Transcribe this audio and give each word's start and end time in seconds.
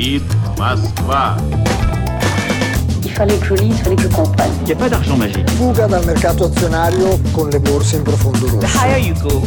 Valladolid, 0.00 0.22
Moskva. 0.58 1.36
Il 3.04 3.10
fallait 3.10 3.36
que 3.36 3.46
je 3.46 3.54
lise, 3.54 3.74
il 3.76 3.82
fallait 3.82 3.96
que 3.96 4.02
je 4.02 4.08
comprenne. 4.08 4.50
Il 4.62 4.66
n'y 4.66 4.72
a 4.72 4.76
pas 4.76 4.88
d'argent 4.88 5.16
magique. 5.16 5.50
Fuga 5.50 5.86
dal 5.86 6.04
mercato 6.06 6.44
azionario 6.44 7.18
con 7.32 7.50
le 7.50 7.58
borse 7.58 7.96
in 7.96 8.02
profondo 8.02 8.46
rosso. 8.46 8.58
The 8.58 8.66
higher 8.66 8.98
you 8.98 9.14
go, 9.22 9.42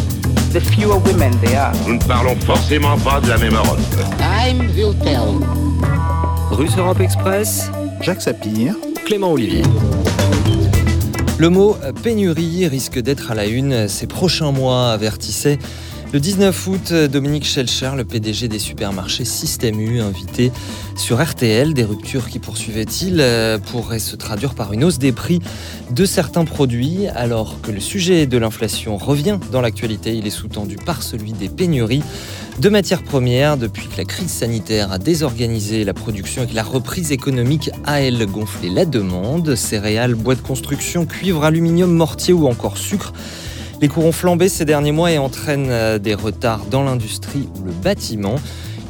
the 0.51 0.59
fewer 0.59 0.99
women 1.05 1.31
there 1.41 1.57
are. 1.57 1.73
Nous 1.87 1.95
ne 1.95 2.03
parlons 2.03 2.35
forcément 2.45 2.97
pas 2.99 3.19
de 3.19 3.29
la 3.29 3.37
même 3.37 3.55
Europe. 3.55 3.79
Time 4.17 4.69
will 4.75 4.95
tell. 5.03 5.39
Russe 6.51 6.77
Europe 6.77 6.99
Express, 6.99 7.71
Jacques 8.01 8.21
Sapir, 8.21 8.75
Clément 9.05 9.31
Olivier. 9.31 9.63
Le 11.39 11.49
mot 11.49 11.75
pénurie 12.03 12.67
risque 12.67 12.99
d'être 12.99 13.31
à 13.31 13.33
la 13.35 13.47
une 13.47 13.87
ces 13.87 14.05
prochains 14.05 14.51
mois, 14.51 14.91
avertissait 14.91 15.57
le 16.13 16.19
19 16.19 16.67
août, 16.67 16.93
Dominique 16.93 17.43
Schelcher, 17.43 17.93
le 17.97 18.05
PDG 18.05 18.47
des 18.47 18.59
supermarchés 18.59 19.25
Système 19.25 19.79
U, 19.79 19.99
invité 19.99 20.51
sur 20.95 21.19
RTL. 21.19 21.73
Des 21.73 21.83
ruptures 21.83 22.29
qui 22.29 22.37
poursuivait-il 22.37 23.19
euh, 23.19 23.57
pourraient 23.57 23.97
se 23.97 24.15
traduire 24.15 24.53
par 24.53 24.73
une 24.73 24.83
hausse 24.83 24.99
des 24.99 25.11
prix 25.11 25.39
de 25.89 26.05
certains 26.05 26.45
produits, 26.45 27.07
alors 27.07 27.61
que 27.61 27.71
le 27.71 27.79
sujet 27.79 28.27
de 28.27 28.37
l'inflation 28.37 28.97
revient 28.97 29.39
dans 29.51 29.59
l'actualité. 29.59 30.15
Il 30.15 30.27
est 30.27 30.29
sous-tendu 30.29 30.75
par 30.75 31.01
celui 31.01 31.33
des 31.33 31.49
pénuries 31.49 32.03
de 32.59 32.69
matières 32.69 33.01
premières 33.01 33.57
depuis 33.57 33.87
que 33.87 33.97
la 33.97 34.05
crise 34.05 34.29
sanitaire 34.29 34.91
a 34.91 34.99
désorganisé 34.99 35.83
la 35.83 35.95
production 35.95 36.43
et 36.43 36.47
que 36.47 36.53
la 36.53 36.61
reprise 36.61 37.11
économique 37.11 37.71
a, 37.85 38.01
elle, 38.01 38.23
gonflé 38.27 38.69
la 38.69 38.85
demande. 38.85 39.55
Céréales, 39.55 40.13
bois 40.13 40.35
de 40.35 40.41
construction, 40.41 41.07
cuivre, 41.07 41.43
aluminium, 41.43 41.91
mortier 41.91 42.35
ou 42.35 42.47
encore 42.47 42.77
sucre 42.77 43.13
les 43.83 43.89
cours 43.89 44.05
ont 44.05 44.13
flambé 44.13 44.47
ces 44.47 44.63
derniers 44.63 44.93
mois 44.93 45.11
et 45.11 45.17
entraînent 45.17 45.67
euh, 45.69 45.99
des 45.99 46.15
retards 46.15 46.67
dans 46.71 46.83
l'industrie 46.83 47.49
ou 47.59 47.65
le 47.65 47.73
bâtiment. 47.73 48.35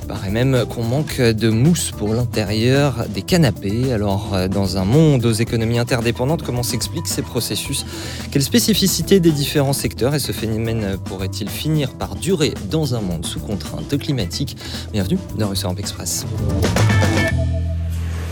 Il 0.04 0.08
paraît 0.08 0.30
même 0.30 0.66
qu'on 0.70 0.84
manque 0.84 1.20
de 1.20 1.50
mousse 1.50 1.90
pour 1.90 2.14
l'intérieur 2.14 3.06
des 3.09 3.23
canapés. 3.23 3.92
Alors, 3.92 4.36
euh, 4.36 4.48
dans 4.48 4.78
un 4.78 4.86
monde 4.86 5.26
aux 5.26 5.31
économies 5.31 5.80
interdépendantes, 5.80 6.44
comment 6.44 6.62
s'expliquent 6.62 7.08
ces 7.08 7.23
processus? 7.23 7.88
Quelle 8.30 8.44
spécificité 8.44 9.20
des 9.20 9.31
différents 9.31 9.73
secteurs? 9.73 10.14
Et 10.14 10.20
ce 10.20 10.31
phénomène 10.31 11.00
pourrait-il 11.06 11.50
finir 11.50 11.94
par 11.94 12.14
durer 12.14 12.53
dans 12.70 12.94
un 12.94 13.02
monde 13.02 13.25
sous 13.25 13.40
contrainte 13.40 13.98
climatique? 13.98 14.56
Bienvenue 14.92 15.18
dans 15.40 15.50
Russe 15.50 15.66
Express. 15.75 16.28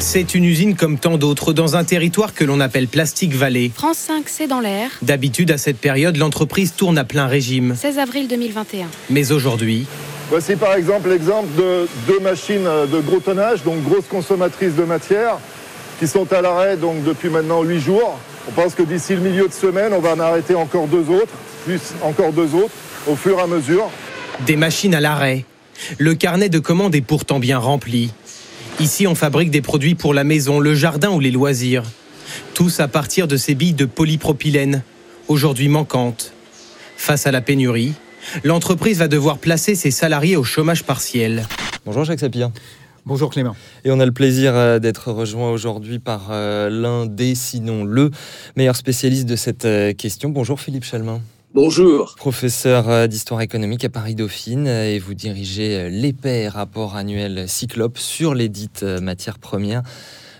C'est 0.01 0.33
une 0.33 0.45
usine 0.45 0.75
comme 0.75 0.97
tant 0.97 1.19
d'autres 1.19 1.53
dans 1.53 1.75
un 1.75 1.83
territoire 1.83 2.33
que 2.33 2.43
l'on 2.43 2.59
appelle 2.59 2.87
Plastique 2.87 3.35
Valley. 3.35 3.69
France 3.73 3.97
5, 3.97 4.23
c'est 4.25 4.47
dans 4.47 4.59
l'air. 4.59 4.89
D'habitude, 5.03 5.51
à 5.51 5.59
cette 5.59 5.77
période, 5.77 6.17
l'entreprise 6.17 6.73
tourne 6.75 6.97
à 6.97 7.03
plein 7.03 7.27
régime. 7.27 7.75
16 7.77 7.99
avril 7.99 8.27
2021. 8.27 8.87
Mais 9.11 9.31
aujourd'hui, 9.31 9.85
Voici 10.31 10.55
par 10.55 10.73
exemple 10.75 11.09
l'exemple 11.09 11.49
de 11.57 11.87
deux 12.07 12.19
machines 12.21 12.63
de 12.63 12.99
gros 13.01 13.19
tonnage, 13.19 13.63
donc 13.63 13.83
grosses 13.83 14.07
consommatrices 14.09 14.75
de 14.75 14.83
matière, 14.83 15.37
qui 15.99 16.07
sont 16.07 16.31
à 16.33 16.41
l'arrêt 16.41 16.77
donc 16.77 17.03
depuis 17.03 17.29
maintenant 17.29 17.61
8 17.63 17.79
jours. 17.81 18.17
On 18.47 18.51
pense 18.53 18.73
que 18.73 18.81
d'ici 18.83 19.13
le 19.13 19.19
milieu 19.19 19.47
de 19.47 19.53
semaine, 19.53 19.91
on 19.93 19.99
va 19.99 20.13
en 20.13 20.19
arrêter 20.19 20.55
encore 20.55 20.87
deux 20.87 21.09
autres, 21.09 21.33
plus 21.65 21.81
encore 22.01 22.31
deux 22.31 22.55
autres, 22.55 22.73
au 23.07 23.15
fur 23.15 23.37
et 23.37 23.41
à 23.41 23.47
mesure. 23.47 23.89
des 24.47 24.55
machines 24.55 24.95
à 24.95 24.99
l'arrêt. 25.01 25.45
Le 25.97 26.13
carnet 26.15 26.47
de 26.47 26.59
commandes 26.59 26.95
est 26.95 27.01
pourtant 27.01 27.39
bien 27.39 27.57
rempli. 27.57 28.11
Ici, 28.81 29.05
on 29.05 29.13
fabrique 29.13 29.51
des 29.51 29.61
produits 29.61 29.93
pour 29.93 30.11
la 30.11 30.23
maison, 30.23 30.59
le 30.59 30.73
jardin 30.73 31.11
ou 31.11 31.19
les 31.19 31.29
loisirs. 31.29 31.83
Tous 32.55 32.79
à 32.79 32.87
partir 32.87 33.27
de 33.27 33.37
ces 33.37 33.53
billes 33.53 33.75
de 33.75 33.85
polypropylène, 33.85 34.81
aujourd'hui 35.27 35.67
manquantes. 35.67 36.33
Face 36.97 37.27
à 37.27 37.31
la 37.31 37.41
pénurie, 37.41 37.93
l'entreprise 38.43 38.97
va 38.97 39.07
devoir 39.07 39.37
placer 39.37 39.75
ses 39.75 39.91
salariés 39.91 40.35
au 40.35 40.43
chômage 40.43 40.83
partiel. 40.83 41.45
Bonjour 41.85 42.05
Jacques 42.05 42.21
Sapir. 42.21 42.49
Bonjour 43.05 43.29
Clément. 43.29 43.55
Et 43.85 43.91
on 43.91 43.99
a 43.99 44.05
le 44.05 44.11
plaisir 44.11 44.55
euh, 44.55 44.79
d'être 44.79 45.11
rejoint 45.11 45.51
aujourd'hui 45.51 45.99
par 45.99 46.29
euh, 46.31 46.67
l'un 46.71 47.05
des, 47.05 47.35
sinon 47.35 47.83
le 47.83 48.09
meilleur 48.55 48.75
spécialiste 48.75 49.27
de 49.27 49.35
cette 49.35 49.65
euh, 49.65 49.93
question. 49.93 50.29
Bonjour 50.29 50.59
Philippe 50.59 50.85
Chalmin. 50.85 51.21
Bonjour. 51.53 52.15
Professeur 52.15 52.87
euh, 52.87 53.07
d'histoire 53.07 53.41
économique 53.41 53.83
à 53.83 53.89
Paris-Dauphine 53.89 54.67
euh, 54.67 54.85
et 54.85 54.99
vous 54.99 55.13
dirigez 55.13 55.75
euh, 55.75 55.89
l'épais 55.89 56.47
rapport 56.47 56.95
annuel 56.95 57.49
Cyclope 57.49 57.97
sur 57.97 58.33
les 58.33 58.47
dites 58.47 58.83
matières 58.83 59.37
premières 59.37 59.83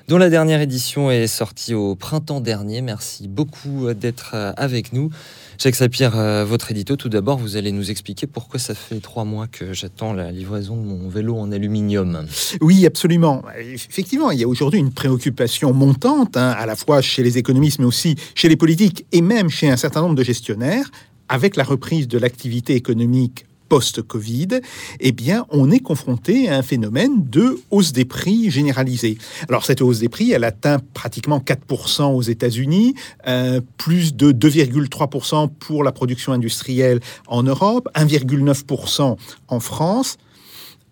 dont 0.08 0.18
la 0.18 0.30
dernière 0.30 0.62
édition 0.62 1.12
est 1.12 1.28
sortie 1.28 1.74
au 1.74 1.96
printemps 1.96 2.40
dernier. 2.40 2.82
Merci 2.82 3.28
beaucoup 3.28 3.94
d'être 3.94 4.36
avec 4.58 4.94
nous. 4.94 5.10
Jacques 5.57 5.75
Sapir, 5.75 6.17
euh, 6.17 6.44
votre 6.45 6.72
édito, 6.72 6.95
tout 6.95 7.09
d'abord, 7.09 7.38
vous 7.38 7.57
allez 7.57 7.72
nous 7.72 7.91
expliquer 7.91 8.28
pourquoi 8.28 8.59
ça 8.59 8.73
fait 8.73 9.00
trois 9.00 9.25
mois 9.25 9.47
que 9.47 9.73
j'attends 9.73 10.13
la 10.13 10.31
livraison 10.31 10.75
de 10.75 10.81
mon 10.81 11.09
vélo 11.09 11.38
en 11.38 11.51
aluminium. 11.51 12.25
Oui, 12.62 12.85
absolument. 12.85 13.44
Effectivement, 13.59 14.31
il 14.31 14.39
y 14.39 14.44
a 14.44 14.47
aujourd'hui 14.47 14.79
une 14.79 14.91
préoccupation 14.91 15.73
montante, 15.73 16.38
hein, 16.38 16.56
à 16.57 16.66
la 16.66 16.75
fois 16.75 17.01
chez 17.01 17.23
les 17.23 17.38
économistes, 17.38 17.79
mais 17.79 17.85
aussi 17.85 18.16
chez 18.35 18.50
les 18.50 18.56
politiques 18.56 19.06
et 19.12 19.22
même 19.22 19.50
chez 19.50 19.69
un 19.69 19.78
certain 19.78 20.01
nombre 20.01 20.16
de 20.16 20.23
gestionnaires, 20.23 20.89
avec 21.29 21.56
la 21.56 21.63
reprise 21.63 22.07
de 22.07 22.18
l'activité 22.18 22.75
économique 22.75 23.45
post-Covid, 23.72 24.59
eh 25.00 25.12
bien, 25.14 25.46
on 25.50 25.72
est 25.72 25.80
confronté 25.80 26.50
à 26.50 26.58
un 26.58 26.62
phénomène 26.62 27.24
de 27.30 27.58
hausse 27.70 27.94
des 27.94 28.04
prix 28.04 28.52
généralisée. 28.52 29.18
Alors, 29.48 29.64
cette 29.64 29.82
hausse 29.82 30.00
des 30.00 30.09
prix, 30.09 30.34
elle 30.34 30.44
atteint 30.44 30.80
pratiquement 30.94 31.40
4% 31.40 32.14
aux 32.14 32.22
États-Unis, 32.22 32.96
euh, 33.30 33.62
plus 33.78 34.14
de 34.14 34.34
2,3% 34.34 35.48
pour 35.48 35.86
la 35.86 35.94
production 35.94 36.34
industrielle 36.34 37.00
en 37.28 37.44
Europe, 37.44 37.88
1,9% 37.96 39.16
en 39.48 39.60
France. 39.62 40.18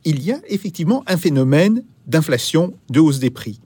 Il 0.06 0.24
y 0.24 0.32
a 0.32 0.40
effectivement 0.48 1.04
un 1.06 1.18
phénomène 1.18 1.84
d'inflation, 2.08 2.74
de 2.90 3.02
hausse 3.02 3.20
des 3.20 3.30
prix. 3.30 3.60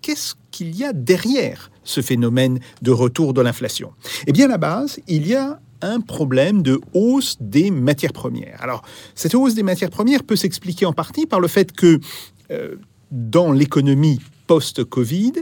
Qu'est-ce 0.00 0.36
qu'il 0.50 0.74
y 0.74 0.84
a 0.84 0.94
derrière 0.94 1.70
ce 1.84 2.00
phénomène 2.00 2.60
de 2.80 2.92
retour 2.92 3.34
de 3.34 3.42
l'inflation? 3.42 3.92
Eh 4.26 4.32
bien, 4.32 4.46
à 4.46 4.48
la 4.48 4.58
base, 4.58 5.00
il 5.06 5.26
y 5.26 5.34
a 5.34 5.60
un 5.82 6.00
problème 6.00 6.62
de 6.62 6.80
hausse 6.94 7.36
des 7.40 7.70
matières 7.70 8.12
premières. 8.12 8.58
Alors, 8.60 8.82
cette 9.14 9.34
hausse 9.34 9.54
des 9.54 9.62
matières 9.62 9.90
premières 9.90 10.22
peut 10.22 10.36
s'expliquer 10.36 10.86
en 10.86 10.92
partie 10.92 11.26
par 11.26 11.40
le 11.40 11.48
fait 11.48 11.72
que 11.72 12.00
euh, 12.50 12.76
dans 13.10 13.52
l'économie 13.52 14.20
post-Covid, 14.46 15.32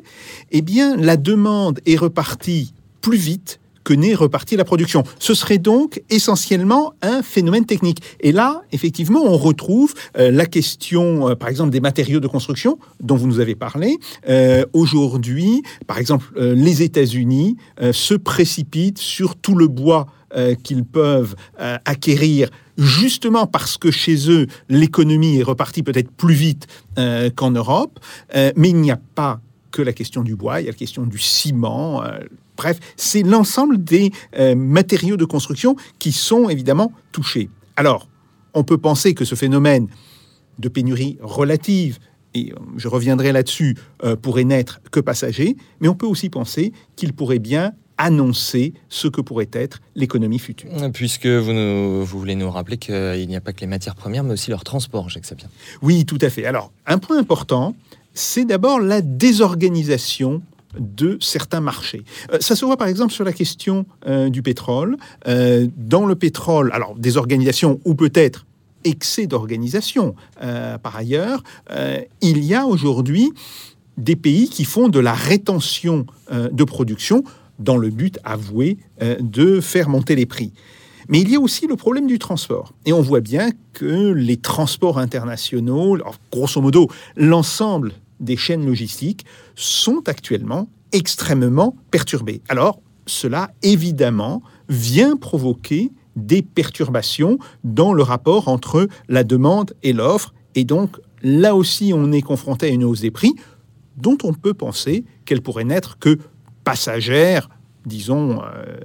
eh 0.50 0.62
bien, 0.62 0.96
la 0.96 1.16
demande 1.16 1.80
est 1.86 1.96
repartie 1.96 2.74
plus 3.00 3.18
vite 3.18 3.60
que 3.84 3.94
n'est 3.94 4.16
repartie 4.16 4.56
la 4.56 4.64
production. 4.64 5.04
Ce 5.20 5.32
serait 5.32 5.58
donc 5.58 6.02
essentiellement 6.10 6.94
un 7.02 7.22
phénomène 7.22 7.64
technique. 7.64 8.02
Et 8.18 8.32
là, 8.32 8.62
effectivement, 8.72 9.22
on 9.22 9.36
retrouve 9.36 9.94
euh, 10.18 10.32
la 10.32 10.46
question, 10.46 11.28
euh, 11.28 11.34
par 11.36 11.48
exemple, 11.48 11.70
des 11.70 11.78
matériaux 11.78 12.18
de 12.18 12.26
construction 12.26 12.80
dont 12.98 13.14
vous 13.14 13.28
nous 13.28 13.38
avez 13.38 13.54
parlé. 13.54 13.96
Aujourd'hui, 14.72 15.62
par 15.86 15.98
exemple, 15.98 16.26
les 16.36 16.82
États-Unis 16.82 17.56
se 17.92 18.14
précipitent 18.14 18.98
sur 18.98 19.36
tout 19.36 19.54
le 19.54 19.68
bois 19.68 20.06
euh, 20.34 20.56
qu'ils 20.56 20.84
peuvent 20.84 21.36
euh, 21.60 21.78
acquérir 21.84 22.50
justement 22.76 23.46
parce 23.46 23.78
que 23.78 23.92
chez 23.92 24.28
eux, 24.28 24.48
l'économie 24.68 25.38
est 25.38 25.44
repartie 25.44 25.84
peut-être 25.84 26.10
plus 26.10 26.34
vite 26.34 26.66
euh, 26.98 27.30
qu'en 27.30 27.52
Europe. 27.52 28.00
Mais 28.34 28.70
il 28.70 28.76
n'y 28.76 28.90
a 28.90 28.98
pas 29.14 29.40
que 29.70 29.82
la 29.82 29.92
question 29.92 30.22
du 30.22 30.34
bois, 30.34 30.60
il 30.60 30.64
y 30.64 30.68
a 30.68 30.72
la 30.72 30.76
question 30.76 31.04
du 31.04 31.18
ciment. 31.18 32.02
bref, 32.56 32.80
c'est 32.96 33.22
l'ensemble 33.22 33.82
des 33.82 34.10
matériaux 34.56 35.16
de 35.16 35.24
construction 35.24 35.76
qui 36.00 36.10
sont 36.10 36.48
évidemment 36.48 36.92
touchés. 37.12 37.48
Alors, 37.76 38.08
on 38.52 38.64
peut 38.64 38.78
penser 38.78 39.14
que 39.14 39.24
ce 39.24 39.36
phénomène 39.36 39.86
de 40.58 40.68
pénurie 40.68 41.18
relative, 41.20 41.98
et 42.34 42.52
je 42.76 42.88
reviendrai 42.88 43.32
là-dessus, 43.32 43.76
pourrait 44.22 44.44
n'être 44.44 44.80
que 44.90 45.00
passager, 45.00 45.56
mais 45.80 45.88
on 45.88 45.94
peut 45.94 46.06
aussi 46.06 46.30
penser 46.30 46.72
qu'il 46.96 47.12
pourrait 47.12 47.38
bien 47.38 47.72
annoncer 47.98 48.74
ce 48.88 49.08
que 49.08 49.20
pourrait 49.20 49.48
être 49.52 49.80
l'économie 49.94 50.38
future. 50.38 50.70
Puisque 50.92 51.26
vous, 51.26 51.52
nous- 51.52 52.04
vous 52.04 52.18
voulez 52.18 52.34
nous 52.34 52.50
rappeler 52.50 52.76
qu'il 52.76 53.26
n'y 53.28 53.36
a 53.36 53.40
pas 53.40 53.52
que 53.52 53.60
les 53.60 53.66
matières 53.66 53.94
premières, 53.94 54.22
mais 54.24 54.34
aussi 54.34 54.50
leur 54.50 54.64
transport, 54.64 55.08
Jacques 55.08 55.24
Sapir. 55.26 55.48
Oui, 55.82 56.04
tout 56.04 56.18
à 56.20 56.28
fait. 56.30 56.44
Alors, 56.44 56.72
un 56.86 56.98
point 56.98 57.18
important, 57.18 57.74
c'est 58.14 58.44
d'abord 58.44 58.80
la 58.80 59.00
désorganisation 59.02 60.42
de 60.78 61.16
certains 61.22 61.60
marchés. 61.60 62.02
Euh, 62.32 62.38
ça 62.40 62.54
se 62.54 62.64
voit 62.66 62.76
par 62.76 62.88
exemple 62.88 63.12
sur 63.12 63.24
la 63.24 63.32
question 63.32 63.86
euh, 64.06 64.28
du 64.28 64.42
pétrole. 64.42 64.98
Euh, 65.26 65.66
dans 65.76 66.04
le 66.04 66.14
pétrole, 66.16 66.70
alors 66.74 66.94
désorganisation 66.96 67.80
ou 67.86 67.94
peut-être 67.94 68.44
excès 68.84 69.26
d'organisation 69.26 70.14
par 70.82 70.94
ailleurs, 70.94 71.42
il 72.22 72.44
y 72.44 72.54
a 72.54 72.66
aujourd'hui 72.66 73.32
des 73.96 74.14
pays 74.14 74.48
qui 74.48 74.64
font 74.64 74.88
de 74.88 75.00
la 75.00 75.12
rétention 75.12 76.06
de 76.30 76.62
production 76.64 77.24
dans 77.58 77.76
le 77.76 77.90
but 77.90 78.18
avoué 78.24 78.78
euh, 79.02 79.16
de 79.20 79.60
faire 79.60 79.88
monter 79.88 80.14
les 80.14 80.26
prix. 80.26 80.52
Mais 81.08 81.20
il 81.20 81.30
y 81.30 81.36
a 81.36 81.40
aussi 81.40 81.66
le 81.66 81.76
problème 81.76 82.06
du 82.06 82.18
transport. 82.18 82.72
Et 82.84 82.92
on 82.92 83.00
voit 83.00 83.20
bien 83.20 83.50
que 83.72 84.12
les 84.12 84.36
transports 84.36 84.98
internationaux, 84.98 85.98
grosso 86.32 86.60
modo, 86.60 86.88
l'ensemble 87.16 87.92
des 88.18 88.36
chaînes 88.36 88.66
logistiques 88.66 89.24
sont 89.54 90.08
actuellement 90.08 90.68
extrêmement 90.92 91.76
perturbés. 91.90 92.40
Alors, 92.48 92.80
cela, 93.06 93.52
évidemment, 93.62 94.42
vient 94.68 95.16
provoquer 95.16 95.92
des 96.16 96.42
perturbations 96.42 97.38
dans 97.62 97.92
le 97.92 98.02
rapport 98.02 98.48
entre 98.48 98.88
la 99.08 99.22
demande 99.22 99.74
et 99.82 99.92
l'offre, 99.92 100.34
et 100.54 100.64
donc 100.64 100.96
là 101.22 101.54
aussi, 101.54 101.92
on 101.94 102.10
est 102.10 102.22
confronté 102.22 102.66
à 102.66 102.70
une 102.70 102.84
hausse 102.84 103.00
des 103.00 103.10
prix 103.10 103.34
dont 103.96 104.16
on 104.24 104.32
peut 104.32 104.54
penser 104.54 105.04
qu'elle 105.24 105.42
pourrait 105.42 105.64
n'être 105.64 105.98
que 105.98 106.18
passagère, 106.66 107.48
disons, 107.86 108.42
euh, 108.42 108.80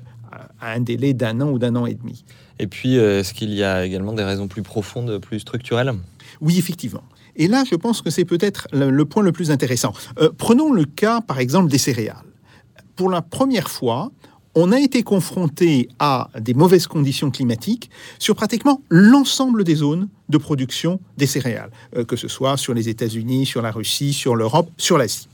à 0.61 0.73
un 0.73 0.79
délai 0.79 1.15
d'un 1.15 1.41
an 1.41 1.49
ou 1.49 1.57
d'un 1.57 1.75
an 1.75 1.87
et 1.87 1.95
demi. 1.95 2.23
Et 2.59 2.67
puis, 2.67 2.99
euh, 2.99 3.21
est-ce 3.21 3.33
qu'il 3.33 3.51
y 3.51 3.63
a 3.63 3.83
également 3.83 4.13
des 4.13 4.23
raisons 4.23 4.47
plus 4.47 4.61
profondes, 4.61 5.17
plus 5.17 5.39
structurelles? 5.39 5.93
Oui, 6.41 6.59
effectivement. 6.59 7.01
Et 7.35 7.47
là, 7.47 7.63
je 7.69 7.75
pense 7.75 8.03
que 8.03 8.11
c'est 8.11 8.23
peut-être 8.23 8.67
le, 8.71 8.91
le 8.91 9.05
point 9.05 9.23
le 9.23 9.31
plus 9.31 9.49
intéressant. 9.49 9.93
Euh, 10.19 10.29
prenons 10.37 10.71
le 10.71 10.85
cas, 10.85 11.21
par 11.21 11.39
exemple, 11.39 11.71
des 11.71 11.79
céréales. 11.79 12.27
Pour 12.95 13.09
la 13.09 13.23
première 13.23 13.71
fois, 13.71 14.11
on 14.53 14.71
a 14.71 14.79
été 14.79 15.01
confronté 15.01 15.89
à 15.97 16.29
des 16.39 16.53
mauvaises 16.53 16.85
conditions 16.85 17.31
climatiques 17.31 17.89
sur 18.19 18.35
pratiquement 18.35 18.83
l'ensemble 18.89 19.63
des 19.63 19.75
zones 19.75 20.07
de 20.29 20.37
production 20.37 20.99
des 21.17 21.25
céréales, 21.25 21.71
euh, 21.95 22.05
que 22.05 22.15
ce 22.15 22.27
soit 22.27 22.57
sur 22.57 22.75
les 22.75 22.89
États-Unis, 22.89 23.47
sur 23.47 23.63
la 23.63 23.71
Russie, 23.71 24.13
sur 24.13 24.35
l'Europe, 24.35 24.69
sur 24.77 24.99
l'Asie. 24.99 25.27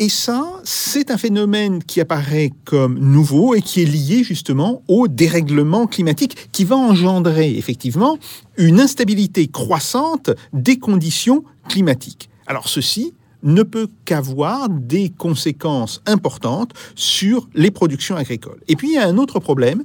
Et 0.00 0.08
ça, 0.08 0.60
c'est 0.62 1.10
un 1.10 1.18
phénomène 1.18 1.82
qui 1.82 2.00
apparaît 2.00 2.52
comme 2.64 3.00
nouveau 3.00 3.56
et 3.56 3.62
qui 3.62 3.82
est 3.82 3.84
lié 3.84 4.22
justement 4.22 4.80
au 4.86 5.08
dérèglement 5.08 5.88
climatique 5.88 6.48
qui 6.52 6.62
va 6.62 6.76
engendrer 6.76 7.58
effectivement 7.58 8.16
une 8.56 8.78
instabilité 8.78 9.48
croissante 9.48 10.30
des 10.52 10.78
conditions 10.78 11.42
climatiques. 11.68 12.30
Alors 12.46 12.68
ceci 12.68 13.12
ne 13.42 13.64
peut 13.64 13.88
qu'avoir 14.04 14.68
des 14.68 15.10
conséquences 15.10 16.00
importantes 16.06 16.72
sur 16.94 17.48
les 17.54 17.72
productions 17.72 18.14
agricoles. 18.14 18.60
Et 18.68 18.76
puis 18.76 18.90
il 18.90 18.94
y 18.94 18.98
a 18.98 19.06
un 19.06 19.18
autre 19.18 19.40
problème, 19.40 19.84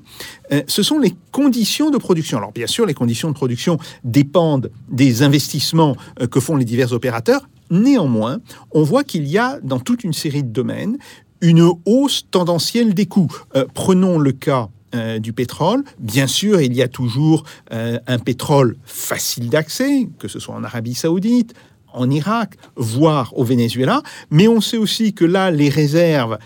euh, 0.52 0.62
ce 0.68 0.84
sont 0.84 1.00
les 1.00 1.16
conditions 1.32 1.90
de 1.90 1.98
production. 1.98 2.38
Alors 2.38 2.52
bien 2.52 2.68
sûr, 2.68 2.86
les 2.86 2.94
conditions 2.94 3.30
de 3.30 3.36
production 3.36 3.80
dépendent 4.04 4.72
des 4.90 5.24
investissements 5.24 5.96
euh, 6.22 6.28
que 6.28 6.40
font 6.40 6.56
les 6.56 6.66
divers 6.66 6.94
opérateurs. 6.94 7.48
Néanmoins, 7.70 8.40
on 8.72 8.84
voit 8.84 9.04
qu'il 9.04 9.28
y 9.28 9.38
a 9.38 9.60
dans 9.62 9.80
toute 9.80 10.04
une 10.04 10.14
série 10.14 10.44
de 10.44 10.50
domaines 10.50 10.98
une 11.44 11.70
hausse 11.86 12.26
tendancielle 12.32 12.94
des 12.94 13.06
coûts. 13.06 13.32
Euh, 13.56 13.66
prenons 13.74 14.18
le 14.18 14.32
cas 14.32 14.70
euh, 14.96 15.20
du 15.20 15.34
pétrole. 15.34 15.84
Bien 16.00 16.26
sûr, 16.26 16.62
il 16.62 16.74
y 16.74 16.82
a 16.82 16.88
toujours 16.88 17.44
euh, 17.74 18.00
un 18.08 18.18
pétrole 18.18 18.78
facile 18.86 19.50
d'accès, 19.50 20.08
que 20.20 20.30
ce 20.30 20.40
soit 20.40 20.56
en 20.56 20.64
Arabie 20.64 20.96
saoudite, 20.96 21.54
en 21.92 22.10
Irak, 22.10 22.56
voire 22.76 23.38
au 23.38 23.44
Venezuela, 23.44 24.02
mais 24.32 24.48
on 24.48 24.62
sait 24.62 24.78
aussi 24.78 25.14
que 25.14 25.26
là, 25.26 25.52
les 25.52 25.70
réserves 25.70 26.40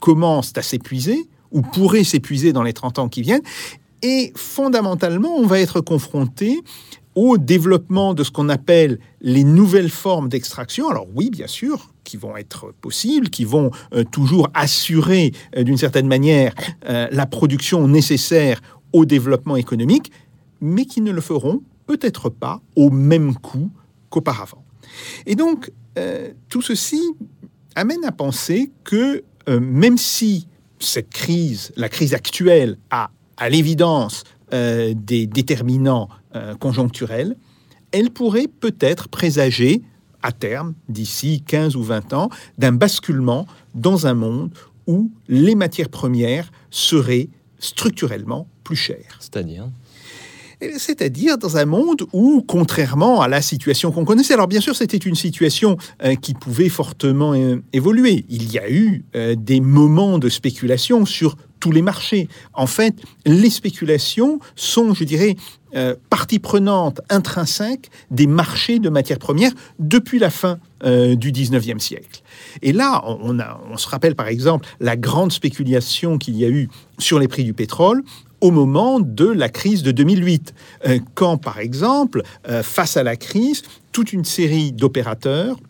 commencent 0.00 0.54
à 0.56 0.62
s'épuiser, 0.62 1.28
ou 1.50 1.60
pourraient 1.60 2.04
s'épuiser 2.04 2.54
dans 2.54 2.62
les 2.62 2.72
30 2.72 2.98
ans 2.98 3.08
qui 3.10 3.20
viennent, 3.20 3.42
et 4.00 4.32
fondamentalement, 4.34 5.36
on 5.36 5.46
va 5.46 5.60
être 5.60 5.82
confronté 5.82 6.62
au 7.14 7.38
développement 7.38 8.14
de 8.14 8.24
ce 8.24 8.30
qu'on 8.30 8.48
appelle 8.48 8.98
les 9.20 9.44
nouvelles 9.44 9.90
formes 9.90 10.28
d'extraction. 10.28 10.88
Alors 10.88 11.06
oui, 11.14 11.30
bien 11.30 11.46
sûr, 11.46 11.92
qui 12.04 12.16
vont 12.16 12.36
être 12.36 12.72
possibles, 12.80 13.28
qui 13.28 13.44
vont 13.44 13.70
euh, 13.94 14.04
toujours 14.04 14.48
assurer 14.54 15.32
euh, 15.56 15.62
d'une 15.62 15.76
certaine 15.76 16.06
manière 16.06 16.54
euh, 16.88 17.08
la 17.10 17.26
production 17.26 17.86
nécessaire 17.86 18.60
au 18.92 19.04
développement 19.04 19.56
économique, 19.56 20.10
mais 20.60 20.84
qui 20.84 21.00
ne 21.00 21.10
le 21.10 21.20
feront 21.20 21.62
peut-être 21.86 22.30
pas 22.30 22.60
au 22.76 22.90
même 22.90 23.34
coût 23.34 23.70
qu'auparavant. 24.10 24.64
Et 25.26 25.34
donc, 25.34 25.70
tout 26.48 26.62
ceci 26.62 27.02
amène 27.74 28.04
à 28.04 28.12
penser 28.12 28.70
que 28.84 29.24
même 29.48 29.98
si 29.98 30.46
cette 30.78 31.10
crise, 31.10 31.72
la 31.76 31.88
crise 31.88 32.14
actuelle, 32.14 32.76
a 32.90 33.10
à 33.36 33.48
l'évidence 33.48 34.24
des 34.50 35.26
déterminants 35.26 36.08
euh, 36.34 36.54
conjoncturels, 36.54 37.36
elle 37.92 38.10
pourrait 38.10 38.48
peut-être 38.48 39.08
présager 39.08 39.82
à 40.22 40.32
terme, 40.32 40.74
d'ici 40.88 41.42
15 41.46 41.76
ou 41.76 41.82
20 41.82 42.12
ans, 42.12 42.30
d'un 42.58 42.72
basculement 42.72 43.46
dans 43.74 44.06
un 44.06 44.14
monde 44.14 44.50
où 44.86 45.10
les 45.28 45.54
matières 45.54 45.88
premières 45.88 46.50
seraient 46.70 47.28
structurellement 47.58 48.48
plus 48.64 48.76
chères. 48.76 49.18
C'est-à-dire? 49.20 49.68
C'est-à-dire 50.78 51.38
dans 51.38 51.56
un 51.56 51.64
monde 51.64 52.02
où, 52.12 52.44
contrairement 52.46 53.20
à 53.20 53.28
la 53.28 53.42
situation 53.42 53.90
qu'on 53.90 54.04
connaissait, 54.04 54.34
alors 54.34 54.46
bien 54.46 54.60
sûr 54.60 54.76
c'était 54.76 54.96
une 54.96 55.14
situation 55.14 55.76
euh, 56.04 56.14
qui 56.14 56.34
pouvait 56.34 56.68
fortement 56.68 57.34
euh, 57.34 57.56
évoluer. 57.72 58.24
Il 58.28 58.52
y 58.52 58.58
a 58.58 58.70
eu 58.70 59.04
euh, 59.16 59.34
des 59.36 59.60
moments 59.60 60.18
de 60.18 60.28
spéculation 60.28 61.04
sur 61.04 61.36
tous 61.62 61.70
les 61.70 61.80
marchés. 61.80 62.28
En 62.54 62.66
fait, 62.66 62.92
les 63.24 63.48
spéculations 63.48 64.40
sont, 64.56 64.94
je 64.94 65.04
dirais, 65.04 65.36
euh, 65.76 65.94
partie 66.10 66.40
prenante 66.40 67.00
intrinsèque 67.08 67.88
des 68.10 68.26
marchés 68.26 68.80
de 68.80 68.88
matières 68.88 69.20
premières 69.20 69.52
depuis 69.78 70.18
la 70.18 70.30
fin 70.30 70.58
euh, 70.84 71.14
du 71.14 71.30
19e 71.30 71.78
siècle. 71.78 72.22
Et 72.62 72.72
là, 72.72 73.00
on, 73.06 73.76
se 73.76 73.88
rappelle 73.88 74.16
par 74.16 74.26
exemple 74.26 74.66
la 74.80 74.96
grande 74.96 75.30
spéculation 75.30 76.18
qu'il 76.18 76.36
y 76.36 76.44
a 76.44 76.48
eu 76.48 76.68
sur 76.98 77.20
les 77.20 77.28
prix 77.28 77.44
du 77.44 77.54
pétrole 77.54 78.02
au 78.40 78.50
moment 78.50 78.98
de 78.98 79.26
la 79.26 79.48
crise 79.48 79.84
de 79.84 79.92
2008, 79.92 80.54
euh, 80.88 80.98
quand 81.14 81.36
par 81.36 81.60
exemple, 81.60 82.22
face 82.62 82.96
à 82.96 83.04
la 83.04 83.14
crise, 83.14 83.62
toute 83.92 84.12
une 84.12 84.24
série 84.24 84.72
d'opérateurs 84.72 85.60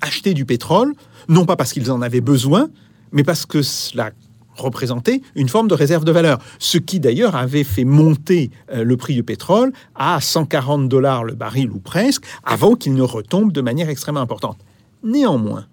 achetaient 0.00 0.34
du 0.34 0.44
pétrole, 0.44 0.94
non 1.28 1.44
pas 1.44 1.56
parce 1.56 1.72
qu'ils 1.72 1.90
en 1.90 2.02
avaient 2.02 2.20
besoin, 2.20 2.70
mais 3.10 3.24
parce 3.24 3.46
que 3.46 3.62
cela 3.62 4.12
représentait 4.56 5.20
une 5.34 5.48
forme 5.48 5.68
de 5.68 5.74
réserve 5.74 6.04
de 6.04 6.12
valeur, 6.12 6.38
ce 6.58 6.78
qui 6.78 7.00
d'ailleurs 7.00 7.36
avait 7.36 7.64
fait 7.64 7.84
monter 7.84 8.50
euh, 8.72 8.84
le 8.84 8.96
prix 8.96 9.14
du 9.14 9.22
pétrole 9.22 9.72
à 9.94 10.20
140 10.20 10.88
dollars 10.88 11.24
le 11.24 11.34
baril 11.34 11.70
ou 11.70 11.78
presque, 11.78 12.24
avant 12.44 12.74
qu'il 12.74 12.94
ne 12.94 13.02
retombe 13.02 13.52
de 13.52 13.60
manière 13.60 13.88
extrêmement 13.88 14.20
importante. 14.20 14.58
Néanmoins, 15.02 15.66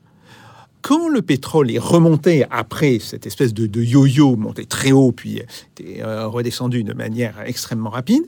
quand 0.82 1.10
le 1.10 1.22
pétrole 1.22 1.72
est 1.72 1.80
remonté 1.80 2.46
après 2.50 2.98
cette 3.00 3.28
espèce 3.28 3.54
de, 3.54 3.82
yo-yo 3.82 4.36
monté 4.36 4.66
très 4.66 4.92
haut 4.92 5.12
puis 5.12 5.38
était 5.38 6.02
euh, 6.02 6.28
redescendu 6.28 6.84
de 6.84 6.94
manière 6.94 7.36
extrêmement 7.46 7.92
rapide, 7.92 8.24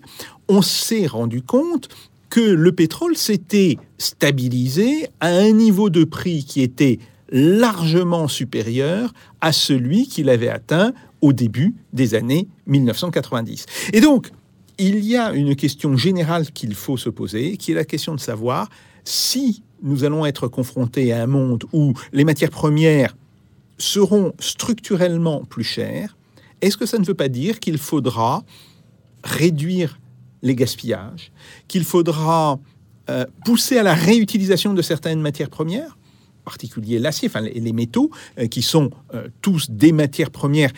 on 0.48 0.62
s'est 0.62 1.08
rendu 1.08 1.42
compte 1.42 1.90
que 2.30 2.42
le 2.42 2.72
pétrole 2.72 3.16
s'était 3.16 3.78
stabilisé 3.98 5.08
à 5.20 5.28
un 5.28 5.52
niveau 5.52 5.90
de 5.90 6.04
prix 6.04 6.44
qui 6.44 6.62
était 6.62 7.00
largement 7.34 8.28
supérieur 8.28 9.12
à 9.42 9.52
celui 9.52 10.08
qu'il 10.08 10.30
avait 10.30 10.50
atteint 10.50 10.94
au 11.22 11.34
début 11.34 11.74
des 11.92 12.14
années 12.14 12.48
1990. 12.68 13.66
Et 13.92 14.02
donc, 14.02 14.30
il 14.78 15.04
y 15.04 15.18
a 15.18 15.34
une 15.34 15.56
question 15.56 15.98
générale 15.98 16.52
qu'il 16.52 16.76
faut 16.76 16.96
se 16.96 17.10
poser, 17.10 17.58
qui 17.58 17.72
est 17.72 17.76
la 17.76 17.86
question 17.86 18.14
de 18.14 18.20
savoir 18.20 18.70
si 19.04 19.64
nous 19.82 20.04
allons 20.04 20.26
être 20.26 20.48
confrontés 20.48 21.12
à 21.12 21.24
un 21.24 21.28
monde 21.28 21.66
où 21.74 21.94
les 22.14 22.24
matières 22.24 22.52
premières 22.52 23.18
seront 23.78 24.34
structurellement 24.40 25.44
plus 25.44 25.64
chères, 25.64 26.16
est-ce 26.62 26.78
que 26.78 26.86
ça 26.86 27.00
ne 27.00 27.04
veut 27.04 27.16
pas 27.16 27.30
dire 27.30 27.60
qu'il 27.60 27.78
faudra 27.78 28.44
réduire 29.24 30.00
les 30.44 30.56
gaspillages, 30.56 31.32
qu'il 31.68 31.84
faudra 31.84 32.60
euh, 33.10 33.26
pousser 33.44 33.78
à 33.78 33.84
la 33.84 33.94
réutilisation 33.94 34.74
de 34.74 34.82
certaines 34.82 35.20
matières 35.20 35.50
premières, 35.50 35.98
particulier 36.44 37.00
l'acier, 37.00 37.30
les, 37.54 37.74
métaux, 37.74 38.12
euh, 38.38 38.48
qui 38.48 38.62
sont 38.62 38.92
euh, 39.14 39.28
tous 39.42 39.70
des 39.70 39.92
matières 39.92 40.32
premières 40.32 40.72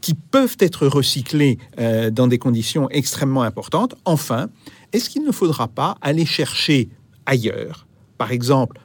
qui 0.00 0.14
peuvent 0.14 0.56
être 0.60 0.86
recyclées 0.86 1.58
euh, 1.78 2.10
dans 2.10 2.26
des 2.26 2.38
conditions 2.38 2.88
extrêmement 2.90 3.42
importantes. 3.42 3.94
Enfin, 4.04 4.48
est-ce 4.92 5.10
qu'il 5.10 5.24
ne 5.24 5.32
faudra 5.32 5.68
pas 5.68 5.96
aller 6.00 6.24
chercher 6.24 6.88
ailleurs, 7.26 7.86
par 8.18 8.32
exemple 8.32 8.80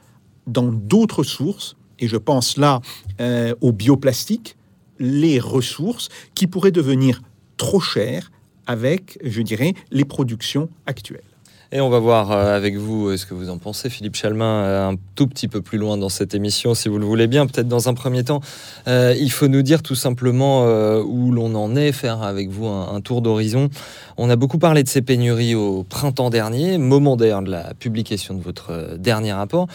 dans 0.46 0.70
d'autres 0.70 1.24
sources, 1.24 1.76
et 1.98 2.06
je 2.06 2.16
pense 2.16 2.56
là 2.56 2.80
au 3.60 3.72
bioplastique, 3.72 4.56
les 5.00 5.40
ressources 5.40 6.08
qui 6.36 6.46
pourraient 6.46 6.70
devenir 6.70 7.20
trop 7.56 7.80
chères 7.80 8.30
avec, 8.68 9.18
je 9.24 9.42
dirais, 9.42 9.74
les 9.90 10.04
productions 10.04 10.68
actuelles? 10.86 11.35
Et 11.76 11.80
on 11.82 11.90
va 11.90 11.98
voir 11.98 12.32
euh, 12.32 12.56
avec 12.56 12.76
vous 12.76 13.08
euh, 13.08 13.18
ce 13.18 13.26
que 13.26 13.34
vous 13.34 13.50
en 13.50 13.58
pensez, 13.58 13.90
Philippe 13.90 14.16
Chalmin, 14.16 14.62
euh, 14.64 14.88
un 14.88 14.94
tout 15.14 15.26
petit 15.26 15.46
peu 15.46 15.60
plus 15.60 15.76
loin 15.76 15.98
dans 15.98 16.08
cette 16.08 16.34
émission, 16.34 16.72
si 16.72 16.88
vous 16.88 16.96
le 16.96 17.04
voulez 17.04 17.26
bien. 17.26 17.46
Peut-être 17.46 17.68
dans 17.68 17.90
un 17.90 17.92
premier 17.92 18.24
temps, 18.24 18.40
il 18.86 19.30
faut 19.30 19.46
nous 19.46 19.60
dire 19.60 19.82
tout 19.82 19.94
simplement 19.94 20.64
où 21.00 21.32
l'on 21.32 21.54
en 21.54 21.76
est, 21.76 21.92
faire 21.92 22.22
avec 22.22 22.48
vous 22.48 22.66
un, 22.66 23.00
tour 23.02 23.20
d'horizon. 23.20 23.68
On 24.16 24.30
a 24.30 24.36
beaucoup 24.36 24.56
parlé 24.56 24.84
de 24.84 24.88
ces 24.88 25.02
pénuries 25.02 25.54
au 25.54 25.82
printemps 25.82 26.30
dernier, 26.30 26.78
moment 26.78 27.14
d'ailleurs 27.14 27.42
de 27.42 27.50
la 27.50 27.74
publication 27.74 28.34
de 28.34 28.42
votre 28.42 28.96
dernier 28.96 29.34
rapport. 29.34 29.66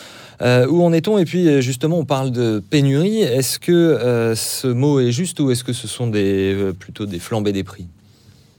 Où 0.41 0.83
en 0.83 0.93
est-on? 0.93 1.19
Et 1.19 1.25
puis 1.25 1.61
justement, 1.61 1.99
on 1.99 2.05
parle 2.05 2.31
de 2.31 2.63
pénurie. 2.67 3.21
Est-ce 3.21 3.59
que 3.59 4.33
ce 4.35 4.67
mot 4.67 4.99
est 4.99 5.11
juste 5.11 5.39
ou 5.39 5.51
est-ce 5.51 5.63
que 5.63 5.73
ce 5.73 5.87
sont 5.87 6.07
des, 6.07 6.71
plutôt 6.79 7.05
des 7.05 7.19
flambées 7.19 7.53
des 7.53 7.63
prix? 7.63 7.87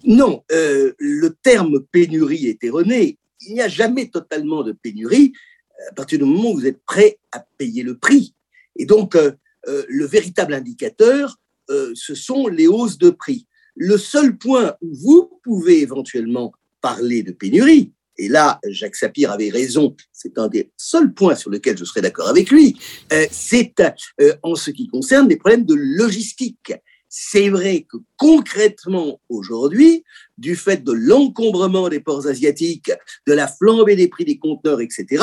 Non, 0.05 0.43
le 0.51 1.29
terme 1.43 1.81
pénurie 1.91 2.47
est 2.47 2.63
erroné. 2.63 3.19
Il 3.47 3.55
n'y 3.55 3.61
a 3.61 3.69
jamais 3.69 4.09
totalement 4.09 4.63
de 4.63 4.73
pénurie 4.73 5.33
euh, 5.81 5.91
à 5.91 5.95
partir 5.95 6.19
du 6.19 6.25
moment 6.25 6.51
où 6.51 6.59
vous 6.59 6.67
êtes 6.67 6.85
prêt 6.85 7.19
à 7.33 7.45
payer 7.59 7.83
le 7.83 7.97
prix. 7.97 8.35
Et 8.77 8.87
donc, 8.87 9.15
euh, 9.17 9.33
euh, 9.69 9.85
le 9.89 10.07
véritable 10.07 10.55
indicateur, 10.55 11.39
ce 11.95 12.15
sont 12.15 12.49
les 12.49 12.67
hausses 12.67 12.99
de 12.99 13.09
prix. 13.09 13.47
Le 13.77 13.97
seul 13.97 14.37
point 14.37 14.75
où 14.83 14.95
vous 14.95 15.41
pouvez 15.43 15.81
éventuellement 15.81 16.53
parler 16.83 17.23
de 17.23 17.33
pénurie, 17.33 17.93
et 18.19 18.29
là, 18.29 18.61
Jacques 18.69 18.97
Sapir 18.97 19.31
avait 19.31 19.49
raison, 19.49 19.97
c'est 20.13 20.37
un 20.37 20.49
des 20.49 20.71
seuls 20.77 21.15
points 21.15 21.35
sur 21.35 21.49
lesquels 21.49 21.79
je 21.79 21.87
serais 21.87 22.03
d'accord 22.03 22.29
avec 22.29 22.51
lui, 22.51 22.79
c'est 23.31 23.75
en 24.43 24.55
ce 24.55 24.71
qui 24.71 24.87
concerne 24.87 25.31
les 25.31 25.37
problèmes 25.37 25.65
de 25.65 25.75
logistique. 25.75 26.75
C'est 27.15 27.51
vrai 27.51 27.83
que 27.83 27.99
concrètement, 28.17 29.21
aujourd'hui, 29.29 30.03
du 30.39 30.57
fait 30.57 30.83
de 30.83 30.93
l'encombrement 30.93 31.91
des 31.91 32.01
ports 32.01 32.27
asiatiques, 32.27 32.91
de 33.27 33.35
la 33.35 33.49
flambée 33.49 33.97
des 33.97 34.09
prix 34.09 34.25
des 34.25 34.39
conteneurs, 34.39 34.81
etc., 34.81 35.23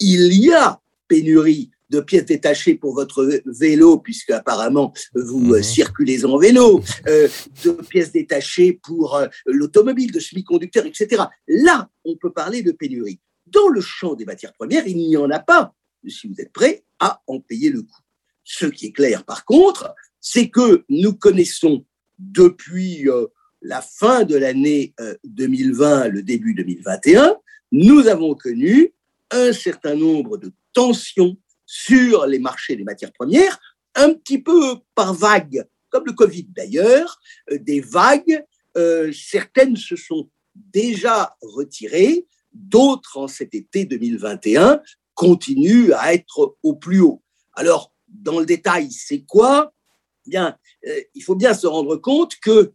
il 0.00 0.32
y 0.34 0.52
a 0.52 0.80
pénurie 1.06 1.70
de 1.90 2.00
pièces 2.00 2.24
détachées 2.24 2.74
pour 2.74 2.92
votre 2.92 3.40
vélo, 3.46 3.98
puisque 3.98 4.30
apparemment 4.30 4.92
vous 5.14 5.54
euh, 5.54 5.62
circulez 5.62 6.24
en 6.24 6.38
vélo, 6.38 6.82
euh, 7.06 7.28
de 7.64 7.70
pièces 7.70 8.10
détachées 8.10 8.72
pour 8.72 9.14
euh, 9.14 9.28
l'automobile, 9.46 10.10
de 10.10 10.18
semi-conducteurs, 10.18 10.86
etc. 10.86 11.22
Là, 11.46 11.88
on 12.04 12.16
peut 12.16 12.32
parler 12.32 12.62
de 12.62 12.72
pénurie. 12.72 13.20
Dans 13.46 13.68
le 13.68 13.80
champ 13.80 14.16
des 14.16 14.24
matières 14.24 14.54
premières, 14.54 14.88
il 14.88 14.96
n'y 14.96 15.16
en 15.16 15.30
a 15.30 15.38
pas, 15.38 15.72
si 16.04 16.26
vous 16.26 16.40
êtes 16.40 16.52
prêt 16.52 16.82
à 16.98 17.22
en 17.28 17.38
payer 17.38 17.70
le 17.70 17.82
coût. 17.82 18.02
Ce 18.42 18.66
qui 18.66 18.86
est 18.86 18.92
clair, 18.92 19.24
par 19.24 19.44
contre, 19.44 19.94
c'est 20.20 20.48
que 20.48 20.84
nous 20.88 21.14
connaissons 21.14 21.84
depuis 22.18 23.06
la 23.62 23.80
fin 23.80 24.24
de 24.24 24.36
l'année 24.36 24.94
2020, 25.24 26.08
le 26.08 26.22
début 26.22 26.54
2021, 26.54 27.36
nous 27.72 28.06
avons 28.06 28.34
connu 28.34 28.92
un 29.30 29.52
certain 29.52 29.94
nombre 29.94 30.38
de 30.38 30.52
tensions 30.72 31.36
sur 31.66 32.26
les 32.26 32.38
marchés 32.38 32.76
des 32.76 32.84
matières 32.84 33.12
premières, 33.12 33.58
un 33.94 34.14
petit 34.14 34.38
peu 34.38 34.76
par 34.94 35.12
vagues, 35.12 35.66
comme 35.90 36.04
le 36.06 36.12
Covid 36.12 36.46
d'ailleurs, 36.48 37.18
euh, 37.50 37.58
des 37.58 37.80
vagues, 37.80 38.44
euh, 38.76 39.12
certaines 39.12 39.76
se 39.76 39.96
sont 39.96 40.30
déjà 40.54 41.36
retirées, 41.42 42.26
d'autres 42.52 43.18
en 43.18 43.28
cet 43.28 43.54
été 43.54 43.84
2021 43.84 44.80
continuent 45.14 45.92
à 45.92 46.14
être 46.14 46.56
au 46.62 46.74
plus 46.74 47.00
haut. 47.00 47.22
Alors, 47.54 47.92
dans 48.08 48.40
le 48.40 48.46
détail, 48.46 48.90
c'est 48.90 49.22
quoi? 49.22 49.74
Bien, 50.28 50.56
euh, 50.86 51.00
il 51.14 51.22
faut 51.22 51.34
bien 51.34 51.54
se 51.54 51.66
rendre 51.66 51.96
compte 51.96 52.36
que 52.40 52.72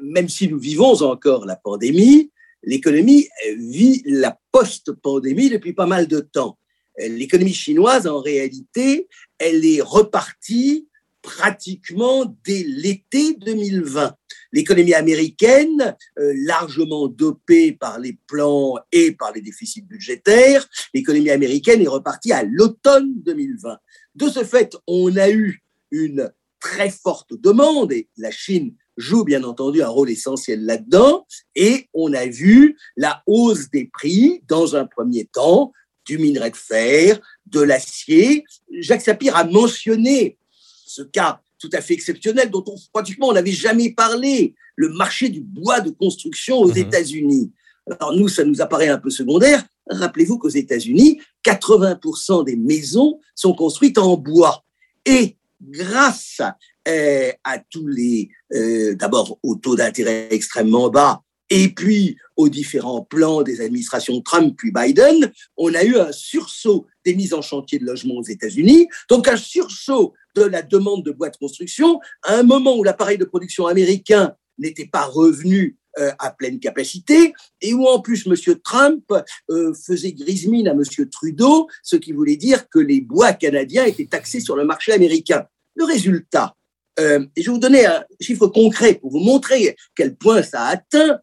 même 0.00 0.28
si 0.28 0.46
nous 0.46 0.60
vivons 0.60 1.02
encore 1.02 1.44
la 1.44 1.56
pandémie, 1.56 2.30
l'économie 2.62 3.28
vit 3.58 4.00
la 4.04 4.38
post-pandémie 4.52 5.50
depuis 5.50 5.72
pas 5.72 5.86
mal 5.86 6.06
de 6.06 6.20
temps 6.20 6.56
l'économie 6.98 7.54
chinoise, 7.54 8.06
en 8.06 8.20
réalité, 8.20 9.08
elle 9.38 9.64
est 9.64 9.82
repartie 9.82 10.88
pratiquement 11.22 12.36
dès 12.44 12.62
l'été 12.62 13.34
2020. 13.34 14.14
L'économie 14.52 14.94
américaine, 14.94 15.96
euh, 16.18 16.32
largement 16.36 17.08
dopée 17.08 17.72
par 17.72 17.98
les 17.98 18.16
plans 18.28 18.78
et 18.92 19.10
par 19.12 19.32
les 19.32 19.40
déficits 19.40 19.82
budgétaires, 19.82 20.66
l'économie 20.94 21.30
américaine 21.30 21.82
est 21.82 21.88
repartie 21.88 22.32
à 22.32 22.44
l'automne 22.44 23.12
2020. 23.22 23.76
De 24.14 24.28
ce 24.28 24.44
fait, 24.44 24.76
on 24.86 25.16
a 25.16 25.28
eu 25.30 25.62
une 25.90 26.30
très 26.60 26.90
forte 26.90 27.32
demande 27.40 27.92
et 27.92 28.08
la 28.16 28.30
Chine 28.30 28.74
joue 28.96 29.24
bien 29.24 29.44
entendu 29.44 29.82
un 29.82 29.88
rôle 29.88 30.10
essentiel 30.10 30.64
là-dedans 30.64 31.26
et 31.54 31.88
on 31.92 32.12
a 32.12 32.26
vu 32.26 32.76
la 32.96 33.22
hausse 33.26 33.70
des 33.70 33.90
prix 33.92 34.42
dans 34.48 34.74
un 34.74 34.86
premier 34.86 35.26
temps 35.26 35.72
du 36.06 36.18
minerai 36.18 36.50
de 36.50 36.56
fer, 36.56 37.20
de 37.46 37.60
l'acier. 37.60 38.44
Jacques 38.80 39.02
Sapir 39.02 39.36
a 39.36 39.44
mentionné 39.44 40.38
ce 40.86 41.02
cas 41.02 41.40
tout 41.58 41.70
à 41.72 41.80
fait 41.80 41.94
exceptionnel 41.94 42.50
dont 42.50 42.64
on, 42.66 42.76
pratiquement 42.92 43.28
on 43.28 43.32
n'avait 43.32 43.52
jamais 43.52 43.90
parlé, 43.90 44.54
le 44.76 44.90
marché 44.90 45.28
du 45.28 45.40
bois 45.40 45.80
de 45.80 45.90
construction 45.90 46.58
aux 46.58 46.68
mhm. 46.68 46.78
États-Unis. 46.78 47.52
Alors 47.86 48.14
nous, 48.14 48.28
ça 48.28 48.44
nous 48.44 48.60
apparaît 48.60 48.88
un 48.88 48.98
peu 48.98 49.10
secondaire. 49.10 49.64
Rappelez-vous 49.88 50.38
qu'aux 50.38 50.48
États-Unis, 50.48 51.20
80% 51.44 52.44
des 52.44 52.56
maisons 52.56 53.20
sont 53.34 53.54
construites 53.54 53.98
en 53.98 54.16
bois. 54.16 54.64
Et 55.04 55.35
grâce 55.60 56.40
euh, 56.88 57.32
à 57.44 57.58
tous 57.58 57.86
les, 57.86 58.28
euh, 58.54 58.94
d'abord 58.94 59.38
au 59.42 59.56
taux 59.56 59.76
d'intérêt 59.76 60.28
extrêmement 60.30 60.90
bas, 60.90 61.22
et 61.50 61.68
puis 61.68 62.16
aux 62.36 62.48
différents 62.48 63.02
plans 63.02 63.42
des 63.42 63.60
administrations 63.60 64.20
Trump 64.20 64.54
puis 64.56 64.72
Biden, 64.72 65.30
on 65.56 65.74
a 65.74 65.84
eu 65.84 65.96
un 65.96 66.12
sursaut 66.12 66.86
des 67.04 67.14
mises 67.14 67.34
en 67.34 67.42
chantier 67.42 67.78
de 67.78 67.84
logements 67.84 68.16
aux 68.16 68.24
États-Unis, 68.24 68.88
donc 69.08 69.28
un 69.28 69.36
sursaut 69.36 70.12
de 70.34 70.42
la 70.42 70.62
demande 70.62 71.04
de 71.04 71.12
bois 71.12 71.30
de 71.30 71.36
construction 71.36 72.00
à 72.22 72.34
un 72.34 72.42
moment 72.42 72.76
où 72.76 72.84
l'appareil 72.84 73.18
de 73.18 73.24
production 73.24 73.66
américain 73.66 74.34
n'était 74.58 74.86
pas 74.86 75.04
revenu 75.04 75.76
euh, 75.98 76.12
à 76.18 76.30
pleine 76.30 76.60
capacité 76.60 77.32
et 77.62 77.72
où 77.72 77.86
en 77.86 78.00
plus 78.00 78.26
M. 78.26 78.34
Trump 78.62 79.04
euh, 79.50 79.72
faisait 79.72 80.12
grise 80.12 80.46
mine 80.46 80.68
à 80.68 80.72
M. 80.72 80.82
Trudeau, 81.10 81.68
ce 81.82 81.96
qui 81.96 82.12
voulait 82.12 82.36
dire 82.36 82.68
que 82.68 82.78
les 82.78 83.00
bois 83.00 83.32
canadiens 83.32 83.84
étaient 83.84 84.06
taxés 84.06 84.40
sur 84.40 84.56
le 84.56 84.64
marché 84.64 84.92
américain. 84.92 85.46
Le 85.74 85.84
résultat, 85.84 86.54
euh, 86.98 87.24
et 87.34 87.42
je 87.42 87.50
vais 87.50 87.54
vous 87.54 87.60
donner 87.60 87.86
un 87.86 88.04
chiffre 88.20 88.46
concret 88.46 88.94
pour 88.94 89.10
vous 89.10 89.20
montrer 89.20 89.76
quel 89.94 90.16
point 90.16 90.42
ça 90.42 90.64
a 90.64 90.72
atteint. 90.72 91.18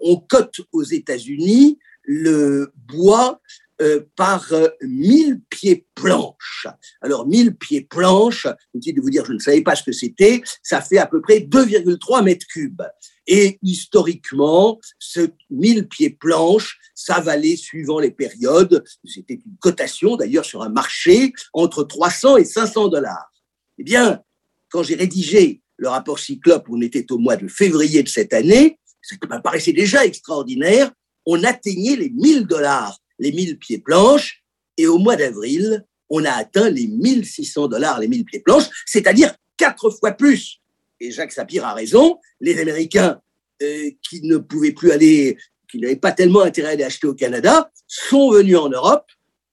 On 0.00 0.16
cote 0.16 0.60
aux 0.72 0.84
États-Unis 0.84 1.78
le 2.04 2.72
bois 2.74 3.40
euh, 3.80 4.00
par 4.16 4.52
1000 4.82 5.40
pieds 5.48 5.86
planches. 5.94 6.66
Alors 7.00 7.26
1000 7.26 7.56
pieds 7.56 7.82
planches, 7.82 8.46
inutile 8.74 8.96
de 8.96 9.00
vous 9.00 9.10
dire, 9.10 9.24
je 9.24 9.32
ne 9.32 9.38
savais 9.38 9.62
pas 9.62 9.76
ce 9.76 9.82
que 9.82 9.92
c'était, 9.92 10.42
ça 10.62 10.80
fait 10.80 10.98
à 10.98 11.06
peu 11.06 11.20
près 11.20 11.40
2,3 11.40 12.24
mètres 12.24 12.46
cubes. 12.46 12.82
Et 13.26 13.58
historiquement, 13.62 14.80
ce 14.98 15.28
1000 15.50 15.86
pieds 15.86 16.10
planches, 16.10 16.78
ça 16.94 17.20
valait, 17.20 17.56
suivant 17.56 18.00
les 18.00 18.10
périodes, 18.10 18.82
c'était 19.04 19.34
une 19.34 19.56
cotation 19.60 20.16
d'ailleurs 20.16 20.44
sur 20.44 20.62
un 20.62 20.70
marché, 20.70 21.32
entre 21.52 21.84
300 21.84 22.38
et 22.38 22.44
500 22.44 22.88
dollars. 22.88 23.30
Eh 23.78 23.84
bien, 23.84 24.22
quand 24.70 24.82
j'ai 24.82 24.94
rédigé 24.94 25.62
le 25.76 25.88
rapport 25.88 26.18
Cyclope, 26.18 26.66
on 26.68 26.80
était 26.80 27.12
au 27.12 27.18
mois 27.18 27.36
de 27.36 27.48
février 27.48 28.02
de 28.02 28.08
cette 28.08 28.32
année, 28.32 28.78
qui 29.06 29.28
me 29.28 29.40
paraissait 29.40 29.72
déjà 29.72 30.04
extraordinaire, 30.04 30.90
on 31.26 31.44
atteignait 31.44 31.96
les 31.96 32.10
1000 32.10 32.46
dollars, 32.46 32.98
les 33.18 33.32
1000 33.32 33.58
pieds 33.58 33.78
planches, 33.78 34.42
et 34.76 34.86
au 34.86 34.98
mois 34.98 35.16
d'avril, 35.16 35.84
on 36.10 36.24
a 36.24 36.30
atteint 36.30 36.70
les 36.70 36.86
1600 36.86 37.68
dollars, 37.68 38.00
les 38.00 38.08
1000 38.08 38.24
pieds 38.24 38.40
planches, 38.40 38.68
c'est-à-dire 38.86 39.34
quatre 39.56 39.90
fois 39.90 40.12
plus. 40.12 40.60
Et 41.00 41.10
Jacques 41.10 41.32
Sapir 41.32 41.64
a 41.64 41.74
raison, 41.74 42.18
les 42.40 42.58
Américains 42.58 43.20
euh, 43.62 43.90
qui 44.08 44.22
ne 44.22 44.38
pouvaient 44.38 44.72
plus 44.72 44.90
aller, 44.90 45.36
qui 45.70 45.78
n'avaient 45.78 45.96
pas 45.96 46.12
tellement 46.12 46.42
intérêt 46.42 46.70
à 46.70 46.72
aller 46.72 46.84
acheter 46.84 47.06
au 47.06 47.14
Canada, 47.14 47.70
sont 47.86 48.30
venus 48.30 48.56
en 48.56 48.68
Europe, 48.68 49.06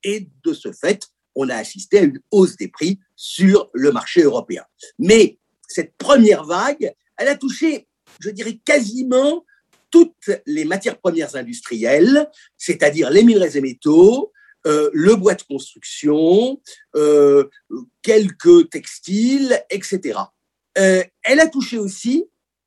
et 0.03 0.27
de 0.43 0.53
ce 0.53 0.71
fait, 0.71 1.07
on 1.35 1.49
a 1.49 1.55
assisté 1.55 1.99
à 1.99 2.03
une 2.03 2.19
hausse 2.31 2.55
des 2.55 2.67
prix 2.67 2.99
sur 3.15 3.69
le 3.73 3.91
marché 3.91 4.21
européen. 4.21 4.63
Mais 4.99 5.37
cette 5.67 5.95
première 5.97 6.45
vague, 6.45 6.93
elle 7.17 7.27
a 7.27 7.35
touché, 7.35 7.87
je 8.19 8.29
dirais, 8.29 8.59
quasiment 8.63 9.43
toutes 9.95 10.41
les 10.45 10.65
matières 10.65 10.99
premières 10.99 11.37
industrielles, 11.37 12.29
c'est-à-dire 12.57 13.09
les 13.09 13.23
minerais 13.23 13.55
et 13.55 13.61
métaux, 13.61 14.33
euh, 14.67 14.89
le 14.91 15.15
bois 15.15 15.35
de 15.35 15.43
construction, 15.43 16.61
euh, 16.97 17.45
quelques 18.01 18.69
textiles, 18.69 19.57
etc. 19.69 20.19
Euh, 20.77 21.01
elle 21.23 21.39
a 21.39 21.47
touché 21.47 21.77
aussi, 21.77 22.25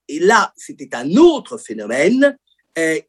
et 0.09 0.21
là 0.21 0.55
c'était 0.57 0.89
un 0.95 1.17
autre 1.17 1.59
phénomène, 1.59 2.39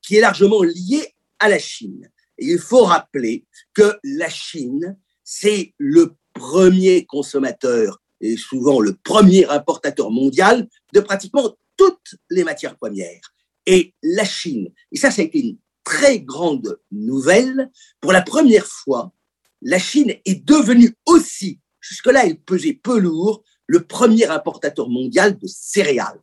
qui 0.02 0.16
est 0.16 0.22
largement 0.22 0.64
lié 0.64 1.14
à 1.38 1.48
la 1.48 1.60
Chine. 1.60 2.10
Il 2.40 2.58
faut 2.58 2.86
rappeler 2.86 3.46
que 3.76 4.00
la 4.04 4.28
Chine, 4.28 4.98
c'est 5.24 5.76
le 5.78 6.16
premier 6.34 7.06
consommateur 7.06 8.02
et 8.20 8.36
souvent 8.36 8.80
le 8.80 8.96
premier 8.96 9.46
importateur 9.46 10.10
mondial 10.10 10.68
de 10.92 11.00
pratiquement 11.02 11.56
toutes 11.78 12.16
les 12.32 12.44
matières 12.44 12.76
premières. 12.78 13.32
Et 13.72 13.94
la 14.02 14.26
Chine, 14.26 14.70
et 14.92 14.98
ça, 14.98 15.12
ça 15.12 15.22
a 15.22 15.26
été 15.26 15.42
une 15.42 15.58
très 15.84 16.20
grande 16.22 16.80
nouvelle, 16.92 17.70
pour 18.02 18.12
la 18.12 18.24
première 18.24 18.66
fois, 18.66 19.14
la 19.62 19.78
Chine 19.78 20.16
est 20.26 20.44
devenue 20.44 20.96
aussi, 21.06 21.60
jusque-là 21.80 22.26
elle 22.26 22.40
pesait 22.40 22.74
peu 22.74 22.98
lourd, 22.98 23.44
le 23.68 23.84
premier 23.86 24.26
importateur 24.26 24.90
mondial 24.90 25.38
de 25.38 25.46
céréales. 25.46 26.20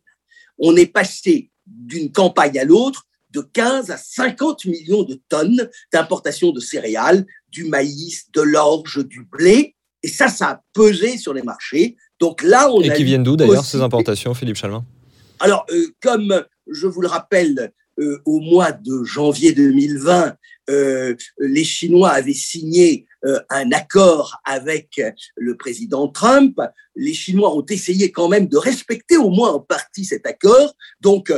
On 0.59 0.75
est 0.75 0.87
passé 0.87 1.53
d'une 1.67 2.11
campagne 2.11 2.59
à 2.59 2.65
l'autre 2.65 3.07
de 3.31 3.43
15 3.43 3.93
à 3.93 3.97
50 3.97 4.65
millions 4.65 5.05
de 5.05 5.21
tonnes 5.29 5.71
d'importation 5.93 6.51
de 6.51 6.59
céréales, 6.59 7.27
du 7.49 7.67
maïs, 7.67 8.25
de 8.33 8.41
l'orge, 8.41 9.07
du 9.07 9.23
blé. 9.23 9.77
Et 10.03 10.09
ça, 10.09 10.27
ça 10.27 10.49
a 10.49 10.63
pesé 10.73 11.17
sur 11.17 11.33
les 11.33 11.43
marchés. 11.43 11.97
Donc 12.19 12.43
là, 12.43 12.73
on 12.73 12.81
Et 12.81 12.93
qui 12.93 13.05
viennent 13.05 13.23
d'où 13.23 13.37
d'ailleurs 13.37 13.65
ces 13.65 13.81
importations, 13.81 14.35
Philippe 14.35 14.57
Chalmin? 14.57 14.85
Alors, 15.39 15.65
euh, 15.71 15.87
comme 16.01 16.45
je 16.71 16.87
vous 16.87 17.01
le 17.01 17.09
rappelle, 17.09 17.73
euh, 17.99 18.21
au 18.25 18.41
mois 18.41 18.73
de 18.73 19.05
janvier 19.05 19.53
2020, 19.53 20.37
euh, 20.69 21.15
les 21.39 21.65
Chinois 21.65 22.11
avaient 22.11 22.35
signé 22.35 23.07
un 23.51 23.73
accord 23.73 24.41
avec 24.45 25.01
le 25.35 25.57
président 25.57 26.07
Trump. 26.07 26.61
Les 26.95 27.13
Chinois 27.13 27.57
ont 27.57 27.67
essayé 27.67 28.13
quand 28.13 28.29
même 28.29 28.47
de 28.47 28.57
respecter 28.57 29.17
au 29.17 29.31
moins 29.31 29.55
en 29.55 29.59
partie 29.59 30.05
cet 30.05 30.27
accord. 30.27 30.77
Donc, 31.01 31.33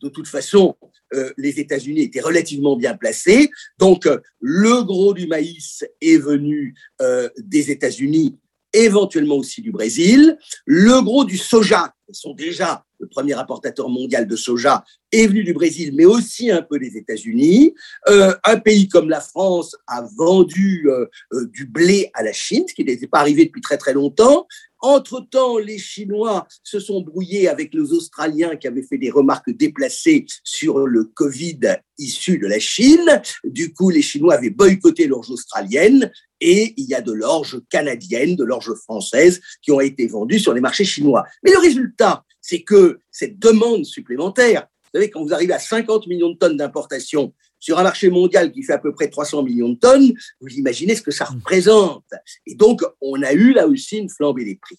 de 0.00 0.08
toute 0.08 0.28
façon, 0.28 0.76
euh, 1.14 1.32
les 1.36 1.60
États-Unis 1.60 2.02
étaient 2.02 2.20
relativement 2.20 2.76
bien 2.76 2.96
placés. 2.96 3.50
Donc, 3.78 4.06
euh, 4.06 4.18
le 4.40 4.82
gros 4.82 5.14
du 5.14 5.26
maïs 5.26 5.84
est 6.00 6.18
venu 6.18 6.74
euh, 7.00 7.28
des 7.38 7.70
États-Unis, 7.70 8.36
éventuellement 8.74 9.36
aussi 9.36 9.62
du 9.62 9.72
Brésil. 9.72 10.38
Le 10.66 11.00
gros 11.02 11.24
du 11.24 11.38
soja, 11.38 11.94
ils 12.08 12.14
sont 12.14 12.34
déjà 12.34 12.84
le 13.04 13.08
premier 13.08 13.34
importateur 13.34 13.88
mondial 13.88 14.26
de 14.26 14.36
soja, 14.36 14.84
est 15.12 15.26
venu 15.26 15.44
du 15.44 15.52
Brésil, 15.52 15.92
mais 15.94 16.06
aussi 16.06 16.50
un 16.50 16.62
peu 16.62 16.78
des 16.78 16.96
États-Unis. 16.96 17.74
Euh, 18.08 18.34
un 18.44 18.58
pays 18.58 18.88
comme 18.88 19.08
la 19.08 19.20
France 19.20 19.76
a 19.86 20.02
vendu 20.16 20.86
euh, 20.86 21.06
euh, 21.32 21.46
du 21.52 21.66
blé 21.66 22.10
à 22.14 22.22
la 22.22 22.32
Chine, 22.32 22.64
ce 22.66 22.74
qui 22.74 22.84
n'était 22.84 23.06
pas 23.06 23.20
arrivé 23.20 23.44
depuis 23.44 23.60
très 23.60 23.76
très 23.76 23.92
longtemps. 23.92 24.46
Entre-temps, 24.84 25.56
les 25.56 25.78
Chinois 25.78 26.46
se 26.62 26.78
sont 26.78 27.00
brouillés 27.00 27.48
avec 27.48 27.72
les 27.72 27.94
Australiens 27.94 28.54
qui 28.56 28.66
avaient 28.66 28.82
fait 28.82 28.98
des 28.98 29.10
remarques 29.10 29.50
déplacées 29.50 30.26
sur 30.44 30.86
le 30.86 31.04
Covid 31.04 31.60
issu 31.96 32.36
de 32.36 32.46
la 32.46 32.58
Chine. 32.58 33.22
Du 33.44 33.72
coup, 33.72 33.88
les 33.88 34.02
Chinois 34.02 34.34
avaient 34.34 34.50
boycotté 34.50 35.06
l'orge 35.06 35.30
australienne 35.30 36.12
et 36.42 36.74
il 36.76 36.84
y 36.84 36.94
a 36.94 37.00
de 37.00 37.12
l'orge 37.12 37.62
canadienne, 37.70 38.36
de 38.36 38.44
l'orge 38.44 38.74
française 38.74 39.40
qui 39.62 39.72
ont 39.72 39.80
été 39.80 40.06
vendues 40.06 40.38
sur 40.38 40.52
les 40.52 40.60
marchés 40.60 40.84
chinois. 40.84 41.24
Mais 41.42 41.52
le 41.52 41.60
résultat, 41.60 42.22
c'est 42.42 42.60
que 42.60 42.98
cette 43.10 43.38
demande 43.38 43.86
supplémentaire, 43.86 44.66
vous 44.82 45.00
savez, 45.00 45.10
quand 45.10 45.24
vous 45.24 45.32
arrivez 45.32 45.54
à 45.54 45.58
50 45.58 46.06
millions 46.08 46.28
de 46.28 46.36
tonnes 46.36 46.58
d'importation 46.58 47.32
sur 47.64 47.78
un 47.78 47.82
marché 47.82 48.10
mondial 48.10 48.52
qui 48.52 48.62
fait 48.62 48.74
à 48.74 48.78
peu 48.78 48.92
près 48.92 49.08
300 49.08 49.42
millions 49.42 49.70
de 49.70 49.78
tonnes, 49.78 50.12
vous 50.38 50.48
imaginez 50.48 50.94
ce 50.94 51.00
que 51.00 51.10
ça 51.10 51.24
représente. 51.24 52.04
Et 52.46 52.56
donc, 52.56 52.82
on 53.00 53.22
a 53.22 53.32
eu 53.32 53.54
là 53.54 53.66
aussi 53.66 53.96
une 53.96 54.10
flambée 54.10 54.44
des 54.44 54.56
prix. 54.56 54.78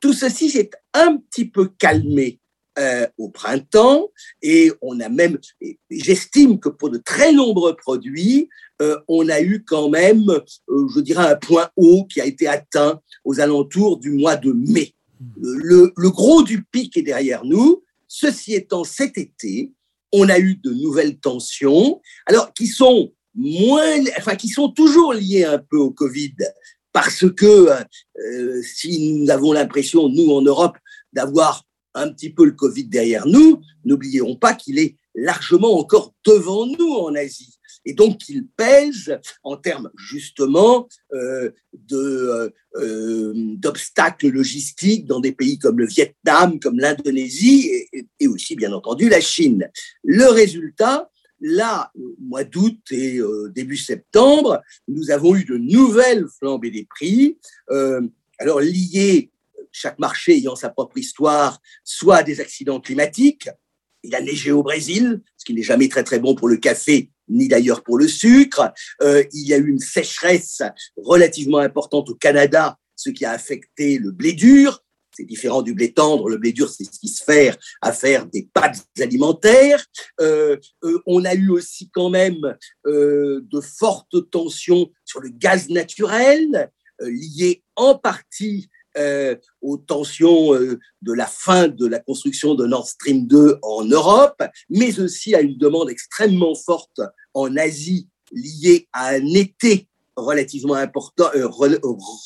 Tout 0.00 0.14
ceci 0.14 0.48
s'est 0.48 0.70
un 0.94 1.18
petit 1.18 1.44
peu 1.44 1.68
calmé 1.78 2.40
euh, 2.78 3.06
au 3.18 3.28
printemps 3.28 4.10
et 4.40 4.72
on 4.80 4.98
a 5.00 5.10
même, 5.10 5.36
j'estime 5.90 6.58
que 6.58 6.70
pour 6.70 6.88
de 6.88 6.96
très 6.96 7.34
nombreux 7.34 7.76
produits, 7.76 8.48
euh, 8.80 8.98
on 9.08 9.28
a 9.28 9.42
eu 9.42 9.62
quand 9.62 9.90
même, 9.90 10.30
euh, 10.30 10.88
je 10.94 11.00
dirais, 11.00 11.26
un 11.26 11.36
point 11.36 11.68
haut 11.76 12.06
qui 12.06 12.22
a 12.22 12.24
été 12.24 12.48
atteint 12.48 12.98
aux 13.24 13.40
alentours 13.40 13.98
du 13.98 14.12
mois 14.12 14.36
de 14.36 14.52
mai. 14.52 14.94
Le, 15.38 15.92
le 15.94 16.10
gros 16.10 16.42
du 16.42 16.64
pic 16.64 16.96
est 16.96 17.02
derrière 17.02 17.44
nous. 17.44 17.82
Ceci 18.08 18.54
étant, 18.54 18.84
cet 18.84 19.18
été, 19.18 19.72
on 20.12 20.28
a 20.28 20.38
eu 20.38 20.56
de 20.56 20.72
nouvelles 20.72 21.18
tensions, 21.18 22.00
alors 22.26 22.52
qui 22.52 22.66
sont 22.66 23.12
moins, 23.34 24.00
enfin 24.18 24.36
qui 24.36 24.48
sont 24.48 24.70
toujours 24.70 25.12
liées 25.12 25.44
un 25.44 25.58
peu 25.58 25.76
au 25.76 25.90
Covid, 25.90 26.34
parce 26.92 27.24
que 27.30 27.68
euh, 27.68 28.62
si 28.62 29.12
nous 29.12 29.30
avons 29.30 29.52
l'impression, 29.52 30.08
nous 30.08 30.30
en 30.30 30.42
Europe, 30.42 30.78
d'avoir 31.12 31.64
un 31.94 32.10
petit 32.10 32.30
peu 32.30 32.44
le 32.44 32.52
Covid 32.52 32.84
derrière 32.84 33.26
nous, 33.26 33.60
n'oublions 33.84 34.36
pas 34.36 34.54
qu'il 34.54 34.78
est 34.78 34.96
largement 35.14 35.78
encore 35.78 36.12
devant 36.24 36.66
nous 36.66 36.92
en 36.92 37.14
Asie. 37.14 37.55
Et 37.86 37.94
donc 37.94 38.18
qu'il 38.18 38.46
pèse 38.48 39.18
en 39.44 39.56
termes 39.56 39.90
justement 39.96 40.88
euh, 41.14 41.50
de, 41.72 42.52
euh, 42.76 43.32
d'obstacles 43.56 44.28
logistiques 44.28 45.06
dans 45.06 45.20
des 45.20 45.32
pays 45.32 45.58
comme 45.58 45.78
le 45.78 45.86
Vietnam, 45.86 46.58
comme 46.60 46.78
l'Indonésie 46.78 47.70
et, 47.92 48.26
aussi 48.26 48.56
bien 48.56 48.72
entendu 48.72 49.08
la 49.08 49.20
Chine. 49.20 49.70
Le 50.02 50.26
résultat, 50.26 51.10
là, 51.40 51.92
mois 52.20 52.44
d'août 52.44 52.80
et 52.90 53.18
euh, 53.18 53.50
début 53.54 53.76
septembre, 53.76 54.62
nous 54.88 55.10
avons 55.10 55.36
eu 55.36 55.44
de 55.44 55.56
nouvelles 55.56 56.26
flambées 56.38 56.72
des 56.72 56.84
prix, 56.84 57.38
euh, 57.70 58.02
alors 58.38 58.60
liées 58.60 59.30
chaque 59.70 59.98
marché 59.98 60.36
ayant 60.36 60.56
sa 60.56 60.70
propre 60.70 60.98
histoire, 60.98 61.60
soit 61.84 62.16
à 62.16 62.22
des 62.22 62.40
accidents 62.40 62.80
climatiques, 62.80 63.48
il 64.02 64.14
a 64.14 64.20
neigé 64.20 64.52
au 64.52 64.62
Brésil, 64.62 65.22
ce 65.36 65.44
qui 65.44 65.54
n'est 65.54 65.62
jamais 65.62 65.88
très 65.88 66.04
très 66.04 66.18
bon 66.18 66.34
pour 66.34 66.48
le 66.48 66.56
café, 66.56 67.10
ni 67.28 67.48
d'ailleurs 67.48 67.82
pour 67.82 67.98
le 67.98 68.08
sucre. 68.08 68.72
Euh, 69.02 69.22
il 69.32 69.46
y 69.46 69.54
a 69.54 69.58
eu 69.58 69.68
une 69.68 69.78
sécheresse 69.78 70.62
relativement 70.96 71.58
importante 71.58 72.10
au 72.10 72.14
Canada, 72.14 72.76
ce 72.94 73.10
qui 73.10 73.24
a 73.24 73.32
affecté 73.32 73.98
le 73.98 74.10
blé 74.10 74.32
dur. 74.32 74.82
C'est 75.12 75.24
différent 75.24 75.62
du 75.62 75.72
blé 75.72 75.92
tendre. 75.92 76.28
Le 76.28 76.36
blé 76.36 76.52
dur, 76.52 76.68
c'est 76.68 76.84
ce 76.84 76.98
qui 76.98 77.08
se 77.08 77.24
fait 77.24 77.56
à 77.80 77.92
faire 77.92 78.26
des 78.26 78.48
pâtes 78.52 78.84
alimentaires. 79.00 79.82
Euh, 80.20 80.58
euh, 80.84 81.00
on 81.06 81.24
a 81.24 81.34
eu 81.34 81.48
aussi 81.48 81.88
quand 81.90 82.10
même 82.10 82.54
de 82.84 83.60
fortes 83.60 84.30
tensions 84.30 84.90
sur 85.04 85.20
le 85.20 85.30
gaz 85.30 85.70
naturel, 85.70 86.70
liées 87.00 87.62
en 87.76 87.94
partie 87.94 88.68
euh, 88.98 89.36
aux 89.60 89.76
tensions 89.76 90.54
euh, 90.54 90.78
de 91.02 91.12
la 91.12 91.26
fin 91.26 91.68
de 91.68 91.86
la 91.86 91.98
construction 91.98 92.54
de 92.54 92.66
Nord 92.66 92.88
Stream 92.88 93.26
2 93.26 93.58
en 93.62 93.84
Europe, 93.84 94.42
mais 94.70 95.00
aussi 95.00 95.34
à 95.34 95.40
une 95.40 95.58
demande 95.58 95.90
extrêmement 95.90 96.54
forte 96.54 97.00
en 97.34 97.56
Asie 97.56 98.08
liée 98.32 98.88
à 98.92 99.08
un 99.08 99.26
été 99.34 99.88
relativement 100.16 100.74
important, 100.74 101.28
euh, 101.34 101.46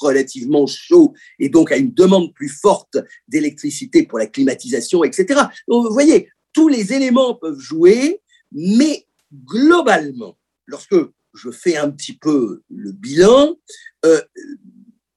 relativement 0.00 0.66
chaud, 0.66 1.12
et 1.38 1.48
donc 1.48 1.72
à 1.72 1.76
une 1.76 1.92
demande 1.92 2.32
plus 2.34 2.48
forte 2.48 2.98
d'électricité 3.28 4.04
pour 4.04 4.18
la 4.18 4.26
climatisation, 4.26 5.02
etc. 5.04 5.40
Donc, 5.68 5.86
vous 5.86 5.92
voyez, 5.92 6.28
tous 6.52 6.68
les 6.68 6.92
éléments 6.92 7.34
peuvent 7.34 7.58
jouer, 7.58 8.20
mais 8.52 9.06
globalement, 9.44 10.38
lorsque 10.66 10.96
je 11.34 11.50
fais 11.50 11.76
un 11.76 11.90
petit 11.90 12.14
peu 12.14 12.62
le 12.70 12.92
bilan, 12.92 13.56
euh, 14.04 14.20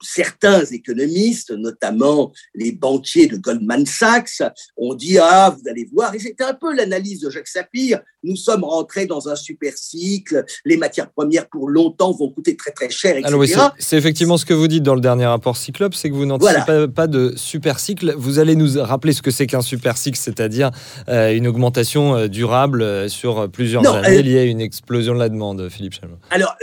certains 0.03 0.65
économistes, 0.65 1.51
notamment 1.51 2.31
les 2.53 2.71
banquiers 2.71 3.27
de 3.27 3.37
Goldman 3.37 3.85
Sachs, 3.85 4.41
ont 4.77 4.93
dit 4.93 5.17
Ah, 5.17 5.55
vous 5.55 5.69
allez 5.69 5.87
voir, 5.91 6.13
et 6.15 6.19
c'était 6.19 6.43
un 6.43 6.53
peu 6.53 6.75
l'analyse 6.75 7.21
de 7.21 7.29
Jacques 7.29 7.47
Sapir 7.47 8.01
nous 8.23 8.35
sommes 8.35 8.63
rentrés 8.63 9.05
dans 9.05 9.29
un 9.29 9.35
super 9.35 9.73
cycle, 9.75 10.45
les 10.65 10.77
matières 10.77 11.11
premières 11.11 11.47
pour 11.47 11.69
longtemps 11.69 12.11
vont 12.11 12.29
coûter 12.29 12.55
très 12.55 12.71
très 12.71 12.89
cher, 12.89 13.11
etc. 13.11 13.27
Alors 13.27 13.39
oui, 13.39 13.51
c'est 13.79 13.97
effectivement 13.97 14.37
ce 14.37 14.45
que 14.45 14.53
vous 14.53 14.67
dites 14.67 14.83
dans 14.83 14.95
le 14.95 15.01
dernier 15.01 15.25
rapport 15.25 15.57
Cyclope, 15.57 15.93
c'est 15.93 16.09
que 16.09 16.15
vous 16.15 16.25
n'anticipez 16.25 16.61
voilà. 16.65 16.87
pas, 16.87 17.07
de 17.07 17.33
super 17.35 17.79
cycle. 17.79 18.13
Vous 18.17 18.39
allez 18.39 18.55
nous 18.55 18.81
rappeler 18.81 19.13
ce 19.13 19.21
que 19.21 19.31
c'est 19.31 19.47
qu'un 19.47 19.61
super 19.61 19.97
cycle, 19.97 20.17
c'est-à-dire 20.17 20.71
euh, 21.09 21.35
une 21.35 21.47
augmentation 21.47 22.15
euh, 22.15 22.27
durable 22.27 22.81
euh, 22.81 23.07
sur 23.09 23.49
plusieurs 23.51 23.83
non, 23.83 23.93
années 23.93 24.17
euh, 24.17 24.21
liée 24.21 24.39
à 24.39 24.43
une 24.43 24.61
explosion 24.61 25.13
de 25.13 25.19
la 25.19 25.29
demande, 25.29 25.67
Philippe 25.69 25.93
Chalmot. 25.93 26.17
Alors, 26.29 26.55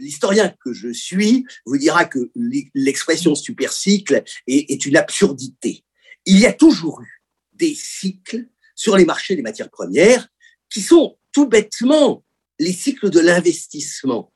l'historien 0.00 0.52
que 0.64 0.72
je 0.72 0.92
suis 0.92 1.44
vous 1.66 1.76
dira 1.76 2.04
que 2.04 2.30
l'expression 2.74 3.34
super 3.34 3.72
cycle 3.72 4.22
est, 4.46 4.70
est 4.70 4.86
une 4.86 4.96
absurdité. 4.96 5.84
Il 6.26 6.38
y 6.38 6.46
a 6.46 6.52
toujours 6.52 7.00
eu 7.00 7.22
des 7.54 7.74
cycles 7.74 8.46
sur 8.74 8.96
les 8.96 9.04
marchés 9.04 9.36
des 9.36 9.42
matières 9.42 9.70
premières 9.70 10.28
qui 10.70 10.80
sont 10.80 11.18
tout 11.32 11.46
bêtement 11.46 12.24
les 12.58 12.72
cycles 12.72 13.10
de 13.10 13.20
l'investissement. 13.20 14.32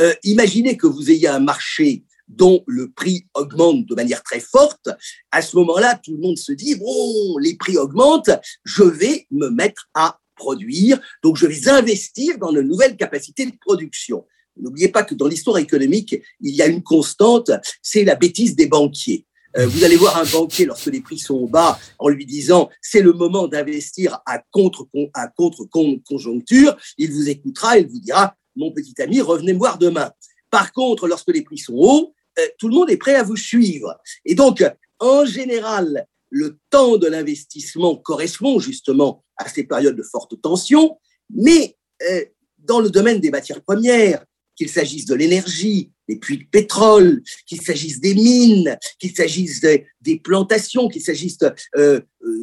Euh, 0.00 0.14
imaginez 0.24 0.76
que 0.76 0.86
vous 0.86 1.10
ayez 1.10 1.28
un 1.28 1.40
marché 1.40 2.04
dont 2.28 2.64
le 2.66 2.90
prix 2.90 3.26
augmente 3.34 3.86
de 3.86 3.94
manière 3.94 4.22
très 4.22 4.40
forte. 4.40 4.88
À 5.30 5.42
ce 5.42 5.56
moment-là, 5.56 5.98
tout 6.02 6.12
le 6.12 6.18
monde 6.18 6.38
se 6.38 6.52
dit, 6.52 6.74
bon, 6.74 7.38
les 7.38 7.56
prix 7.56 7.76
augmentent, 7.78 8.30
je 8.64 8.82
vais 8.82 9.26
me 9.30 9.48
mettre 9.48 9.88
à 9.94 10.18
produire, 10.34 11.00
donc 11.22 11.36
je 11.36 11.46
vais 11.46 11.68
investir 11.68 12.38
dans 12.38 12.52
de 12.52 12.60
nouvelles 12.60 12.96
capacités 12.96 13.46
de 13.46 13.56
production. 13.58 14.26
N'oubliez 14.60 14.88
pas 14.88 15.02
que 15.02 15.14
dans 15.14 15.26
l'histoire 15.26 15.58
économique, 15.58 16.16
il 16.40 16.54
y 16.54 16.62
a 16.62 16.66
une 16.66 16.82
constante, 16.82 17.50
c'est 17.82 18.04
la 18.04 18.14
bêtise 18.14 18.56
des 18.56 18.66
banquiers. 18.66 19.26
Euh, 19.56 19.66
vous 19.66 19.84
allez 19.84 19.96
voir 19.96 20.18
un 20.18 20.24
banquier 20.24 20.66
lorsque 20.66 20.86
les 20.86 21.00
prix 21.00 21.18
sont 21.18 21.46
bas 21.46 21.78
en 21.98 22.08
lui 22.08 22.26
disant 22.26 22.68
c'est 22.82 23.00
le 23.00 23.12
moment 23.12 23.48
d'investir 23.48 24.20
à 24.26 24.42
contre 24.50 24.86
à 25.14 25.28
contre 25.28 25.64
conjoncture, 26.04 26.76
il 26.98 27.10
vous 27.10 27.28
écoutera, 27.28 27.78
il 27.78 27.86
vous 27.86 28.00
dira 28.00 28.34
mon 28.54 28.72
petit 28.72 29.00
ami 29.00 29.20
revenez 29.20 29.54
me 29.54 29.58
voir 29.58 29.78
demain. 29.78 30.10
Par 30.50 30.72
contre, 30.72 31.08
lorsque 31.08 31.32
les 31.32 31.42
prix 31.42 31.58
sont 31.58 31.74
hauts, 31.74 32.14
euh, 32.38 32.46
tout 32.58 32.68
le 32.68 32.74
monde 32.74 32.90
est 32.90 32.96
prêt 32.96 33.14
à 33.14 33.22
vous 33.22 33.36
suivre. 33.36 33.96
Et 34.24 34.34
donc, 34.34 34.64
en 34.98 35.24
général, 35.24 36.06
le 36.30 36.58
temps 36.70 36.96
de 36.96 37.06
l'investissement 37.06 37.96
correspond 37.96 38.58
justement 38.58 39.24
à 39.36 39.48
ces 39.48 39.64
périodes 39.64 39.96
de 39.96 40.02
forte 40.02 40.40
tension, 40.40 40.98
mais 41.30 41.76
euh, 42.08 42.24
dans 42.58 42.80
le 42.80 42.90
domaine 42.90 43.20
des 43.20 43.30
matières 43.30 43.62
premières, 43.62 44.24
qu'il 44.56 44.68
s'agisse 44.68 45.04
de 45.04 45.14
l'énergie, 45.14 45.92
des 46.08 46.16
puits 46.16 46.38
de 46.38 46.44
pétrole, 46.50 47.22
qu'il 47.46 47.60
s'agisse 47.60 48.00
des 48.00 48.14
mines, 48.14 48.76
qu'il 48.98 49.14
s'agisse 49.14 49.60
des, 49.60 50.20
plantations, 50.22 50.88
qu'il 50.88 51.02
s'agisse 51.02 51.38
euh, 51.76 52.00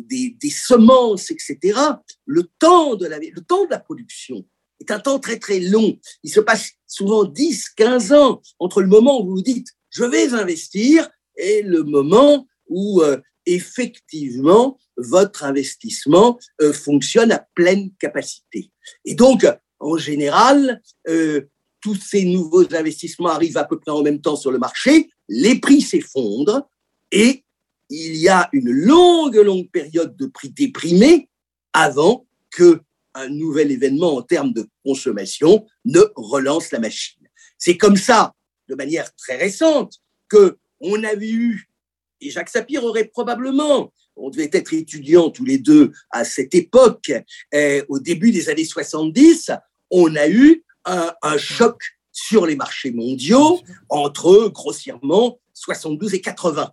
des, 0.10 0.36
des, 0.40 0.50
semences, 0.50 1.32
etc. 1.32 1.80
Le 2.26 2.44
temps, 2.60 2.96
de 2.96 3.08
la, 3.08 3.20
le 3.20 3.42
temps 3.42 3.66
de 3.66 3.72
la 3.72 3.80
production 3.80 4.46
est 4.80 4.92
un 4.92 5.00
temps 5.00 5.20
très 5.20 5.40
très 5.40 5.60
long. 5.60 5.98
Il 6.24 6.32
se 6.32 6.40
passe 6.40 6.72
souvent 6.88 7.24
10, 7.24 7.70
15 7.70 8.14
ans 8.14 8.42
entre 8.60 8.82
le 8.82 8.88
moment 8.88 9.22
où 9.22 9.26
vous 9.26 9.36
vous 9.36 9.42
dites 9.42 9.68
je 9.90 10.04
vais 10.04 10.34
investir 10.34 11.10
et 11.38 11.62
le 11.62 11.84
moment 11.84 12.48
où 12.68 13.02
euh, 13.02 13.18
effectivement 13.46 14.78
votre 14.98 15.44
investissement 15.44 16.40
euh, 16.62 16.74
fonctionne 16.74 17.32
à 17.32 17.46
pleine 17.56 17.92
capacité. 18.00 18.72
Et 19.06 19.16
donc, 19.16 19.46
en 19.80 19.98
général, 19.98 20.82
euh, 21.08 21.42
tous 21.84 21.96
ces 21.96 22.24
nouveaux 22.24 22.74
investissements 22.74 23.30
arrivent 23.30 23.58
à 23.58 23.66
peu 23.66 23.78
près 23.78 23.92
en 23.92 24.02
même 24.02 24.22
temps 24.22 24.38
sur 24.38 24.52
le 24.52 24.58
marché, 24.58 25.10
les 25.28 25.60
prix 25.60 25.82
s'effondrent 25.82 26.70
et 27.12 27.44
il 27.90 28.16
y 28.16 28.30
a 28.30 28.50
une 28.54 28.72
longue, 28.72 29.36
longue 29.36 29.70
période 29.70 30.16
de 30.16 30.26
prix 30.28 30.50
déprimés 30.50 31.30
avant 31.74 32.26
que 32.50 32.80
un 33.16 33.28
nouvel 33.28 33.72
événement 33.72 34.16
en 34.16 34.22
termes 34.22 34.54
de 34.54 34.66
consommation 34.84 35.68
ne 35.86 36.00
relance 36.16 36.72
la 36.72 36.80
machine. 36.80 37.28
C'est 37.58 37.78
comme 37.78 37.98
ça, 37.98 38.34
de 38.70 38.76
manière 38.76 39.14
très 39.16 39.36
récente, 39.36 40.00
que 40.30 40.58
on 40.80 41.04
avait 41.04 41.30
eu, 41.30 41.70
et 42.22 42.30
Jacques 42.30 42.50
Sapir 42.50 42.84
aurait 42.86 43.06
probablement, 43.06 43.94
on 44.16 44.30
devait 44.30 44.50
être 44.54 44.74
étudiants 44.74 45.30
tous 45.30 45.46
les 45.46 45.58
deux 45.58 45.92
à 46.12 46.24
cette 46.24 46.56
époque, 46.56 47.12
eh, 47.52 47.84
au 47.90 48.00
début 48.00 48.32
des 48.32 48.50
années 48.50 48.66
70, 48.66 49.52
on 49.92 50.16
a 50.16 50.30
eu 50.30 50.64
un, 50.86 51.14
un 51.22 51.38
choc 51.38 51.82
sur 52.12 52.46
les 52.46 52.56
marchés 52.56 52.92
mondiaux 52.92 53.60
entre 53.90 54.48
grossièrement 54.50 55.40
72 55.54 56.14
et 56.14 56.22
80. 56.22 56.72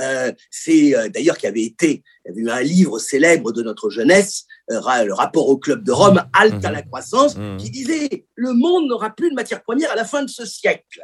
Euh, 0.00 0.32
c'est 0.50 0.96
euh, 0.96 1.08
d'ailleurs 1.08 1.36
qui 1.36 1.46
avait 1.46 1.62
été, 1.62 2.02
il 2.24 2.28
y 2.28 2.30
avait 2.32 2.40
eu 2.40 2.50
un 2.50 2.62
livre 2.62 2.98
célèbre 2.98 3.52
de 3.52 3.62
notre 3.62 3.90
jeunesse, 3.90 4.46
euh, 4.70 4.80
le 5.04 5.12
rapport 5.12 5.48
au 5.48 5.58
club 5.58 5.84
de 5.84 5.92
Rome, 5.92 6.24
Halte 6.32 6.64
à 6.64 6.70
la 6.70 6.82
croissance, 6.82 7.36
Mmh. 7.36 7.56
qui 7.58 7.70
disait 7.70 8.26
le 8.34 8.52
monde 8.52 8.88
n'aura 8.88 9.10
plus 9.10 9.30
de 9.30 9.34
matières 9.34 9.62
premières 9.62 9.92
à 9.92 9.94
la 9.94 10.04
fin 10.04 10.22
de 10.22 10.30
ce 10.30 10.46
siècle. 10.46 11.02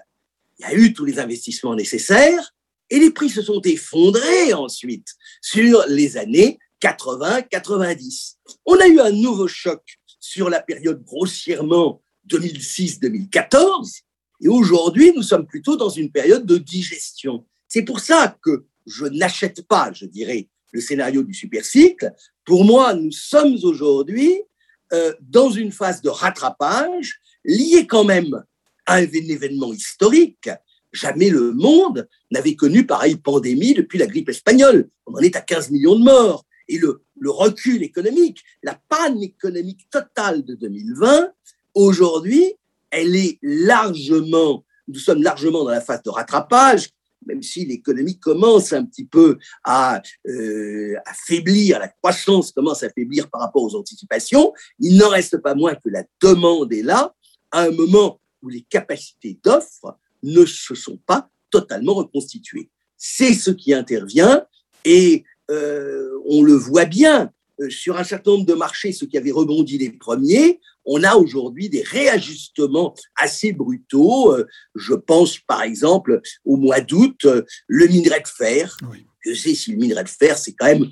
Il 0.59 0.63
y 0.63 0.65
a 0.67 0.75
eu 0.75 0.93
tous 0.93 1.05
les 1.05 1.19
investissements 1.19 1.75
nécessaires 1.75 2.55
et 2.91 2.99
les 2.99 3.11
prix 3.11 3.29
se 3.29 3.43
sont 3.43 3.61
effondrés 3.63 4.55
ensuite 4.55 5.09
sur 5.43 5.85
les 5.89 6.17
années 6.17 6.59
80-90. 6.83 8.37
On 8.67 8.77
a 8.77 8.87
eu 8.87 9.01
un 9.01 9.11
nouveau 9.11 9.49
choc 9.49 9.83
sur 10.19 10.49
la 10.49 10.61
période 10.61 11.05
grossièrement 11.05 12.03
2006-2014 12.29 14.03
et 14.41 14.49
aujourd'hui 14.49 15.13
nous 15.15 15.23
sommes 15.23 15.47
plutôt 15.47 15.77
dans 15.77 15.89
une 15.89 16.11
période 16.11 16.47
de 16.47 16.59
digestion. 16.59 17.45
C'est 17.67 17.83
pour 17.83 18.01
ça 18.01 18.37
que 18.43 18.67
je 18.87 19.07
n'achète 19.07 19.67
pas, 19.67 19.93
je 19.93 20.07
dirais, 20.07 20.49
le 20.73 20.81
scénario 20.81 21.23
du 21.23 21.35
supercycle. 21.35 22.13
Pour 22.45 22.65
moi, 22.65 22.95
nous 22.95 23.13
sommes 23.13 23.57
aujourd'hui 23.63 24.35
euh, 24.93 25.13
dans 25.21 25.51
une 25.51 25.73
phase 25.73 26.01
de 26.03 26.09
rattrapage 26.09 27.21
liée 27.45 27.87
quand 27.87 28.05
même 28.05 28.43
à 28.87 28.97
un 28.97 29.03
événement 29.03 29.73
historique. 29.73 30.49
Jamais 30.93 31.29
le 31.29 31.53
monde 31.53 32.09
n'avait 32.31 32.55
connu 32.55 32.87
pareille 32.87 33.17
pandémie 33.17 33.75
depuis 33.75 33.99
la 33.99 34.07
grippe 34.07 34.31
espagnole. 34.31 34.89
On 35.07 35.15
en 35.15 35.19
est 35.19 35.37
à 35.37 35.41
15 35.41 35.71
millions 35.71 35.99
de 35.99 36.05
morts. 36.05 36.47
Et 36.69 36.79
le, 36.79 37.03
le 37.19 37.31
recul 37.31 37.83
économique, 37.83 38.43
la 38.63 38.79
panne 38.89 39.23
économique 39.23 39.89
totale 39.91 40.45
de 40.45 40.55
2020, 40.55 41.33
aujourd'hui, 41.79 42.55
elle 42.91 43.15
est 43.17 43.39
largement, 43.43 44.65
nous 44.89 44.99
sommes 44.99 45.23
largement 45.23 45.65
dans 45.65 45.71
la 45.71 45.81
phase 45.81 46.03
de 46.03 46.11
rattrapage 46.11 46.89
même 47.27 47.43
si 47.43 47.65
l'économie 47.65 48.19
commence 48.19 48.73
un 48.73 48.85
petit 48.85 49.05
peu 49.05 49.39
à, 49.65 50.03
euh, 50.27 50.95
à 51.05 51.13
faiblir, 51.15 51.79
la 51.79 51.89
croissance 51.89 52.53
commence 52.53 52.83
à 52.83 52.91
faiblir 52.91 53.29
par 53.29 53.41
rapport 53.41 53.63
aux 53.63 53.77
anticipations, 53.77 54.53
il 54.79 54.97
n'en 54.97 55.09
reste 55.09 55.39
pas 55.39 55.55
moins 55.55 55.75
que 55.75 55.89
la 55.89 56.05
demande 56.23 56.73
est 56.73 56.83
là 56.83 57.15
à 57.51 57.63
un 57.63 57.71
moment 57.71 58.21
où 58.43 58.49
les 58.49 58.63
capacités 58.63 59.39
d'offre 59.43 59.99
ne 60.23 60.45
se 60.45 60.75
sont 60.75 60.99
pas 61.07 61.29
totalement 61.51 61.95
reconstituées. 61.95 62.71
C'est 62.97 63.35
ce 63.35 63.51
qui 63.51 63.73
intervient 63.73 64.45
et 64.85 65.25
euh, 65.51 66.11
on 66.27 66.43
le 66.43 66.55
voit 66.55 66.85
bien 66.85 67.33
euh, 67.61 67.71
sur 67.71 67.97
un 67.97 68.05
certain 68.05 68.33
nombre 68.33 68.47
de 68.47 68.55
marchés, 68.55 68.93
ceux 68.93 69.07
qui 69.07 69.19
avaient 69.19 69.31
rebondi 69.31 69.79
les 69.79 69.91
premiers, 69.91 70.61
on 70.91 71.05
a 71.05 71.15
aujourd'hui 71.17 71.69
des 71.69 71.83
réajustements 71.83 72.95
assez 73.17 73.53
brutaux. 73.53 74.33
Euh, 74.35 74.47
Je 74.75 74.95
pense 74.95 75.39
par 75.39 75.63
exemple 75.63 76.21
au 76.45 76.57
mois 76.57 76.81
d'août, 76.81 77.21
euh, 77.25 77.43
le 77.67 77.87
minerai 77.87 78.21
de 78.21 78.29
fer. 78.29 78.77
Oui. 78.91 79.05
Je 79.21 79.35
sais 79.35 79.55
si 79.55 79.73
le 79.73 79.79
minerai 79.79 80.05
de 80.05 80.09
fer, 80.09 80.39
c'est 80.39 80.53
quand 80.53 80.67
même 80.67 80.87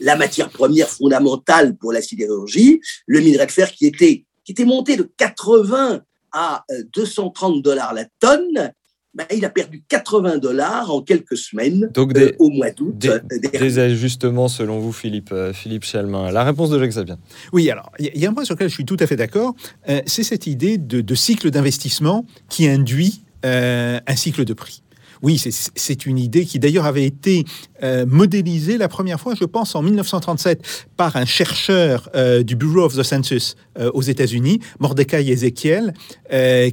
la- 0.00 0.16
matière 0.16 0.48
première 0.50 0.88
fondamentale 0.88 1.76
pour 1.76 1.92
la 1.92 2.00
sidérurgie. 2.00 2.80
Le 3.06 3.20
minerai 3.20 3.46
de 3.46 3.50
fer 3.52 3.70
qui 3.72 3.86
était, 3.86 4.24
qui 4.44 4.52
était 4.52 4.64
monté 4.64 4.96
de 4.96 5.02
80 5.16 6.02
à 6.32 6.64
euh, 6.70 6.82
230 6.94 7.62
dollars 7.62 7.92
la 7.92 8.06
tonne, 8.20 8.72
ben, 9.14 9.24
il 9.34 9.44
a 9.44 9.48
perdu 9.50 9.82
80 9.88 10.38
dollars 10.38 10.90
en 10.92 11.00
quelques 11.00 11.36
semaines 11.36 11.88
Donc 11.94 12.10
euh, 12.16 12.26
des, 12.30 12.34
au 12.38 12.50
mois 12.50 12.70
d'août. 12.70 12.96
des- 12.98 13.08
euh, 13.08 13.20
dernier. 13.30 13.58
des 13.58 13.78
ajustements 13.78 14.48
selon 14.48 14.78
vous, 14.80 14.92
Philippe, 14.92 15.30
euh, 15.32 15.52
Philippe 15.52 15.84
Chalmin. 15.84 16.30
La 16.32 16.42
réponse 16.44 16.70
de 16.70 16.78
Jacques 16.78 16.92
Sapien. 16.94 17.18
Oui, 17.52 17.70
alors, 17.70 17.90
il 17.98 18.06
y 18.06 18.08
a- 18.08 18.12
il 18.14 18.20
y 18.20 18.26
a 18.26 18.30
un 18.30 18.34
point 18.34 18.44
sur 18.44 18.54
lequel 18.54 18.68
je 18.68 18.74
suis 18.74 18.84
tout 18.84 18.96
à 19.00 19.06
fait 19.06 19.16
d'accord, 19.16 19.54
euh, 19.88 20.00
c'est 20.06 20.24
cette 20.24 20.46
idée 20.46 20.78
de, 20.78 21.00
de 21.00 21.14
cycle 21.14 21.50
d'investissement 21.50 22.26
qui 22.48 22.66
induit 22.66 23.22
euh, 23.44 24.00
un 24.06 24.16
cycle 24.16 24.44
de 24.44 24.52
prix. 24.54 24.82
Oui, 25.24 25.38
c'est- 25.38 26.04
une 26.06 26.18
idée 26.18 26.44
qui 26.44 26.58
d'ailleurs 26.58 26.84
avait 26.84 27.04
été 27.06 27.46
euh, 27.82 28.04
modélisée 28.06 28.76
la 28.76 28.88
première 28.88 29.18
fois, 29.18 29.34
je 29.34 29.44
pense, 29.46 29.74
en 29.74 29.80
1937 29.80 30.60
par 30.98 31.16
un 31.16 31.24
chercheur 31.24 32.10
euh, 32.14 32.42
du 32.42 32.56
Bureau 32.56 32.84
of 32.84 32.94
the 32.94 33.02
Census 33.02 33.56
euh, 33.78 33.90
aux 33.94 34.02
États-Unis, 34.02 34.60
Mordecai 34.80 35.26
Ezekiel, 35.30 35.94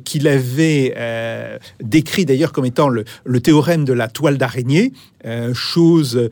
qui 0.03 0.19
l'avait 0.19 0.95
décrit 1.81 2.25
d'ailleurs 2.25 2.51
comme 2.51 2.65
étant 2.65 2.89
le, 2.89 3.05
le 3.23 3.39
théorème 3.39 3.85
de 3.85 3.93
la 3.93 4.07
toile 4.09 4.37
d'araignée, 4.37 4.91
chose 5.53 6.29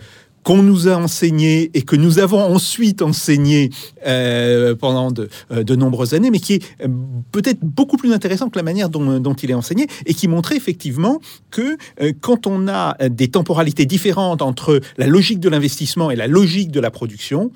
qu'on 0.50 0.64
nous 0.64 0.88
a 0.88 0.96
enseigné 0.96 1.70
et 1.76 1.84
que 1.84 1.96
nous 1.96 2.18
avons 2.18 2.42
ensuite 2.42 3.04
enseigné 3.04 3.70
euh, 4.08 4.74
pendant 4.74 5.12
de, 5.12 5.30
euh, 5.52 5.64
de 5.64 5.76
nombreuses 5.76 6.16
années, 6.16 6.32
mais 6.32 6.40
qui 6.40 6.54
est 6.54 6.64
euh, 6.82 6.88
peut-être 7.32 7.60
beaucoup 7.62 7.98
plus 7.98 8.14
intéressant 8.14 8.50
que 8.50 8.58
la 8.58 8.64
manière 8.64 8.90
dont, 8.90 9.36
il 9.44 9.52
est 9.52 9.54
enseigné 9.54 9.86
et 10.08 10.16
qui 10.16 10.28
montrait 10.28 10.56
effectivement 10.56 11.20
que 11.52 11.78
quand 12.22 12.48
on 12.48 12.68
a 12.68 12.98
des 13.10 13.28
temporalités 13.28 13.86
différentes 13.86 14.42
entre 14.42 14.82
la 14.98 15.06
logique 15.06 15.40
de 15.40 15.50
l'investissement 15.50 16.10
et 16.10 16.16
la 16.16 16.26
logique 16.26 16.72
de 16.72 16.80
la 16.80 16.90
production, 16.90 17.52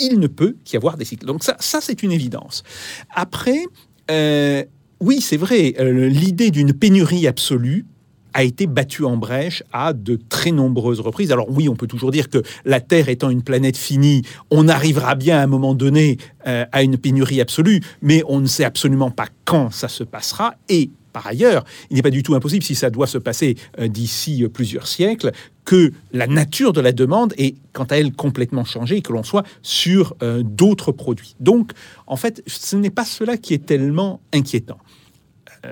il 0.00 0.18
ne 0.18 0.26
peut 0.26 0.56
qu'y 0.64 0.76
avoir 0.76 0.96
des 0.96 1.04
cycles. 1.04 1.26
Donc 1.26 1.44
ça, 1.44 1.56
ça 1.60 1.78
c'est 1.80 2.02
une 2.02 2.10
évidence. 2.10 2.64
Après, 3.14 3.64
oui, 5.00 5.20
c'est 5.20 5.36
vrai, 5.36 5.76
l'idée 5.78 6.50
d'une 6.50 6.72
pénurie 6.72 7.28
absolue 7.28 7.86
a 8.34 8.42
été 8.42 8.66
battue 8.66 9.04
en 9.04 9.16
brèche 9.16 9.62
à 9.72 9.92
de 9.92 10.18
très 10.28 10.50
nombreuses 10.50 11.00
reprises. 11.00 11.32
Alors 11.32 11.46
oui, 11.48 11.68
on 11.68 11.76
peut 11.76 11.86
toujours 11.86 12.10
dire 12.10 12.28
que 12.28 12.42
la 12.64 12.80
Terre 12.80 13.08
étant 13.08 13.30
une 13.30 13.42
planète 13.42 13.76
finie, 13.76 14.22
on 14.50 14.68
arrivera 14.68 15.14
bien 15.14 15.38
à 15.38 15.42
un 15.42 15.46
moment 15.46 15.74
donné 15.74 16.18
euh, 16.46 16.66
à 16.72 16.82
une 16.82 16.98
pénurie 16.98 17.40
absolue, 17.40 17.80
mais 18.02 18.22
on 18.28 18.40
ne 18.40 18.46
sait 18.46 18.64
absolument 18.64 19.10
pas 19.10 19.28
quand 19.44 19.70
ça 19.70 19.88
se 19.88 20.04
passera. 20.04 20.54
Et 20.68 20.90
par 21.12 21.26
ailleurs, 21.28 21.64
il 21.90 21.96
n'est 21.96 22.02
pas 22.02 22.10
du 22.10 22.24
tout 22.24 22.34
impossible, 22.34 22.64
si 22.64 22.74
ça 22.74 22.90
doit 22.90 23.06
se 23.06 23.18
passer 23.18 23.54
euh, 23.78 23.86
d'ici 23.86 24.42
euh, 24.42 24.48
plusieurs 24.48 24.88
siècles, 24.88 25.30
que 25.64 25.92
la 26.12 26.26
nature 26.26 26.72
de 26.72 26.80
la 26.80 26.90
demande 26.90 27.32
est, 27.38 27.54
quant 27.72 27.84
à 27.84 27.96
elle, 27.96 28.12
complètement 28.12 28.64
changée 28.64 28.96
et 28.96 29.02
que 29.02 29.12
l'on 29.12 29.22
soit 29.22 29.44
sur 29.62 30.14
d'autres 30.42 30.92
produits. 30.92 31.36
Donc, 31.40 31.72
en 32.06 32.16
fait, 32.16 32.42
ce 32.46 32.76
n'est 32.76 32.90
pas 32.90 33.06
cela 33.06 33.38
qui 33.38 33.54
est 33.54 33.64
tellement 33.64 34.20
inquiétant. 34.34 34.76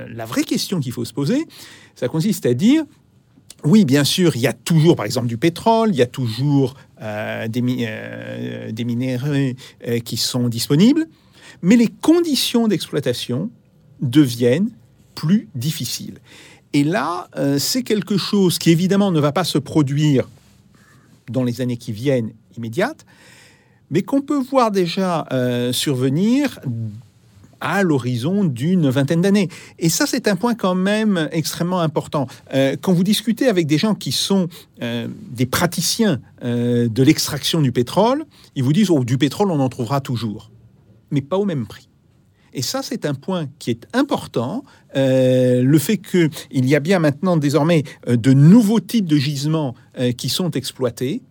La 0.09 0.25
vraie 0.25 0.45
question 0.45 0.81
qu'il 0.81 0.93
faut 0.93 1.05
se 1.05 1.13
poser, 1.13 1.45
ça 2.03 2.09
consiste 2.09 2.47
à 2.47 2.55
dire, 2.55 2.83
oui, 3.63 3.85
bien 3.85 4.03
sûr, 4.03 4.35
il 4.35 4.43
y 4.43 4.49
a 4.49 4.53
toujours, 4.53 4.97
par 4.97 5.07
exemple, 5.07 5.29
du 5.29 5.37
pétrole, 5.37 5.91
il 5.91 5.99
y 5.99 6.03
a 6.03 6.07
toujours 6.07 6.75
euh, 7.01 7.47
euh, 7.47 8.73
des 8.73 8.85
minéraux 8.85 9.55
euh, 9.87 10.01
qui 10.01 10.17
sont 10.17 10.49
disponibles, 10.49 11.07
mais 11.63 11.77
les 11.77 11.87
conditions 11.87 12.67
d'exploitation 12.67 13.51
deviennent 14.01 14.71
plus 15.15 15.47
difficiles. 15.55 16.19
Et 16.73 16.83
là, 16.83 17.29
c'est 17.59 17.85
quelque 17.85 18.17
chose 18.17 18.59
qui 18.59 18.71
évidemment 18.71 19.13
ne 19.13 19.21
va 19.21 19.31
pas 19.31 19.45
se 19.45 19.59
produire 19.59 20.29
dans 21.31 21.45
les 21.45 21.61
années 21.61 21.77
qui 21.77 21.93
viennent 21.93 22.33
immédiates, 22.57 23.07
mais 23.91 24.03
qu'on 24.03 24.23
peut 24.23 24.43
voir 24.43 24.73
déjà 24.73 25.29
survenir 25.73 26.59
à 27.63 27.85
l'horizon 27.85 28.45
d'une 28.45 28.91
vingtaine 28.91 29.23
d'années. 29.23 29.49
Et 29.79 29.89
ça, 29.89 30.05
c'est 30.07 30.27
un 30.27 30.37
point 30.37 30.55
quand 30.55 30.75
même 30.75 31.29
extrêmement 31.31 31.81
important. 31.81 32.27
Euh, 32.53 32.77
quand 32.79 32.93
vous 32.93 33.05
discutez 33.05 33.47
avec 33.47 33.67
des 33.67 33.79
gens 33.79 33.95
qui 33.95 34.11
sont 34.11 34.49
euh, 34.83 35.07
des 35.31 35.47
praticiens 35.47 36.21
euh, 36.45 36.89
de 36.89 37.03
l'extraction 37.05 37.63
du 37.63 37.71
pétrole, 37.71 38.25
ils 38.57 38.65
vous 38.65 38.73
disent, 38.73 38.91
oh, 38.91 39.05
du 39.05 39.17
pétrole, 39.17 39.51
on 39.53 39.61
en 39.61 39.69
trouvera 39.69 40.01
toujours, 40.01 40.51
mais 41.13 41.23
pas 41.23 41.39
au 41.39 41.45
même 41.45 41.67
prix. 41.67 41.89
Et 42.53 42.63
ça, 42.63 42.83
c'est 42.83 43.07
un 43.07 43.15
point 43.15 43.47
qui 43.59 43.71
est 43.71 43.87
important. 43.95 44.63
Le 44.95 45.79
fait 45.79 45.97
qu'il 45.97 46.69
y 46.69 46.75
a 46.75 46.81
bien 46.81 46.99
maintenant 46.99 47.39
désormais 47.39 47.83
de 48.07 48.35
nouveaux 48.35 48.81
types 48.81 49.07
de 49.07 49.17
gisements 49.17 49.75
qui 50.19 50.29
sont 50.29 50.51
exploités, 50.51 51.23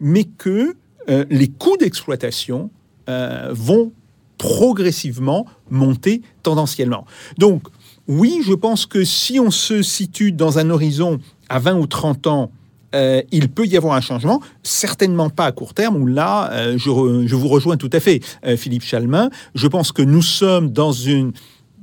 mais 0.00 0.24
que 0.24 0.76
les 1.08 1.48
coûts 1.48 1.78
d'exploitation 1.78 2.68
vont 3.08 3.90
progressivement 4.38 5.46
monter 5.70 6.22
tendanciellement. 6.42 7.06
Donc, 7.38 7.62
oui, 8.08 8.40
je 8.46 8.52
pense 8.52 8.86
que 8.86 9.04
si 9.04 9.40
on 9.40 9.50
se 9.50 9.82
situe 9.82 10.32
dans 10.32 10.58
un 10.58 10.70
horizon 10.70 11.18
à 11.48 11.58
20 11.58 11.74
ou 11.74 11.86
30 11.86 12.26
ans, 12.26 12.50
euh, 12.94 13.20
il 13.32 13.48
peut 13.50 13.66
y 13.66 13.76
avoir 13.76 13.94
un 13.94 14.00
changement, 14.00 14.40
certainement 14.62 15.28
pas 15.28 15.46
à 15.46 15.52
court 15.52 15.74
terme, 15.74 15.96
où 15.96 16.06
là, 16.06 16.50
euh, 16.52 16.78
je, 16.78 17.26
je 17.26 17.34
vous 17.34 17.48
rejoins 17.48 17.76
tout 17.76 17.90
à 17.92 18.00
fait, 18.00 18.20
euh, 18.44 18.56
Philippe 18.56 18.84
Chalmin. 18.84 19.28
Je 19.54 19.66
pense 19.66 19.92
que 19.92 20.02
nous 20.02 20.22
sommes 20.22 20.70
dans, 20.70 20.92
une, 20.92 21.32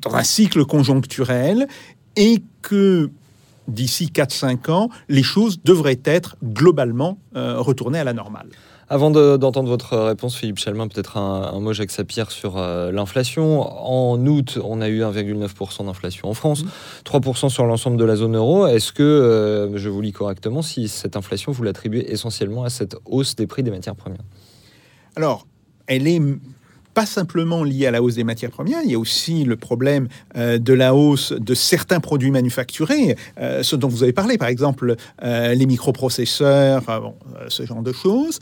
dans 0.02 0.16
un 0.16 0.24
cycle 0.24 0.66
conjoncturel 0.66 1.68
et 2.16 2.42
que 2.62 3.10
d'ici 3.68 4.12
4-5 4.14 4.72
ans, 4.72 4.90
les 5.10 5.24
choses 5.24 5.62
devraient 5.64 6.02
être 6.04 6.36
globalement 6.44 7.18
retournées 7.34 8.00
à 8.00 8.04
la 8.04 8.12
normale. 8.12 8.50
Avant 8.94 9.10
d'entendre 9.10 9.70
votre 9.70 9.98
réponse, 9.98 10.36
Philippe 10.36 10.60
Chalmin, 10.60 10.88
peut-être 10.88 11.18
un, 11.18 11.60
mot, 11.60 11.74
Jacques 11.74 11.90
Sapir, 11.90 12.30
sur 12.30 12.60
euh, 12.60 12.92
l'inflation. 12.92 13.62
En 13.64 14.24
août, 14.28 14.60
on 14.64 14.82
a 14.82 14.88
eu 14.88 15.02
1,9% 15.02 15.88
d'inflation 15.88 16.30
en 16.30 16.36
France, 16.36 16.64
3% 17.04 17.48
mmh. 17.48 17.50
sur 17.50 17.66
l'ensemble 17.66 17.98
de 17.98 18.06
la 18.06 18.16
zone 18.16 18.36
euro. 18.36 18.68
Est-ce 18.68 18.94
que, 18.94 19.02
euh, 19.02 19.76
je 19.80 19.90
vous 19.90 20.00
lis 20.00 20.12
correctement, 20.12 20.62
si 20.62 20.88
cette 20.88 21.16
inflation, 21.16 21.52
vous 21.52 21.64
l'attribuez 21.64 22.12
essentiellement 22.12 22.66
à 22.66 22.70
cette 22.70 22.96
hausse 23.06 23.36
des 23.36 23.48
prix 23.48 23.64
des 23.64 23.72
matières 23.72 23.96
premières? 23.96 24.22
Alors, 25.16 25.48
elle 25.88 26.08
est 26.08 26.22
pas 26.94 27.06
simplement 27.06 27.64
lié 27.64 27.88
à 27.88 27.92
la 27.92 28.02
hausse 28.02 28.16
des 28.16 28.24
matières 28.24 28.52
premières, 28.52 28.80
il 28.84 28.92
y 28.92 28.96
a 28.96 29.00
aussi 29.00 29.44
le 29.44 29.56
problème 29.56 30.08
euh, 30.38 30.58
de 30.58 30.74
la 30.74 30.96
hausse 30.96 31.34
de 31.34 31.54
certains 31.54 32.00
produits 32.00 32.32
manufacturés, 32.32 33.16
euh, 33.40 33.64
ce 33.64 33.76
dont 33.76 33.88
vous 33.88 34.04
avez 34.04 34.14
parlé, 34.14 34.38
par 34.38 34.48
exemple 34.48 34.96
euh, 35.24 35.54
les 35.54 35.66
microprocesseurs, 35.66 36.84
ce 37.48 37.66
genre 37.66 37.82
de 37.82 37.92
choses. 37.92 38.40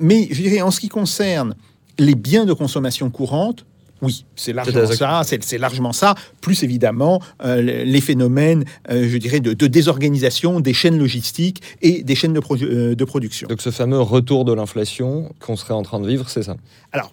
mais 0.00 0.28
je 0.30 0.42
dirais 0.42 0.60
en 0.60 0.70
ce 0.70 0.80
qui 0.80 0.88
concerne 0.88 1.54
les 1.98 2.14
biens 2.14 2.44
de 2.44 2.52
consommation 2.52 3.10
courante, 3.10 3.64
oui, 4.02 4.26
c'est 4.36 4.52
largement 4.52 4.92
ça, 4.92 5.22
c'est 5.24 5.56
largement 5.56 5.92
ça, 5.94 6.14
plus 6.42 6.62
évidemment 6.62 7.22
les 7.42 8.00
phénomènes, 8.02 8.64
je 8.90 9.16
dirais, 9.16 9.40
de, 9.40 9.66
désorganisation 9.66 10.60
des 10.60 10.74
chaînes 10.74 10.98
logistiques 10.98 11.62
et 11.80 12.02
des 12.02 12.14
chaînes 12.14 12.34
de, 12.34 12.94
de 12.94 13.04
production. 13.04 13.48
Donc 13.48 13.62
ce 13.62 13.70
fameux 13.70 14.00
retour 14.00 14.44
de 14.44 14.52
l'inflation 14.52 15.32
qu'on 15.40 15.56
serait 15.56 15.74
en 15.74 15.82
train 15.82 16.00
de 16.00 16.06
vivre, 16.06 16.28
c'est 16.28 16.42
ça? 16.42 16.56
Alors, 16.92 17.10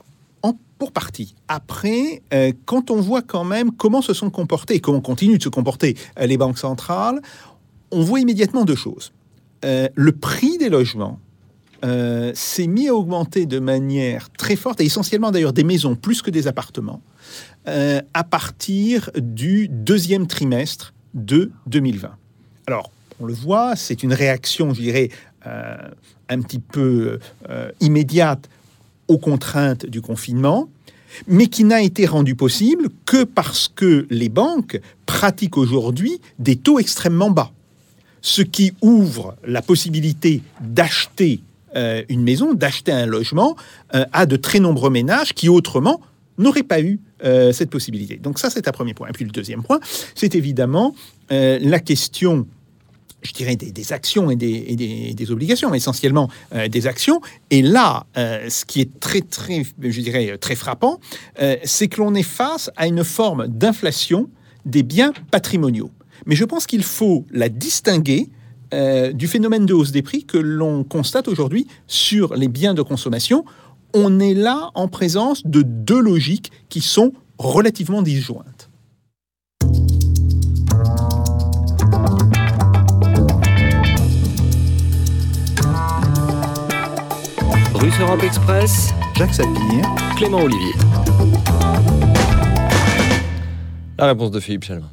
pour 0.83 0.91
partie. 0.91 1.33
Après, 1.47 2.21
euh, 2.33 2.51
quand 2.65 2.91
on 2.91 2.99
voit 2.99 3.21
quand 3.21 3.45
même 3.45 3.71
comment 3.71 4.01
se 4.01 4.13
sont 4.13 4.29
comportés, 4.29 4.81
comment 4.81 4.99
continuent 4.99 5.37
de 5.37 5.43
se 5.43 5.47
comporter 5.47 5.95
euh, 6.19 6.25
les 6.25 6.35
banques 6.35 6.57
centrales, 6.57 7.21
on 7.91 8.01
voit 8.01 8.19
immédiatement 8.19 8.65
deux 8.65 8.75
choses. 8.75 9.13
Euh, 9.63 9.87
le 9.95 10.11
prix 10.11 10.57
des 10.57 10.67
logements 10.67 11.19
s'est 12.33 12.67
mis 12.67 12.87
à 12.87 12.95
augmenter 12.95 13.45
de 13.45 13.59
manière 13.59 14.29
très 14.37 14.57
forte, 14.57 14.79
et 14.79 14.85
essentiellement 14.85 15.31
d'ailleurs 15.31 15.51
des 15.51 15.65
maisons 15.65 15.95
plus 15.95 16.21
que 16.21 16.31
des 16.31 16.47
appartements, 16.47 17.01
à 17.65 18.23
partir 18.23 19.09
du 19.17 19.67
deuxième 19.67 20.25
trimestre 20.25 20.93
de 21.13 21.51
2020. 21.67 22.09
Alors, 22.67 22.89
on 23.19 23.25
le 23.25 23.33
voit, 23.33 23.75
c'est 23.75 24.01
une 24.01 24.13
réaction, 24.13 24.73
je 24.73 24.81
dirais, 24.81 25.09
un 25.43 26.41
petit 26.41 26.59
peu 26.59 27.19
immédiate 27.81 28.47
aux 29.07 29.17
contraintes 29.17 29.85
du 29.85 30.01
confinement, 30.01 30.69
mais 31.27 31.47
qui 31.47 31.63
n'a 31.63 31.81
été 31.81 32.05
rendu 32.05 32.35
possible 32.35 32.89
que 33.05 33.23
parce 33.23 33.67
que 33.73 34.07
les 34.09 34.29
banques 34.29 34.79
pratiquent 35.05 35.57
aujourd'hui 35.57 36.19
des 36.39 36.55
taux 36.55 36.79
extrêmement 36.79 37.29
bas, 37.29 37.51
ce 38.21 38.41
qui 38.41 38.73
ouvre 38.81 39.35
la 39.45 39.61
possibilité 39.61 40.41
d'acheter 40.61 41.41
euh, 41.75 42.03
une 42.09 42.23
maison, 42.23 42.53
d'acheter 42.53 42.91
un 42.91 43.05
logement 43.05 43.55
euh, 43.95 44.05
à 44.13 44.25
de 44.25 44.35
très 44.35 44.59
nombreux 44.59 44.89
ménages 44.89 45.33
qui 45.33 45.49
autrement 45.49 46.01
n'auraient 46.37 46.63
pas 46.63 46.81
eu 46.81 46.99
euh, 47.23 47.51
cette 47.51 47.69
possibilité. 47.69 48.17
Donc 48.17 48.39
ça, 48.39 48.49
c'est 48.49 48.67
un 48.67 48.71
premier 48.71 48.93
point. 48.93 49.07
Et 49.09 49.11
puis 49.11 49.25
le 49.25 49.31
deuxième 49.31 49.63
point, 49.63 49.79
c'est 50.15 50.35
évidemment 50.35 50.95
la 51.29 51.79
question 51.79 52.45
je 53.23 53.33
dirais, 53.33 53.55
des, 53.55 53.93
actions 53.93 54.29
et 54.29 54.35
des, 54.35 55.31
obligations, 55.31 55.73
essentiellement 55.73 56.29
euh, 56.53 56.67
des 56.67 56.87
actions. 56.87 57.21
Et 57.49 57.61
là, 57.61 58.05
euh, 58.17 58.49
ce 58.49 58.65
qui 58.65 58.81
est 58.81 58.99
très, 58.99 59.21
très, 59.21 59.63
je 59.81 60.01
dirais, 60.01 60.37
très 60.37 60.55
frappant, 60.55 60.99
euh, 61.41 61.55
c'est 61.63 61.87
que 61.87 62.01
l'on 62.01 62.13
est 62.15 62.23
face 62.23 62.69
à 62.75 62.87
une 62.87 63.03
forme 63.03 63.47
d'inflation 63.47 64.29
des 64.65 64.83
biens 64.83 65.13
patrimoniaux. 65.31 65.91
Mais 66.25 66.35
je 66.35 66.45
pense 66.45 66.67
qu'il 66.67 66.83
faut 66.83 67.25
la 67.31 67.49
distinguer 67.49 68.29
du 69.13 69.27
phénomène 69.27 69.67
de 69.67 69.73
hausse 69.75 69.91
des 69.91 70.01
prix 70.01 70.25
que 70.25 70.39
l'on 70.39 70.83
constate 70.83 71.27
aujourd'hui 71.27 71.67
sur 71.85 72.33
les 72.33 72.47
biens 72.47 72.73
de 72.73 72.81
consommation. 72.81 73.45
On 73.93 74.19
est 74.19 74.33
là 74.33 74.71
en 74.73 74.87
présence 74.87 75.45
de 75.45 75.61
deux 75.61 76.01
logiques 76.01 76.51
qui 76.69 76.81
sont 76.81 77.13
relativement 77.37 78.01
disjointes. 78.01 78.71
Russe 87.93 88.01
Europe 88.01 88.23
Express, 88.23 88.89
Jacques 89.15 89.35
Sapir, 89.35 89.95
Clément 90.17 90.41
Olivier. 90.43 90.73
La 93.99 94.07
réponse 94.07 94.31
de 94.31 94.39
Philippe 94.39 94.63
Chalmin. 94.63 94.91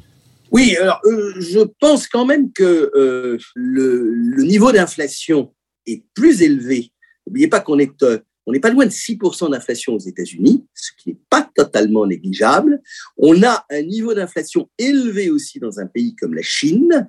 Oui, 0.51 0.75
alors 0.79 0.99
euh, 1.05 1.33
je 1.39 1.61
pense 1.79 2.07
quand 2.07 2.25
même 2.25 2.51
que 2.51 2.91
euh, 2.95 3.39
le, 3.55 4.43
niveau 4.43 4.71
d'inflation 4.71 5.51
est 5.87 6.03
plus 6.13 6.43
élevé. 6.43 6.91
N'oubliez 7.25 7.47
pas 7.47 7.59
qu'on 7.59 7.79
est, 7.79 8.03
euh, 8.03 8.19
on 8.45 8.51
n'est 8.51 8.59
pas 8.59 8.69
loin 8.69 8.85
de 8.85 8.91
6% 8.91 9.49
d'inflation 9.49 9.95
aux 9.95 9.99
États-Unis, 9.99 10.63
ce 10.75 10.91
qui 10.95 11.09
n'est 11.09 11.19
pas 11.29 11.49
totalement 11.55 12.05
négligeable. 12.05 12.81
On 13.17 13.41
a 13.41 13.65
un 13.71 13.81
niveau 13.81 14.13
d'inflation 14.13 14.69
élevé 14.77 15.31
aussi 15.31 15.59
dans 15.59 15.79
un 15.79 15.87
pays 15.87 16.15
comme 16.15 16.35
la 16.35 16.43
Chine. 16.43 17.07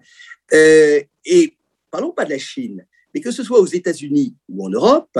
et 0.52 1.56
parlons 1.90 2.12
pas 2.12 2.24
de 2.24 2.30
la 2.30 2.38
Chine, 2.38 2.86
mais 3.14 3.20
que 3.20 3.30
ce 3.30 3.42
soit 3.42 3.60
aux 3.60 3.66
États-Unis 3.66 4.36
ou 4.48 4.66
en 4.66 4.70
Europe, 4.70 5.18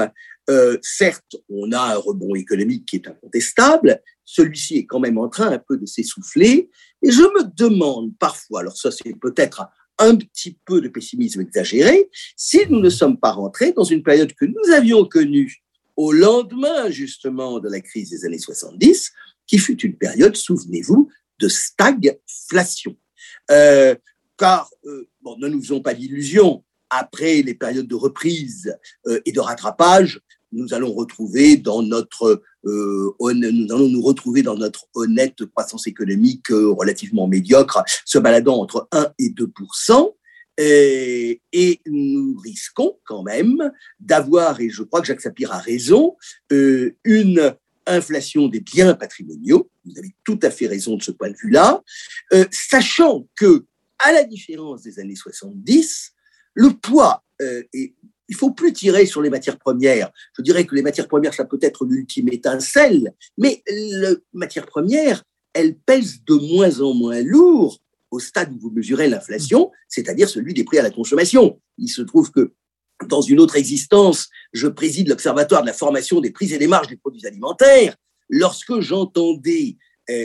euh, 0.51 0.79
certes, 0.83 1.37
on 1.49 1.73
a 1.73 1.95
un 1.95 1.97
rebond 1.97 2.35
économique 2.35 2.87
qui 2.87 2.97
est 2.97 3.09
incontestable, 3.09 4.01
celui-ci 4.25 4.79
est 4.79 4.87
quand 4.87 5.01
même 5.01 5.19
en 5.19 5.29
train 5.29 5.53
un 5.53 5.59
peu 5.59 5.77
de 5.77 5.87
s'essouffler, 5.87 6.71
et 7.03 7.11
je 7.11 7.23
me 7.23 7.45
demande 7.55 8.17
parfois, 8.19 8.61
alors 8.61 8.77
ça 8.77 8.91
c'est 8.91 9.15
peut-être 9.21 9.67
un 9.99 10.17
petit 10.17 10.59
peu 10.65 10.81
de 10.81 10.89
pessimisme 10.89 11.43
exagéré, 11.43 12.09
si 12.37 12.61
nous 12.69 12.81
ne 12.81 12.91
sommes 12.91 13.19
pas 13.19 13.33
rentrés 13.33 13.73
dans 13.73 13.85
une 13.85 14.03
période 14.03 14.33
que 14.35 14.47
nous 14.47 14.73
avions 14.75 15.05
connue 15.05 15.63
au 15.97 16.13
lendemain 16.13 16.91
justement 16.91 17.61
de 17.61 17.69
la 17.69 17.81
crise 17.81 18.11
des 18.11 18.25
années 18.25 18.39
70, 18.39 19.13
qui 19.47 19.59
fut 19.59 19.81
une 19.83 19.97
période, 19.97 20.37
souvenez-vous, 20.37 21.11
de 21.39 21.49
stagflation. 21.49 22.97
Euh, 23.51 23.95
car, 24.39 24.71
euh, 24.87 25.09
bon, 25.21 25.37
ne 25.39 25.49
nous 25.49 25.61
faisons 25.61 25.81
pas 25.81 25.95
d'illusions, 25.95 26.65
après 26.93 27.43
les 27.43 27.55
périodes 27.55 27.89
de 27.89 27.95
reprise 27.95 28.77
euh, 29.07 29.21
et 29.25 29.33
de 29.33 29.41
rattrapage, 29.41 30.21
nous 30.53 30.75
allons 30.75 30.93
retrouver 30.93 31.57
dans 31.57 31.83
notre 31.83 32.43
euh, 32.67 33.15
nous 33.19 33.75
allons 33.75 33.89
nous 33.89 34.03
retrouver 34.03 34.43
dans 34.43 34.57
notre 34.57 34.87
honnête 34.95 35.45
croissance 35.47 35.87
économique 35.87 36.51
euh, 36.51 36.71
relativement 36.71 37.27
médiocre, 37.27 37.83
se 38.05 38.19
baladant 38.19 38.61
entre 38.61 38.87
1 38.93 39.13
et 39.19 39.31
2 39.31 39.51
et, 40.59 41.41
et 41.53 41.81
nous 41.87 42.39
risquons 42.45 42.99
quand 43.05 43.23
même 43.23 43.73
d'avoir, 43.99 44.61
et 44.61 44.69
je 44.69 44.83
crois 44.83 45.01
que 45.01 45.07
Jacques 45.07 45.23
Sapir 45.23 45.51
a 45.51 45.59
raison, 45.59 46.17
une 46.51 47.57
inflation 47.87 48.49
des 48.49 48.61
biens 48.61 48.95
patrimoniaux. 48.95 49.71
Vous 49.87 49.99
avez 49.99 50.15
tout 50.25 50.39
à 50.43 50.51
fait 50.51 50.67
raison 50.67 50.97
de 50.97 51.03
ce 51.03 51.11
point 51.11 51.31
de 51.31 51.37
vue-là, 51.37 51.83
sachant 52.51 53.27
que, 53.35 53.65
à 53.99 54.13
la 54.13 54.25
différence 54.25 54.83
des 54.83 54.99
années 55.01 55.17
70, 55.17 56.13
le 56.55 56.71
poids, 56.71 57.23
euh, 57.41 57.63
et 57.73 57.95
il 58.29 58.35
faut 58.35 58.53
plus 58.53 58.73
tirer 58.73 59.05
sur 59.07 59.21
les 59.21 59.31
matières 59.31 59.59
premières. 59.59 60.11
Je 60.37 60.43
dirais 60.43 60.65
que 60.65 60.75
les 60.75 60.83
matières 60.83 61.09
premières, 61.09 61.35
ça 61.35 61.45
peut 61.45 61.59
être 61.61 61.85
l'ultime 61.85 62.29
étincelle, 62.29 63.13
mais 63.37 63.63
les 63.69 64.17
matières 64.33 64.67
premières, 64.67 65.23
elles 65.53 65.77
pèsent 65.77 66.25
de 66.25 66.35
moins 66.35 66.81
en 66.81 66.95
moins 66.95 67.23
lourd 67.23 67.79
au 68.11 68.21
stade 68.21 68.53
où 68.53 68.59
vous 68.59 68.71
mesurez 68.71 69.09
l'inflation, 69.09 69.71
c'est-à-dire 69.89 70.29
celui 70.29 70.55
des 70.55 70.65
prix 70.65 70.79
à 70.79 70.83
la 70.83 70.91
consommation. 70.91 71.61
Il 71.79 71.89
se 71.89 72.03
trouve 72.03 72.31
que 72.31 72.53
dans 73.09 73.23
une 73.23 73.41
autre 73.41 73.57
existence, 73.57 74.29
je 74.53 74.69
préside 74.69 75.09
l'Observatoire 75.09 75.63
de 75.63 75.67
la 75.67 75.73
formation 75.73 76.21
des 76.21 76.31
prix 76.31 76.53
et 76.53 76.59
des 76.59 76.69
marges 76.69 76.89
des 76.89 76.97
produits 76.97 77.27
alimentaires. 77.27 77.97
Lorsque 78.29 78.81
j'entendais 78.81 79.77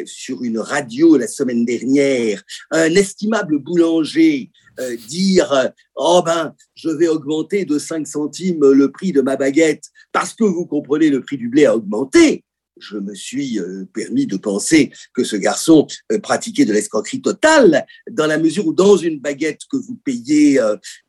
sur 0.06 0.44
une 0.44 0.60
radio 0.60 1.18
la 1.18 1.28
semaine 1.28 1.66
dernière. 1.66 2.44
Un 2.72 2.94
estimable 2.96 3.60
boulanger 3.60 4.52
euh, 4.80 4.96
dire 5.08 5.72
oh 5.96 6.22
ben 6.24 6.54
je 6.76 6.90
vais 6.90 7.08
augmenter 7.08 7.66
de 7.66 7.80
5 7.80 8.06
centimes 8.06 8.63
le 8.72 8.92
prix 8.92 9.12
de 9.12 9.22
ma 9.22 9.36
baguette 9.36 9.86
parce 10.12 10.36
que 10.36 10.44
vous 10.44 10.68
comprenez 10.68 11.10
le 11.10 11.22
prix 11.22 11.38
du 11.38 11.50
blé 11.50 11.66
a 11.66 11.76
augmenté 11.76 12.44
je 12.80 12.98
me 12.98 13.13
suis 13.16 13.60
euh, 13.60 13.86
permis 13.94 14.28
de 14.28 14.38
penser 14.38 14.92
que 15.13 15.24
ce 15.24 15.36
garçon 15.36 15.88
euh, 16.12 16.20
pratiquait 16.20 16.66
de 16.66 16.74
l'escroquerie 16.74 17.22
totale, 17.22 17.86
dans 18.10 18.28
la 18.28 18.38
mesure 18.38 18.68
où 18.68 18.74
dans 18.74 18.98
une 18.98 19.20
baguette 19.20 19.62
que 19.70 19.78
vous 19.78 19.96
payez 19.96 20.60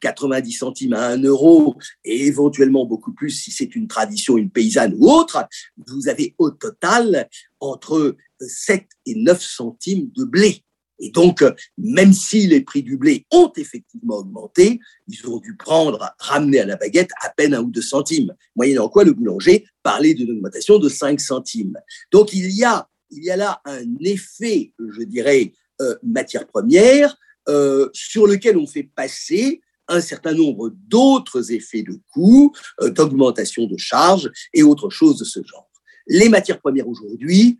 90 0.00 0.52
centimes 0.52 0.92
à 0.92 1.08
1 1.08 1.22
euro, 1.22 1.76
et 2.04 2.26
éventuellement 2.26 2.86
beaucoup 2.86 3.12
plus 3.12 3.30
si 3.30 3.50
c'est 3.50 3.74
une 3.74 3.88
tradition, 3.88 4.36
une 4.36 4.50
paysanne 4.50 4.94
ou 4.98 5.10
autre, 5.10 5.44
vous 5.86 6.08
avez 6.08 6.34
au 6.38 6.50
total 6.50 7.28
entre 7.60 8.16
7 8.40 8.86
et 9.06 9.14
9 9.14 9.42
centimes 9.42 10.10
de 10.14 10.24
blé. 10.24 10.62
Et 10.98 11.10
donc, 11.10 11.44
même 11.76 12.12
si 12.12 12.46
les 12.46 12.60
prix 12.60 12.82
du 12.82 12.96
blé 12.96 13.26
ont 13.30 13.52
effectivement 13.56 14.18
augmenté, 14.18 14.80
ils 15.06 15.26
ont 15.28 15.38
dû 15.38 15.56
prendre, 15.56 16.10
ramener 16.18 16.60
à 16.60 16.66
la 16.66 16.76
baguette 16.76 17.10
à 17.22 17.30
peine 17.30 17.54
un 17.54 17.62
ou 17.62 17.70
deux 17.70 17.82
centimes. 17.82 18.34
Moyennant 18.56 18.88
quoi, 18.88 19.04
le 19.04 19.12
boulanger 19.12 19.64
parlait 19.82 20.14
d'une 20.14 20.30
augmentation 20.32 20.78
de 20.78 20.88
5 20.88 21.20
centimes. 21.20 21.78
Donc, 22.10 22.32
il 22.32 22.50
y 22.50 22.64
a, 22.64 22.88
il 23.10 23.24
y 23.24 23.30
a 23.30 23.36
là 23.36 23.60
un 23.64 23.84
effet, 24.00 24.72
je 24.78 25.02
dirais, 25.02 25.52
euh, 25.80 25.94
matière 26.02 26.46
première, 26.46 27.16
euh, 27.48 27.88
sur 27.92 28.26
lequel 28.26 28.56
on 28.58 28.66
fait 28.66 28.82
passer 28.82 29.60
un 29.88 30.00
certain 30.00 30.34
nombre 30.34 30.70
d'autres 30.86 31.52
effets 31.52 31.82
de 31.82 31.98
coût, 32.12 32.52
euh, 32.82 32.90
d'augmentation 32.90 33.66
de 33.66 33.76
charges 33.78 34.30
et 34.52 34.62
autres 34.62 34.90
choses 34.90 35.18
de 35.18 35.24
ce 35.24 35.40
genre. 35.42 35.70
Les 36.06 36.28
matières 36.28 36.60
premières 36.60 36.88
aujourd'hui, 36.88 37.58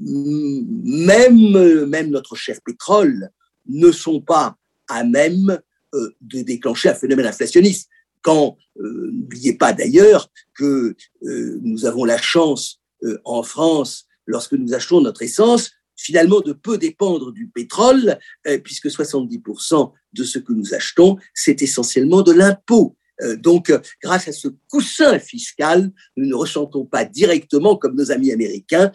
même, 0.00 1.84
même 1.86 2.10
notre 2.10 2.34
cher 2.36 2.58
pétrole, 2.64 3.30
ne 3.66 3.92
sont 3.92 4.20
pas 4.20 4.56
à 4.88 5.04
même 5.04 5.60
euh, 5.94 6.10
de 6.20 6.40
déclencher 6.42 6.88
un 6.88 6.94
phénomène 6.94 7.26
inflationniste. 7.26 7.88
Quand, 8.22 8.56
euh, 8.80 9.10
n'oubliez 9.12 9.54
pas 9.54 9.72
d'ailleurs 9.72 10.30
que 10.54 10.94
euh, 11.24 11.58
nous 11.62 11.86
avons 11.86 12.04
la 12.04 12.18
chance 12.18 12.80
en 13.24 13.42
France, 13.42 14.06
lorsque 14.26 14.52
nous 14.52 14.74
achetons 14.74 15.00
notre 15.00 15.22
essence, 15.22 15.72
finalement 15.96 16.40
de 16.40 16.52
peu 16.52 16.78
dépendre 16.78 17.32
du 17.32 17.48
pétrole, 17.48 18.16
puisque 18.62 18.86
70% 18.86 19.92
de 20.12 20.22
ce 20.22 20.38
que 20.38 20.52
nous 20.52 20.72
achetons, 20.72 21.16
c'est 21.34 21.62
essentiellement 21.62 22.22
de 22.22 22.30
l'impôt. 22.30 22.96
Donc, 23.38 23.72
grâce 24.02 24.28
à 24.28 24.32
ce 24.32 24.48
coussin 24.68 25.18
fiscal, 25.18 25.90
nous 26.16 26.26
ne 26.26 26.34
ressentons 26.34 26.84
pas 26.84 27.04
directement, 27.04 27.76
comme 27.76 27.96
nos 27.96 28.10
amis 28.10 28.32
américains, 28.32 28.90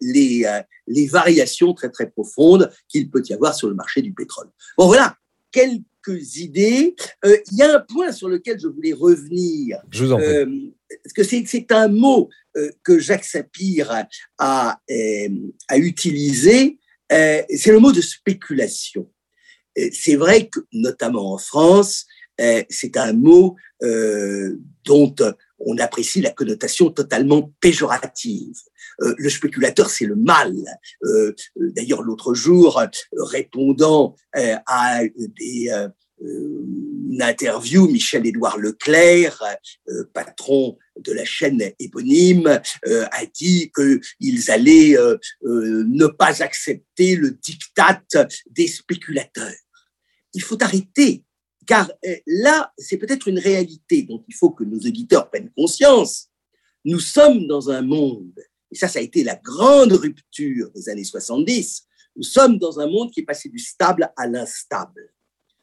les, 0.00 0.44
les 0.86 1.06
variations 1.06 1.72
très 1.74 1.90
très 1.90 2.10
profondes 2.10 2.70
qu'il 2.88 3.10
peut 3.10 3.22
y 3.28 3.32
avoir 3.32 3.54
sur 3.54 3.68
le 3.68 3.74
marché 3.74 4.02
du 4.02 4.12
pétrole. 4.12 4.48
Bon, 4.76 4.86
voilà 4.86 5.16
quelques 5.52 6.36
idées. 6.36 6.94
Euh, 7.24 7.36
il 7.50 7.58
y 7.58 7.62
a 7.62 7.76
un 7.76 7.80
point 7.80 8.12
sur 8.12 8.28
lequel 8.28 8.58
je 8.60 8.68
voulais 8.68 8.92
revenir. 8.92 9.78
Je 9.90 10.04
vous 10.04 10.12
en 10.12 10.16
prie. 10.16 10.26
Euh, 10.26 10.46
parce 11.04 11.12
que 11.12 11.22
c'est 11.22 11.72
un 11.72 11.88
mot 11.88 12.28
euh, 12.56 12.70
que 12.82 12.98
Jacques 12.98 13.24
Sapir 13.24 13.90
a, 14.38 14.78
a 14.88 15.76
utilisé, 15.76 16.78
c'est 17.10 17.72
le 17.72 17.78
mot 17.78 17.92
de 17.92 18.00
spéculation. 18.00 19.10
C'est 19.92 20.16
vrai 20.16 20.48
que, 20.48 20.60
notamment 20.72 21.32
en 21.32 21.38
France, 21.38 22.06
c'est 22.68 22.96
un 22.96 23.12
mot 23.12 23.56
dont 24.84 25.14
on 25.60 25.78
apprécie 25.78 26.20
la 26.20 26.30
connotation 26.30 26.90
totalement 26.90 27.52
péjorative. 27.60 28.56
Euh, 29.02 29.14
le 29.18 29.30
spéculateur, 29.30 29.90
c'est 29.90 30.06
le 30.06 30.16
mal. 30.16 30.54
Euh, 31.04 31.34
d'ailleurs, 31.56 32.02
l'autre 32.02 32.34
jour, 32.34 32.82
répondant 33.12 34.16
euh, 34.36 34.56
à 34.66 35.02
des, 35.06 35.70
une 36.22 37.22
interview, 37.22 37.88
Michel-Édouard 37.88 38.58
Leclerc, 38.58 39.42
patron 40.12 40.76
de 40.98 41.12
la 41.12 41.24
chaîne 41.24 41.62
éponyme, 41.78 42.60
a 42.86 43.26
dit 43.32 43.72
qu'ils 43.74 44.50
allaient 44.50 44.96
ne 45.42 46.06
pas 46.06 46.42
accepter 46.42 47.16
le 47.16 47.30
diktat 47.30 48.02
des 48.50 48.68
spéculateurs. 48.68 49.54
Il 50.34 50.42
faut 50.42 50.62
arrêter 50.62 51.24
car 51.66 51.90
là, 52.26 52.72
c'est 52.78 52.96
peut-être 52.96 53.28
une 53.28 53.38
réalité 53.38 54.02
dont 54.02 54.24
il 54.26 54.34
faut 54.34 54.50
que 54.50 54.64
nos 54.64 54.78
auditeurs 54.78 55.30
prennent 55.30 55.50
conscience. 55.56 56.28
Nous 56.84 57.00
sommes 57.00 57.46
dans 57.46 57.70
un 57.70 57.82
monde 57.82 58.32
et 58.70 58.76
ça, 58.76 58.88
ça 58.88 59.00
a 59.00 59.02
été 59.02 59.24
la 59.24 59.36
grande 59.36 59.92
rupture 59.92 60.70
des 60.70 60.88
années 60.88 61.04
70, 61.04 61.86
nous 62.16 62.22
sommes 62.22 62.58
dans 62.58 62.78
un 62.80 62.86
monde 62.86 63.10
qui 63.10 63.20
est 63.20 63.24
passé 63.24 63.48
du 63.48 63.58
stable 63.58 64.12
à 64.16 64.26
l'instable. 64.26 65.12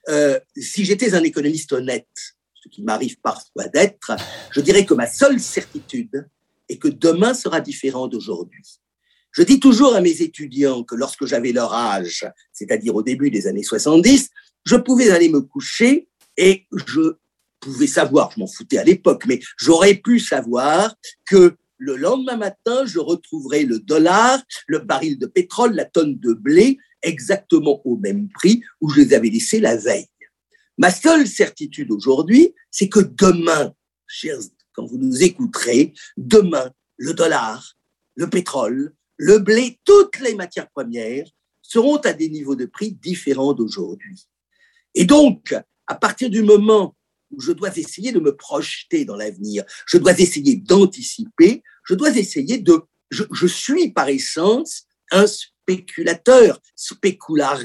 Euh, 0.10 0.40
si 0.56 0.86
j'étais 0.86 1.14
un 1.14 1.24
économiste 1.24 1.72
honnête, 1.74 2.08
ce 2.54 2.70
qui 2.70 2.82
m'arrive 2.82 3.20
parfois 3.20 3.68
d'être, 3.68 4.12
je 4.52 4.62
dirais 4.62 4.86
que 4.86 4.94
ma 4.94 5.08
seule 5.08 5.40
certitude 5.40 6.28
est 6.70 6.78
que 6.78 6.88
demain 6.88 7.34
sera 7.34 7.62
différent 7.62 8.08
d'aujourd'hui. 8.08 8.80
Je 9.32 9.44
dis 9.44 9.60
toujours 9.60 9.96
à 9.96 10.02
mes 10.02 10.22
étudiants 10.22 10.84
que 10.84 10.96
lorsque 10.96 11.26
j'avais 11.26 11.52
leur 11.52 11.74
âge, 11.74 12.26
c'est-à-dire 12.54 12.96
au 12.96 13.04
début 13.04 13.30
des 13.30 13.48
années 13.48 13.64
70, 13.64 14.30
je 14.66 14.76
pouvais 14.76 15.12
aller 15.12 15.30
me 15.30 15.42
coucher 15.42 16.08
et 16.38 16.66
je 16.72 17.14
pouvais 17.60 17.88
savoir, 17.88 18.32
je 18.32 18.40
m'en 18.40 18.48
foutais 18.48 18.78
à 18.78 18.84
l'époque, 18.84 19.26
mais 19.28 19.40
j'aurais 19.58 19.96
pu 19.96 20.20
savoir 20.20 20.96
que 21.26 21.56
le 21.78 21.96
lendemain 21.96 22.38
matin, 22.38 22.86
je 22.86 23.00
retrouverai 23.00 23.64
le 23.64 23.80
dollar, 23.80 24.42
le 24.68 24.80
baril 24.80 25.20
de 25.20 25.28
pétrole, 25.28 25.76
la 25.76 25.86
tonne 25.86 26.18
de 26.18 26.34
blé, 26.34 26.80
exactement 27.04 27.82
au 27.86 27.98
même 27.98 28.30
prix 28.30 28.64
où 28.82 28.90
je 28.90 29.02
les 29.02 29.14
avais 29.14 29.30
laissés 29.30 29.60
la 29.60 29.76
veille. 29.76 30.08
Ma 30.78 30.92
seule 30.92 31.28
certitude 31.28 31.92
aujourd'hui, 31.92 32.54
c'est 32.72 32.90
que 32.90 33.00
demain, 33.00 33.74
chers, 34.08 34.40
quand 34.74 34.86
vous 34.86 34.98
nous 34.98 35.24
écouterez, 35.24 35.94
demain, 36.18 36.72
le 36.98 37.14
dollar, 37.14 37.76
le 38.16 38.30
pétrole, 38.30 38.94
le 39.18 39.40
blé, 39.40 39.80
toutes 39.84 40.20
les 40.20 40.36
matières 40.36 40.70
premières 40.70 41.28
seront 41.62 41.98
à 41.98 42.14
des 42.14 42.30
niveaux 42.30 42.56
de 42.56 42.66
prix 42.66 42.92
différents 42.92 43.54
d'aujourd'hui. 43.54 44.28
Et 44.96 45.06
donc, 45.06 45.56
à 45.88 45.96
partir 45.96 46.30
du 46.30 46.44
moment 46.44 46.96
où 47.32 47.42
je 47.42 47.52
dois 47.52 47.76
essayer 47.76 48.12
de 48.12 48.20
me 48.20 48.36
projeter 48.36 49.06
dans 49.06 49.16
l'avenir, 49.16 49.64
je 49.86 49.98
dois 49.98 50.18
essayer 50.20 50.56
d'anticiper, 50.56 51.64
je 51.84 51.96
dois 51.96 52.16
essayer 52.16 52.58
de... 52.58 52.80
Je, 53.10 53.48
suis 53.48 53.92
par 53.92 54.10
essence 54.10 54.84
un 55.12 55.26
spéculateur. 55.28 56.62
Speculare 56.76 57.64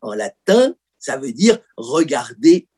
en 0.00 0.12
latin, 0.12 0.74
ça 0.98 1.16
veut 1.16 1.32
dire 1.32 1.58
regarder 1.76 2.68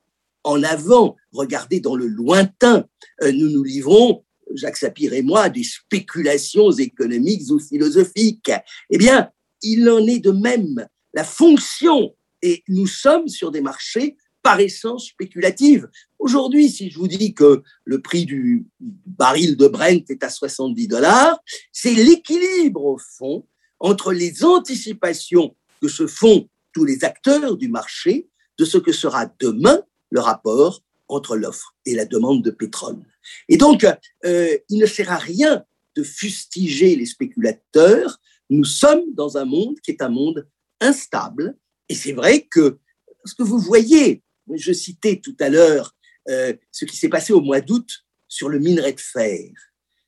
en 0.44 0.62
avant, 0.62 1.16
regarder 1.32 1.80
dans 1.80 1.96
le 1.96 2.06
lointain. 2.06 2.86
Euh, 3.22 3.32
nous 3.32 3.50
nous 3.50 3.64
livrons, 3.64 4.23
Jacques 4.54 4.76
Sapir 4.76 5.12
et 5.12 5.22
moi, 5.22 5.48
des 5.48 5.64
spéculations 5.64 6.70
économiques 6.72 7.50
ou 7.50 7.58
philosophiques. 7.58 8.52
Eh 8.90 8.98
bien, 8.98 9.30
il 9.62 9.88
en 9.88 10.06
est 10.06 10.20
de 10.20 10.30
même. 10.30 10.86
La 11.12 11.24
fonction, 11.24 12.14
et 12.42 12.62
nous 12.68 12.86
sommes 12.86 13.28
sur 13.28 13.50
des 13.50 13.60
marchés 13.60 14.16
par 14.42 14.60
essence 14.60 15.08
spéculative. 15.08 15.88
Aujourd'hui, 16.18 16.68
si 16.68 16.90
je 16.90 16.98
vous 16.98 17.08
dis 17.08 17.32
que 17.32 17.62
le 17.84 18.02
prix 18.02 18.26
du 18.26 18.66
baril 18.78 19.56
de 19.56 19.66
Brent 19.66 20.04
est 20.10 20.22
à 20.22 20.28
70 20.28 20.86
dollars, 20.86 21.38
c'est 21.72 21.94
l'équilibre 21.94 22.84
au 22.84 22.98
fond 22.98 23.46
entre 23.80 24.12
les 24.12 24.44
anticipations 24.44 25.56
que 25.80 25.88
se 25.88 26.06
font 26.06 26.48
tous 26.74 26.84
les 26.84 27.04
acteurs 27.04 27.56
du 27.56 27.68
marché 27.68 28.28
de 28.58 28.64
ce 28.66 28.76
que 28.76 28.92
sera 28.92 29.26
demain 29.40 29.82
le 30.10 30.20
rapport 30.20 30.83
entre 31.08 31.36
l'offre 31.36 31.74
et 31.86 31.94
la 31.94 32.04
demande 32.04 32.42
de 32.42 32.50
pétrole. 32.50 33.04
Et 33.48 33.56
donc, 33.56 33.86
euh, 34.24 34.58
il 34.68 34.78
ne 34.78 34.86
sert 34.86 35.10
à 35.10 35.18
rien 35.18 35.64
de 35.96 36.02
fustiger 36.02 36.96
les 36.96 37.06
spéculateurs. 37.06 38.18
Nous 38.50 38.64
sommes 38.64 39.02
dans 39.14 39.36
un 39.36 39.44
monde 39.44 39.80
qui 39.80 39.90
est 39.90 40.02
un 40.02 40.08
monde 40.08 40.48
instable. 40.80 41.56
Et 41.88 41.94
c'est 41.94 42.12
vrai 42.12 42.42
que, 42.42 42.78
ce 43.24 43.34
que 43.34 43.42
vous 43.42 43.58
voyez, 43.58 44.22
je 44.52 44.72
citais 44.72 45.20
tout 45.22 45.36
à 45.40 45.48
l'heure 45.48 45.94
euh, 46.28 46.54
ce 46.72 46.84
qui 46.84 46.96
s'est 46.96 47.08
passé 47.08 47.32
au 47.32 47.40
mois 47.40 47.60
d'août 47.60 47.88
sur 48.28 48.48
le 48.48 48.58
minerai 48.58 48.92
de 48.92 49.00
fer. 49.00 49.50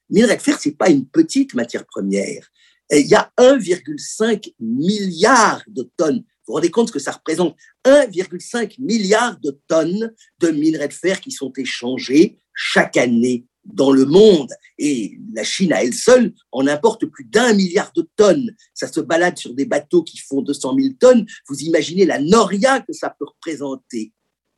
Le 0.09 0.14
minerai 0.16 0.37
de 0.37 0.42
fer, 0.42 0.59
c'est 0.59 0.76
pas 0.76 0.90
une 0.90 1.06
petite 1.06 1.54
matière 1.54 1.87
première. 1.87 2.50
il 2.90 3.06
y 3.06 3.14
a 3.14 3.30
1,5 3.38 4.54
milliard 4.61 5.62
de 5.68 5.90
tonnes. 5.96 6.24
Vous 6.46 6.54
rendez 6.54 6.70
compte 6.70 6.92
que 6.92 6.98
ça 6.98 7.12
représente 7.12 7.56
1,5 7.85 8.80
milliard 8.80 9.38
de 9.40 9.59
tonnes 9.68 10.14
de 10.38 10.48
minerai 10.48 10.88
de 10.88 10.92
fer 10.92 11.20
qui 11.20 11.30
sont 11.30 11.52
échangés 11.56 12.38
chaque 12.54 12.96
année 12.96 13.46
dans 13.64 13.90
le 13.90 14.04
monde. 14.04 14.52
Et 14.78 15.18
la 15.32 15.42
Chine 15.42 15.72
à 15.72 15.82
elle 15.82 15.94
seule 15.94 16.32
en 16.52 16.66
importe 16.66 17.06
plus 17.06 17.24
d'un 17.24 17.52
milliard 17.52 17.92
de 17.96 18.09
tonnes. 18.16 18.54
Ça 18.74 18.87
se 18.87 19.00
balade 19.00 19.38
sur 19.38 19.54
des 19.54 19.64
bateaux 19.64 20.02
qui 20.02 20.18
font 20.18 20.40
200 20.40 20.76
000 20.78 20.94
tonnes. 21.00 21.26
Vous 21.48 21.61
imaginez 21.61 22.06
la 22.06 22.20
noria 22.20 22.80
que 22.80 22.92
ça 22.92 23.11
peut 23.11 23.26
représenter 23.26 24.12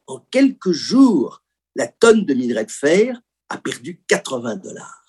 en 0.09 0.21
quelques 0.31 0.73
jours, 0.73 1.45
la 1.77 1.87
tonne 1.87 2.25
de 2.25 2.35
minerai 2.35 2.65
de 2.65 2.71
fer 2.71 3.21
a 3.51 3.59
perdu 3.59 4.03
80 4.09 4.57
dollars. 4.57 5.05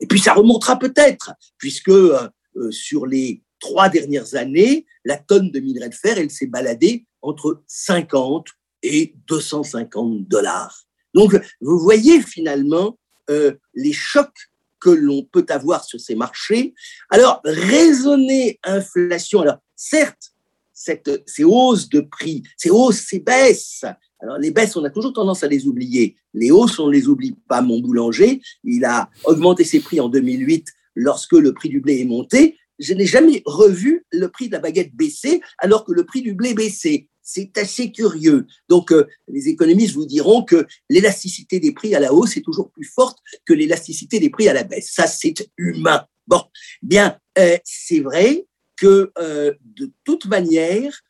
Et 0.00 0.06
puis 0.06 0.20
ça 0.20 0.32
remontera 0.32 0.78
peut-être, 0.78 1.32
puisque 1.58 1.88
euh, 1.88 2.28
euh, 2.56 2.70
sur 2.70 3.06
les 3.06 3.42
trois 3.64 3.88
dernières 3.88 4.34
années, 4.34 4.84
la 5.06 5.16
tonne 5.16 5.50
de 5.50 5.58
minerai 5.58 5.88
de 5.88 5.94
fer, 5.94 6.18
elle 6.18 6.30
s'est 6.30 6.46
baladée 6.46 7.06
entre 7.22 7.62
50 7.66 8.46
et 8.82 9.14
250 9.26 10.28
dollars. 10.28 10.84
Donc, 11.14 11.40
vous 11.62 11.78
voyez 11.78 12.20
finalement 12.20 12.98
euh, 13.30 13.54
les 13.72 13.94
chocs 13.94 14.50
que 14.80 14.90
l'on 14.90 15.22
peut 15.24 15.46
avoir 15.48 15.82
sur 15.82 15.98
ces 15.98 16.14
marchés. 16.14 16.74
Alors, 17.08 17.40
raisonner 17.44 18.60
inflation, 18.64 19.40
alors 19.40 19.58
certes, 19.74 20.34
ces 20.74 21.44
hausses 21.44 21.88
de 21.88 22.00
prix, 22.00 22.42
ces 22.58 22.68
hausses, 22.68 23.06
ces 23.08 23.20
baisses, 23.20 23.84
alors, 24.20 24.38
les 24.38 24.50
baisses, 24.50 24.74
on 24.76 24.84
a 24.84 24.90
toujours 24.90 25.12
tendance 25.12 25.42
à 25.42 25.48
les 25.48 25.66
oublier. 25.66 26.16
Les 26.32 26.50
hausses, 26.50 26.78
on 26.78 26.86
ne 26.86 26.92
les 26.92 27.08
oublie 27.08 27.36
pas. 27.46 27.60
Mon 27.60 27.80
boulanger, 27.80 28.40
il 28.62 28.86
a 28.86 29.10
augmenté 29.24 29.64
ses 29.64 29.80
prix 29.80 30.00
en 30.00 30.08
2008 30.08 30.66
lorsque 30.94 31.32
le 31.32 31.52
prix 31.52 31.68
du 31.68 31.80
blé 31.80 32.00
est 32.00 32.06
monté. 32.06 32.56
Je 32.78 32.94
n'ai 32.94 33.06
jamais 33.06 33.42
revu 33.46 34.04
le 34.12 34.28
prix 34.28 34.48
de 34.48 34.52
la 34.52 34.58
baguette 34.58 34.94
baisser 34.94 35.40
alors 35.58 35.84
que 35.84 35.92
le 35.92 36.04
prix 36.04 36.22
du 36.22 36.34
blé 36.34 36.54
baissait. 36.54 37.08
C'est 37.22 37.56
assez 37.56 37.90
curieux. 37.90 38.46
Donc, 38.68 38.92
euh, 38.92 39.06
les 39.28 39.48
économistes 39.48 39.94
vous 39.94 40.04
diront 40.04 40.44
que 40.44 40.66
l'élasticité 40.90 41.58
des 41.58 41.72
prix 41.72 41.94
à 41.94 42.00
la 42.00 42.12
hausse 42.12 42.36
est 42.36 42.42
toujours 42.42 42.70
plus 42.70 42.84
forte 42.84 43.18
que 43.46 43.54
l'élasticité 43.54 44.20
des 44.20 44.28
prix 44.28 44.48
à 44.48 44.52
la 44.52 44.62
baisse. 44.62 44.90
Ça, 44.92 45.06
c'est 45.06 45.48
humain. 45.56 46.04
Bon, 46.26 46.42
bien, 46.82 47.18
euh, 47.38 47.56
c'est 47.64 48.00
vrai 48.00 48.46
que 48.76 49.10
euh, 49.18 49.54
de 49.62 49.90
toute 50.04 50.26
manière, 50.26 51.00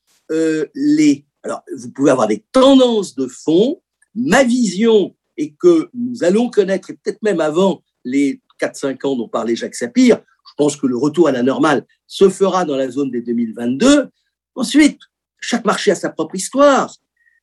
les 0.75 1.27
alors, 1.43 1.63
vous 1.77 1.91
pouvez 1.91 2.11
avoir 2.11 2.27
des 2.27 2.43
tendances 2.53 3.15
de 3.15 3.27
fond 3.27 3.83
ma 4.15 4.45
vision 4.45 5.17
est 5.37 5.51
que 5.51 5.91
nous 5.95 6.23
allons 6.25 6.49
connaître, 6.49 6.91
et 6.91 6.95
peut-être 6.95 7.23
même 7.23 7.41
avant 7.41 7.83
les 8.05 8.41
4-5 8.61 9.07
ans 9.07 9.17
dont 9.17 9.29
parlait 9.29 9.57
Jacques 9.57 9.75
Sapir, 9.75 10.23
pense 10.57 10.77
que 10.77 10.87
le 10.87 10.97
retour 10.97 11.29
à 11.29 11.33
la 11.33 11.43
normale 11.43 11.87
se 12.07 12.29
fera 12.29 12.65
dans 12.65 12.77
la 12.77 12.91
zone 12.91 13.11
des 13.11 13.23
2022. 13.23 14.09
Ensuite, 14.55 15.01
chaque 15.41 15.65
marché 15.65 15.91
a 15.91 15.95
sa 15.95 16.11
propre 16.11 16.37
histoire. 16.37 16.95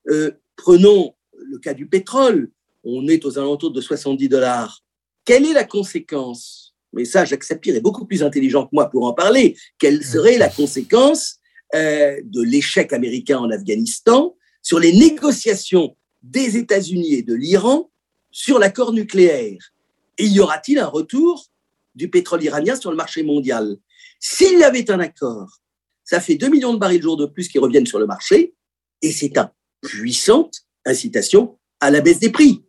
Euh, 0.10 0.32
prenons 0.56 1.14
le 1.38 1.58
cas 1.60 1.74
du 1.74 1.88
pétrole. 1.88 2.52
On 2.84 3.08
est 3.08 3.26
aux 3.26 3.38
alentours 3.38 3.72
de 3.72 3.82
70 3.82 4.30
dollars. 4.30 4.84
Quelle 5.26 5.46
est 5.46 5.54
la 5.54 5.64
conséquence? 5.64 6.74
Mais 6.94 7.06
ça, 7.06 7.26
Jacques 7.26 7.44
Sapir 7.44 7.76
est 7.76 7.82
beaucoup 7.82 8.06
plus 8.06 8.24
intelligent 8.24 8.66
que 8.66 8.72
moi 8.74 8.90
pour 8.90 9.06
en 9.06 9.14
parler. 9.14 9.56
Quelle 9.78 10.04
serait 10.04 10.38
la 10.38 10.50
conséquence 10.50 11.38
euh, 11.76 12.20
de 12.24 12.42
l'échec 12.42 12.92
américain 12.92 13.38
en 13.38 13.50
Afghanistan 13.50 14.36
sur 14.62 14.80
les 14.80 14.94
négociations 14.94 15.96
des 16.24 16.58
États-Unis 16.58 17.14
et 17.14 17.24
de 17.24 17.34
l'Iran 17.34 17.92
sur 18.32 18.60
l'accord 18.60 18.94
nucléaire? 18.94 19.74
Et 20.18 20.26
y 20.26 20.40
aura-t-il 20.40 20.80
un 20.80 20.88
retour 20.88 21.51
du 21.96 22.10
pétrole 22.10 22.44
iranien 22.44 22.76
sur 22.76 22.92
le 22.92 22.98
marché 22.98 23.24
mondial 23.24 23.78
S'il 24.20 24.60
y 24.60 24.64
avait 24.64 24.90
un 24.92 25.00
accord, 25.00 25.60
ça 26.04 26.20
fait 26.20 26.36
2 26.36 26.50
millions 26.50 26.74
de 26.74 26.80
barils 26.80 27.02
jour 27.02 27.18
de 27.18 27.26
plus 27.26 27.48
qui 27.48 27.60
reviennent 27.60 27.86
sur 27.86 28.00
le 28.00 28.06
marché, 28.06 28.54
et 29.02 29.12
c'est 29.12 29.36
une 29.36 29.50
puissante 29.82 30.62
incitation 30.86 31.58
à 31.80 31.92
la 31.92 32.02
baisse 32.02 32.20
des 32.20 32.32
prix. 32.32 32.64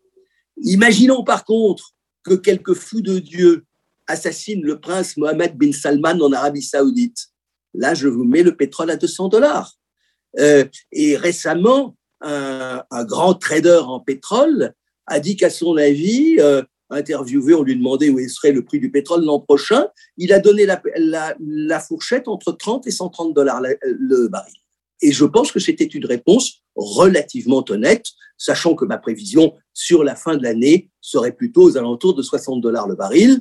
Imaginons 0.62 1.24
par 1.24 1.44
contre 1.44 1.94
que 2.24 2.34
quelques 2.34 2.74
fous 2.74 3.00
de 3.00 3.18
Dieu 3.18 3.64
assassinent 4.06 4.62
le 4.62 4.80
prince 4.80 5.16
Mohammed 5.16 5.56
bin 5.56 5.72
Salman 5.72 6.20
en 6.20 6.32
Arabie 6.32 6.62
saoudite. 6.62 7.28
Là, 7.74 7.94
je 7.94 8.08
vous 8.08 8.24
mets 8.24 8.42
le 8.42 8.56
pétrole 8.56 8.90
à 8.90 8.96
200 8.96 9.28
dollars. 9.28 9.72
Euh, 10.38 10.64
et 10.92 11.16
récemment, 11.16 11.96
un, 12.20 12.84
grand 13.04 13.34
trader 13.34 13.80
en 13.84 14.00
pétrole 14.00 14.74
a 15.06 15.20
dit 15.20 15.36
qu'à 15.36 15.50
son 15.50 15.76
avis, 15.76 16.36
euh, 16.38 16.62
interviewé, 16.92 17.54
on 17.54 17.62
lui 17.62 17.76
demandait 17.76 18.10
où 18.10 18.18
serait 18.28 18.52
le 18.52 18.64
prix 18.64 18.78
du 18.78 18.90
pétrole 18.90 19.24
l'an 19.24 19.40
prochain, 19.40 19.88
il 20.16 20.32
a 20.32 20.38
donné 20.38 20.66
la, 20.66 21.80
fourchette 21.80 22.28
entre 22.28 22.52
30 22.52 22.86
et 22.86 22.90
130 22.90 23.34
dollars 23.34 23.60
le 23.60 24.28
baril. 24.28 24.54
Et 25.02 25.10
je 25.10 25.24
pense 25.24 25.50
que 25.50 25.58
c'était 25.58 25.84
une 25.84 26.06
réponse 26.06 26.62
relativement 26.76 27.64
honnête, 27.68 28.06
sachant 28.38 28.74
que 28.74 28.84
ma 28.84 28.98
prévision 28.98 29.54
sur 29.74 30.04
la 30.04 30.14
fin 30.14 30.36
de 30.36 30.42
l'année 30.42 30.90
serait 31.00 31.32
plutôt 31.32 31.64
aux 31.64 31.76
alentours 31.76 32.14
de 32.14 32.22
60 32.22 32.60
dollars 32.60 32.88
le 32.88 32.94
baril, 32.94 33.40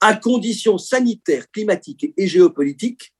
à 0.00 0.16
conditions 0.16 0.78
sanitaires, 0.78 1.50
climatiques 1.52 2.12
et 2.16 2.26
géopolitiques 2.26 3.12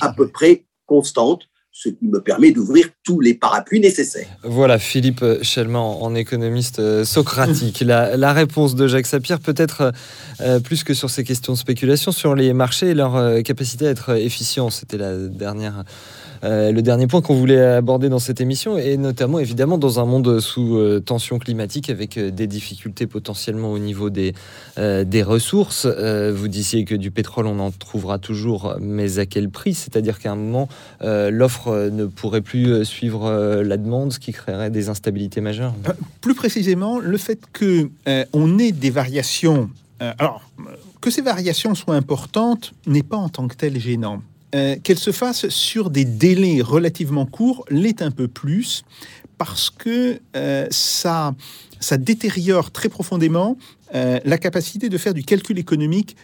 à 0.00 0.12
peu 0.12 0.28
près 0.28 0.66
constantes, 0.86 1.48
ce 1.80 1.90
qui 1.90 2.06
me 2.06 2.20
permet 2.20 2.50
d'ouvrir 2.50 2.88
tous 3.04 3.20
les 3.20 3.34
parapluies 3.34 3.78
nécessaires. 3.78 4.26
Voilà, 4.42 4.80
Philippe 4.80 5.24
Chelman, 5.42 5.96
en 6.00 6.12
économiste 6.16 6.80
euh, 6.80 7.04
socratique. 7.04 7.84
La, 7.86 8.32
réponse 8.32 8.74
de 8.74 8.88
Jacques 8.88 9.06
Sapir 9.06 9.38
peut-être 9.38 9.92
euh, 10.40 10.58
plus 10.58 10.82
que 10.82 10.92
sur 10.92 11.08
ces 11.08 11.22
questions 11.22 11.52
de 11.52 11.58
spéculation, 11.58 12.10
sur 12.10 12.34
les 12.34 12.52
marchés 12.52 12.88
et 12.88 12.94
leur 12.94 13.14
euh, 13.14 13.42
capacité 13.42 13.86
à 13.86 13.90
être 13.90 14.16
efficients. 14.16 14.70
C'était 14.70 14.98
la 14.98 15.16
dernière 15.16 15.84
euh, 16.44 16.72
le 16.72 16.82
dernier 16.82 17.06
point 17.06 17.20
qu'on 17.20 17.34
voulait 17.34 17.60
aborder 17.60 18.08
dans 18.08 18.18
cette 18.18 18.40
émission, 18.40 18.78
et 18.78 18.96
notamment 18.96 19.38
évidemment 19.38 19.78
dans 19.78 20.00
un 20.00 20.04
monde 20.04 20.40
sous 20.40 20.76
euh, 20.76 21.00
tension 21.00 21.38
climatique 21.38 21.90
avec 21.90 22.16
euh, 22.16 22.30
des 22.30 22.46
difficultés 22.46 23.06
potentiellement 23.06 23.72
au 23.72 23.78
niveau 23.78 24.10
des, 24.10 24.34
ressources. 25.22 25.86
vous 25.86 26.48
disiez 26.48 26.84
que 26.84 26.94
du 26.94 27.10
pétrole, 27.10 27.46
on 27.46 27.58
en 27.58 27.70
trouvera 27.72 28.18
toujours, 28.18 28.76
mais 28.80 29.18
à 29.18 29.26
quel 29.26 29.50
prix? 29.50 29.74
C'est-à-dire 29.74 30.20
qu'à 30.20 30.30
un 30.32 30.36
moment, 30.36 30.68
l'offre 31.00 31.90
ne 31.90 32.06
pourrait 32.06 32.40
plus 32.40 32.84
suivre 32.84 33.62
la 33.62 33.76
demande, 33.76 34.12
ce 34.12 34.20
qui 34.20 34.32
créerait 34.32 34.70
des 34.70 34.88
instabilités 34.88 35.40
majeures? 35.40 35.74
Plus 36.20 36.34
précisément, 36.34 36.98
le 37.00 37.18
fait 37.18 37.40
que 37.52 37.90
on 38.32 38.58
ait 38.58 38.72
des 38.72 38.90
variations. 38.90 39.68
alors, 39.98 40.42
que 41.00 41.10
ces 41.10 41.22
variations 41.22 41.74
soient 41.74 41.96
importantes 41.96 42.72
n'est 42.86 43.02
pas 43.02 43.16
en 43.16 43.28
tant 43.28 43.48
que 43.48 43.56
tel 43.56 43.78
gênant. 43.78 44.22
Euh, 44.54 44.76
qu'elle 44.82 44.98
se 44.98 45.12
fasse 45.12 45.50
sur 45.50 45.90
des 45.90 46.06
délais 46.06 46.62
relativement 46.62 47.26
courts 47.26 47.66
l'est 47.68 48.00
un 48.00 48.10
peu 48.10 48.28
plus 48.28 48.82
parce 49.36 49.68
que 49.68 50.20
euh, 50.36 50.66
ça, 50.70 51.34
ça 51.80 51.98
détériore 51.98 52.70
très 52.70 52.88
profondément 52.88 53.58
euh, 53.94 54.18
la 54.24 54.38
capacité 54.38 54.88
de 54.88 54.96
faire 54.96 55.12
du 55.12 55.22
calcul 55.22 55.58
économique 55.58 56.16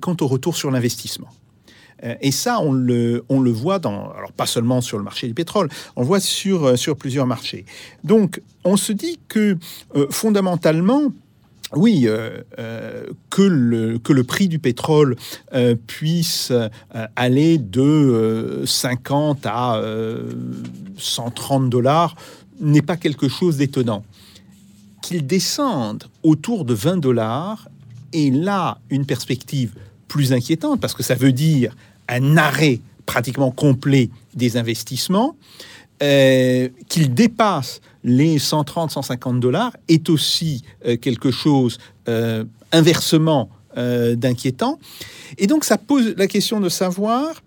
quant 0.00 0.16
au 0.20 0.26
retour 0.28 0.56
sur 0.56 0.70
l'investissement. 0.70 1.28
Et 2.20 2.30
ça, 2.30 2.60
on 2.60 2.70
le, 2.70 3.24
on 3.28 3.40
le 3.40 3.50
voit 3.50 3.80
dans, 3.80 4.12
alors 4.12 4.30
pas 4.30 4.46
seulement 4.46 4.80
sur 4.80 4.98
le 4.98 5.02
marché 5.02 5.26
du 5.26 5.34
pétrole, 5.34 5.68
on 5.96 6.02
le 6.02 6.06
voit 6.06 6.20
sur, 6.20 6.78
sur 6.78 6.96
plusieurs 6.96 7.26
marchés. 7.26 7.64
Donc, 8.04 8.40
on 8.62 8.76
se 8.76 8.92
dit 8.92 9.18
que 9.26 9.58
fondamentalement, 10.10 11.12
oui, 11.76 12.04
euh, 12.06 12.42
euh, 12.58 13.04
que, 13.28 13.42
le, 13.42 14.24
prix 14.24 14.48
du 14.48 14.58
pétrole 14.58 15.16
euh, 15.52 15.74
puisse 15.74 16.52
aller 17.14 17.58
de 17.58 18.62
50 18.64 19.44
à 19.44 19.82
130 20.96 21.68
dollars 21.68 22.14
n'est 22.60 22.82
pas 22.82 22.96
quelque 22.96 23.28
chose 23.28 23.58
d'étonnant. 23.58 24.04
Qu'il 25.02 25.26
descende 25.26 26.04
autour 26.22 26.64
de 26.64 26.74
20 26.74 26.98
dollars 26.98 27.68
est 28.12 28.34
là 28.34 28.78
une 28.90 29.04
perspective 29.04 29.74
plus 30.08 30.32
inquiétante 30.32 30.80
parce 30.80 30.94
que 30.94 31.02
ça 31.02 31.14
veut 31.14 31.32
dire 31.32 31.74
un 32.08 32.36
arrêt 32.36 32.80
pratiquement 33.04 33.50
complet 33.50 34.10
des 34.34 34.56
investissements, 34.56 35.36
qu'il 36.00 37.14
dépasse 37.14 37.80
les 38.04 38.38
130-150 38.38 39.40
dollars 39.40 39.76
est 39.88 40.08
aussi 40.08 40.62
euh, 40.86 40.96
quelque 40.96 41.30
chose 41.30 41.78
euh, 42.08 42.44
inversement 42.72 43.50
euh, 43.76 44.14
d'inquiétant. 44.14 44.78
Et 45.36 45.46
donc 45.46 45.64
ça 45.64 45.78
pose 45.78 46.14
la 46.16 46.26
question 46.26 46.60
de 46.60 46.68
savoir 46.68 47.42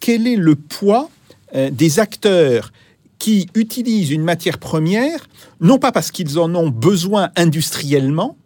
quel 0.00 0.26
est 0.26 0.36
le 0.36 0.56
poids 0.56 1.08
des 1.70 2.00
acteurs 2.00 2.72
qui 3.20 3.48
utilisent 3.54 4.10
une 4.10 4.24
matière 4.24 4.58
première, 4.58 5.28
non 5.60 5.78
pas 5.78 5.92
parce 5.92 6.10
qu'ils 6.10 6.40
en 6.40 6.52
ont 6.56 6.68
besoin 6.68 7.30
industriellement, 7.36 8.36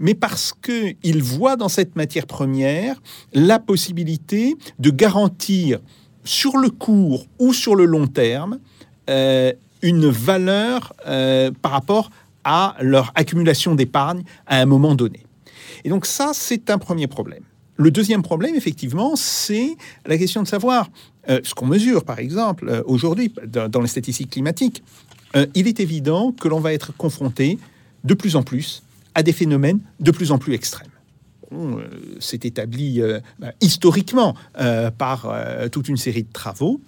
mais 0.00 0.14
parce 0.14 0.52
qu'ils 0.52 1.22
voient 1.22 1.54
dans 1.54 1.68
cette 1.68 1.94
matière 1.94 2.26
première 2.26 3.00
la 3.32 3.60
possibilité 3.60 4.56
de 4.80 4.90
garantir 4.90 5.78
sur 6.24 6.56
le 6.56 6.70
court 6.70 7.26
ou 7.38 7.52
sur 7.52 7.76
le 7.76 7.84
long 7.84 8.08
terme 8.08 8.58
une 9.84 10.08
valeur 10.08 10.94
euh, 11.06 11.50
par 11.60 11.70
rapport 11.70 12.10
à 12.42 12.74
leur 12.80 13.12
accumulation 13.14 13.74
d'épargne 13.74 14.22
à 14.46 14.58
un 14.58 14.64
moment 14.64 14.94
donné. 14.94 15.20
Et 15.84 15.90
donc 15.90 16.06
ça, 16.06 16.32
c'est 16.32 16.70
un 16.70 16.78
premier 16.78 17.06
problème. 17.06 17.42
Le 17.76 17.90
deuxième 17.90 18.22
problème, 18.22 18.54
effectivement, 18.54 19.14
c'est 19.14 19.76
la 20.06 20.16
question 20.16 20.42
de 20.42 20.48
savoir 20.48 20.88
euh, 21.28 21.40
ce 21.44 21.54
qu'on 21.54 21.66
mesure, 21.66 22.04
par 22.04 22.18
exemple, 22.18 22.68
euh, 22.68 22.82
aujourd'hui 22.86 23.32
dans, 23.46 23.80
les 23.80 23.88
statistiques 23.88 24.30
climatiques. 24.30 24.82
il 25.54 25.68
est 25.68 25.80
évident 25.80 26.32
que 26.32 26.48
l'on 26.48 26.60
va 26.60 26.72
être 26.72 26.96
confronté 26.96 27.58
de 28.04 28.14
plus 28.14 28.36
en 28.36 28.42
plus 28.42 28.82
à 29.14 29.22
des 29.22 29.32
phénomènes 29.32 29.80
de 30.00 30.10
plus 30.12 30.32
en 30.32 30.38
plus 30.38 30.54
extrêmes. 30.54 30.88
C'est 32.20 32.44
établi 32.44 33.00
bah, 33.38 33.52
historiquement 33.60 34.34
par 34.98 35.32
toute 35.70 35.88
une 35.88 35.96
série 35.96 36.22
de 36.22 36.32
travaux 36.32 36.80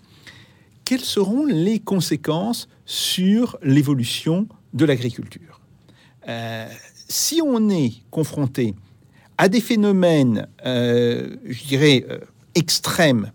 quelles 0.86 1.00
seront 1.00 1.44
les 1.44 1.80
conséquences 1.80 2.68
sur 2.86 3.58
l'évolution 3.62 4.46
de 4.72 4.86
l'agriculture 4.86 5.60
euh, 6.28 6.66
Si 7.08 7.42
on 7.44 7.68
est 7.68 7.92
confronté 8.10 8.74
à 9.36 9.48
des 9.48 9.60
phénomènes, 9.60 10.46
euh, 10.64 11.36
je 11.44 11.64
dirais, 11.64 12.06
euh, 12.08 12.18
extrêmes 12.54 13.32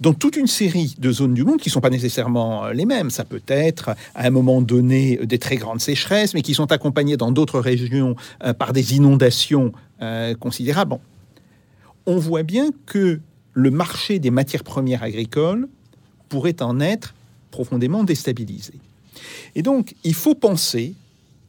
dans 0.00 0.12
toute 0.12 0.36
une 0.36 0.46
série 0.46 0.94
de 0.98 1.10
zones 1.10 1.32
du 1.32 1.44
monde 1.44 1.60
qui 1.60 1.70
ne 1.70 1.72
sont 1.72 1.80
pas 1.80 1.88
nécessairement 1.88 2.68
les 2.68 2.84
mêmes. 2.84 3.08
Ça 3.08 3.24
peut 3.24 3.42
être 3.46 3.90
à 4.14 4.26
un 4.26 4.30
moment 4.30 4.60
donné 4.60 5.16
des 5.24 5.38
très 5.38 5.56
grandes 5.56 5.80
sécheresses, 5.80 6.34
mais 6.34 6.42
qui 6.42 6.54
sont 6.54 6.72
accompagnées 6.72 7.16
dans 7.16 7.30
d'autres 7.30 7.60
régions 7.60 8.16
par 8.58 8.72
des 8.72 8.96
inondations 8.96 9.72
considérables. 10.40 10.98
On 12.06 12.16
voit 12.16 12.42
bien 12.42 12.70
que 12.84 13.20
le 13.52 13.70
marché 13.70 14.18
des 14.18 14.32
matières 14.32 14.64
premières 14.64 15.04
agricoles 15.04 15.68
pourrait 16.32 16.62
en 16.62 16.80
être 16.80 17.12
profondément 17.50 18.04
déstabilisé. 18.04 18.72
Et 19.54 19.60
donc, 19.60 19.94
il 20.02 20.14
faut 20.14 20.34
penser, 20.34 20.94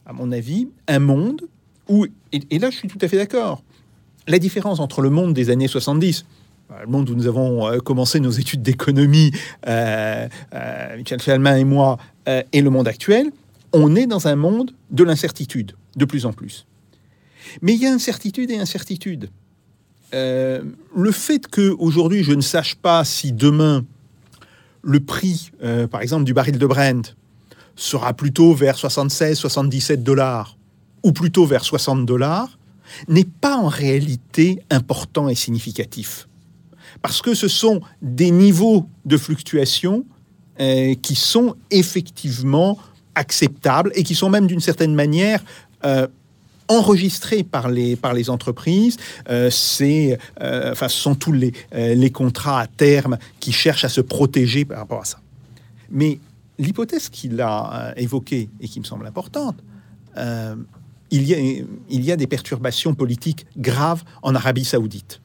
à 0.04 0.12
mon 0.12 0.30
avis, 0.30 0.68
un 0.88 0.98
monde 0.98 1.40
où, 1.88 2.06
et, 2.32 2.58
là 2.58 2.68
je 2.68 2.76
suis 2.76 2.88
tout 2.88 2.98
à 3.00 3.08
fait 3.08 3.16
d'accord, 3.16 3.62
la 4.28 4.38
différence 4.38 4.80
entre 4.80 5.00
le 5.00 5.08
monde 5.08 5.32
des 5.32 5.48
années 5.48 5.68
70, 5.68 6.26
euh, 6.70 6.74
le 6.82 6.86
monde 6.86 7.08
où 7.08 7.14
nous 7.14 7.26
avons 7.26 7.66
euh, 7.66 7.78
commencé 7.78 8.20
nos 8.20 8.30
études 8.30 8.60
d'économie, 8.60 9.32
euh, 9.66 10.28
Michel 10.98 11.22
Feldman 11.22 11.56
et 11.56 11.64
moi, 11.64 11.96
et 12.52 12.60
le 12.60 12.68
monde 12.68 12.86
actuel, 12.86 13.32
on 13.72 13.96
est 13.96 14.06
dans 14.06 14.28
un 14.28 14.36
monde 14.36 14.70
de 14.90 15.02
l'incertitude, 15.02 15.72
de 15.96 16.04
plus 16.04 16.26
en 16.26 16.34
plus. 16.34 16.66
Mais 17.62 17.72
il 17.72 17.80
y 17.80 17.86
a 17.86 17.92
incertitude 17.92 18.50
et 18.50 18.58
incertitude. 18.58 19.30
le 20.12 21.10
fait 21.10 21.48
que 21.48 21.74
aujourd'hui 21.78 22.22
je 22.22 22.34
ne 22.34 22.42
sache 22.42 22.74
pas 22.74 23.02
si 23.04 23.32
demain 23.32 23.84
le 24.84 25.00
prix, 25.00 25.50
euh, 25.62 25.86
par 25.86 26.02
exemple, 26.02 26.24
du 26.24 26.34
baril 26.34 26.58
de 26.58 26.66
Brent 26.66 27.16
sera 27.76 28.12
plutôt 28.12 28.54
vers 28.54 28.76
76, 28.76 29.36
77 29.36 30.02
dollars, 30.02 30.56
ou 31.02 31.12
plutôt 31.12 31.46
vers 31.46 31.64
60 31.64 32.06
dollars, 32.06 32.58
n'est 33.08 33.24
pas 33.24 33.56
en 33.56 33.68
réalité 33.68 34.62
important 34.70 35.28
et 35.28 35.34
significatif. 35.34 36.28
Parce 37.02 37.22
que 37.22 37.34
ce 37.34 37.48
sont 37.48 37.80
des 38.02 38.30
niveaux 38.30 38.88
de 39.04 39.16
fluctuation 39.16 40.04
euh, 40.60 40.94
qui 40.94 41.16
sont 41.16 41.56
effectivement 41.70 42.78
acceptables 43.14 43.90
et 43.94 44.04
qui 44.04 44.14
sont 44.14 44.30
même 44.30 44.46
d'une 44.46 44.60
certaine 44.60 44.94
manière 44.94 45.42
euh, 45.84 46.06
enregistrés 46.68 47.42
par 47.42 47.68
les, 47.68 47.96
par 47.96 48.14
les 48.14 48.30
entreprises. 48.30 48.96
Euh, 49.28 49.50
c'est, 49.50 50.18
euh, 50.40 50.72
enfin, 50.72 50.88
ce 50.88 50.98
sont 50.98 51.14
tous 51.14 51.32
les, 51.32 51.52
euh, 51.74 51.94
les 51.94 52.10
contrats 52.10 52.60
à 52.60 52.66
terme 52.66 53.18
qui 53.40 53.52
cherchent 53.52 53.84
à 53.84 53.88
se 53.88 54.00
protéger 54.00 54.64
par 54.64 54.78
rapport 54.78 55.00
à 55.00 55.04
ça. 55.04 55.20
Mais 55.90 56.18
l'hypothèse 56.58 57.08
qu'il 57.08 57.40
a 57.40 57.90
euh, 57.90 57.92
évoquée 57.96 58.48
et 58.60 58.68
qui 58.68 58.80
me 58.80 58.84
semble 58.84 59.06
importante, 59.06 59.56
il, 61.10 61.24
y 61.24 61.34
a, 61.34 61.38
il 61.38 62.04
y 62.04 62.12
a 62.12 62.16
des 62.16 62.28
perturbations 62.28 62.94
politiques 62.94 63.46
graves 63.56 64.04
en 64.22 64.36
Arabie 64.36 64.64
saoudite. 64.64 65.20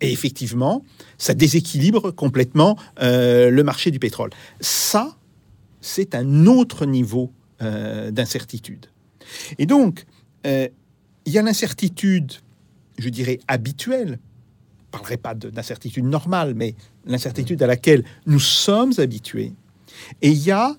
Et 0.00 0.10
effectivement, 0.10 0.82
ça 1.16 1.32
déséquilibre 1.32 2.10
complètement 2.10 2.76
le 3.00 3.62
marché 3.62 3.92
du 3.92 4.00
pétrole. 4.00 4.30
Ça, 4.60 5.16
c'est 5.80 6.16
un 6.16 6.46
autre 6.46 6.86
niveau 6.86 7.30
d'incertitude. 7.60 8.86
Et 9.58 9.66
donc, 9.66 10.06
euh, 10.46 10.68
il 11.24 11.32
y 11.32 11.38
a 11.38 11.42
l'incertitude, 11.42 12.32
je 12.98 13.08
dirais, 13.08 13.38
habituelle. 13.48 14.06
Je 14.08 14.98
ne 14.98 15.02
parlerai 15.02 15.16
pas 15.16 15.34
de- 15.34 15.50
d'incertitude 15.50 16.04
normale, 16.04 16.54
mais 16.54 16.74
l'incertitude 17.04 17.62
à 17.62 17.66
laquelle 17.66 18.04
nous 18.26 18.38
sommes 18.40 18.92
habitués. 18.98 19.52
Et 20.22 20.30
il 20.30 20.38
y 20.38 20.50
a 20.52 20.74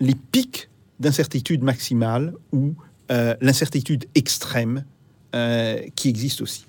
les 0.00 0.14
pics 0.14 0.68
d'incertitude 1.00 1.62
maximale 1.62 2.34
ou 2.52 2.74
euh, 3.10 3.34
l'incertitude 3.40 4.06
extrême 4.14 4.84
euh, 5.34 5.80
qui 5.94 6.08
existent 6.08 6.42
aussi. 6.42 6.66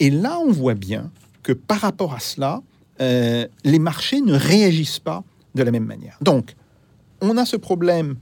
Et 0.00 0.10
là, 0.10 0.38
on 0.38 0.50
voit 0.50 0.74
bien 0.74 1.10
que 1.42 1.52
par 1.52 1.80
rapport 1.80 2.14
à 2.14 2.20
cela, 2.20 2.62
les 3.00 3.78
marchés 3.78 4.20
ne 4.20 4.34
réagissent 4.34 5.00
pas 5.00 5.24
de 5.54 5.62
la 5.62 5.70
même 5.70 5.84
manière. 5.84 6.16
Donc, 6.20 6.54
on 7.20 7.36
a 7.36 7.44
ce 7.44 7.56
problème 7.56 8.16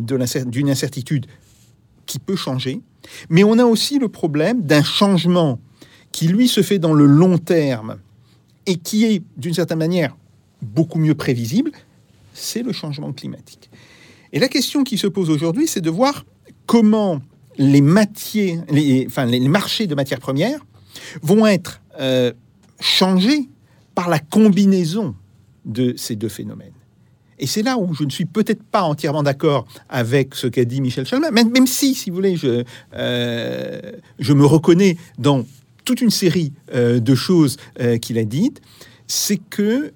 d'une 0.00 0.70
incertitude 0.70 1.26
qui 2.06 2.18
peut 2.18 2.36
changer, 2.36 2.82
mais 3.28 3.44
on 3.44 3.58
a 3.58 3.64
aussi 3.64 3.98
le 3.98 4.08
problème 4.08 4.62
d'un 4.62 4.82
changement 4.82 5.60
qui, 6.12 6.28
lui, 6.28 6.48
se 6.48 6.62
fait 6.62 6.78
dans 6.78 6.92
le 6.92 7.06
long 7.06 7.38
terme 7.38 7.98
et 8.66 8.76
qui 8.76 9.04
est, 9.04 9.22
d'une 9.36 9.54
certaine 9.54 9.78
manière, 9.78 10.16
beaucoup 10.60 10.98
mieux 10.98 11.14
prévisible, 11.14 11.72
c'est 12.34 12.62
le 12.62 12.72
changement 12.72 13.12
climatique. 13.12 13.70
Et 14.32 14.38
la 14.38 14.48
question 14.48 14.84
qui 14.84 14.98
se 14.98 15.06
pose 15.06 15.30
aujourd'hui, 15.30 15.66
c'est 15.66 15.80
de 15.80 15.90
voir 15.90 16.24
comment 16.66 17.20
les, 17.58 17.80
marchés 17.80 18.56
de 18.66 19.94
matières 19.94 20.20
premières 20.20 20.64
vont 21.22 21.46
être 21.46 21.80
euh, 22.00 22.32
changés 22.80 23.48
par 23.94 24.08
la 24.08 24.18
combinaison 24.18 25.14
de 25.64 25.94
ces 25.96 26.16
deux 26.16 26.30
phénomènes. 26.30 26.72
Et 27.42 27.46
c'est 27.46 27.62
là 27.62 27.76
où 27.76 27.92
je 27.92 28.04
ne 28.04 28.10
suis 28.10 28.24
peut-être 28.24 28.62
pas 28.62 28.82
entièrement 28.82 29.24
d'accord 29.24 29.66
avec 29.88 30.36
ce 30.36 30.46
qu'a 30.46 30.64
dit 30.64 30.80
Michel 30.80 31.04
Chalmin, 31.04 31.32
même, 31.32 31.66
si, 31.66 31.96
si 31.96 32.08
vous 32.08 32.14
voulez, 32.14 32.36
je, 32.36 32.62
euh, 32.94 33.80
je 34.20 34.32
me 34.32 34.46
reconnais 34.46 34.96
dans 35.18 35.44
toute 35.84 36.00
une 36.00 36.10
série 36.10 36.52
euh, 36.72 37.00
de 37.00 37.14
choses 37.16 37.56
euh, 37.80 37.98
qu'il 37.98 38.16
a 38.18 38.24
dites, 38.24 38.60
c'est 39.08 39.38
que 39.38 39.92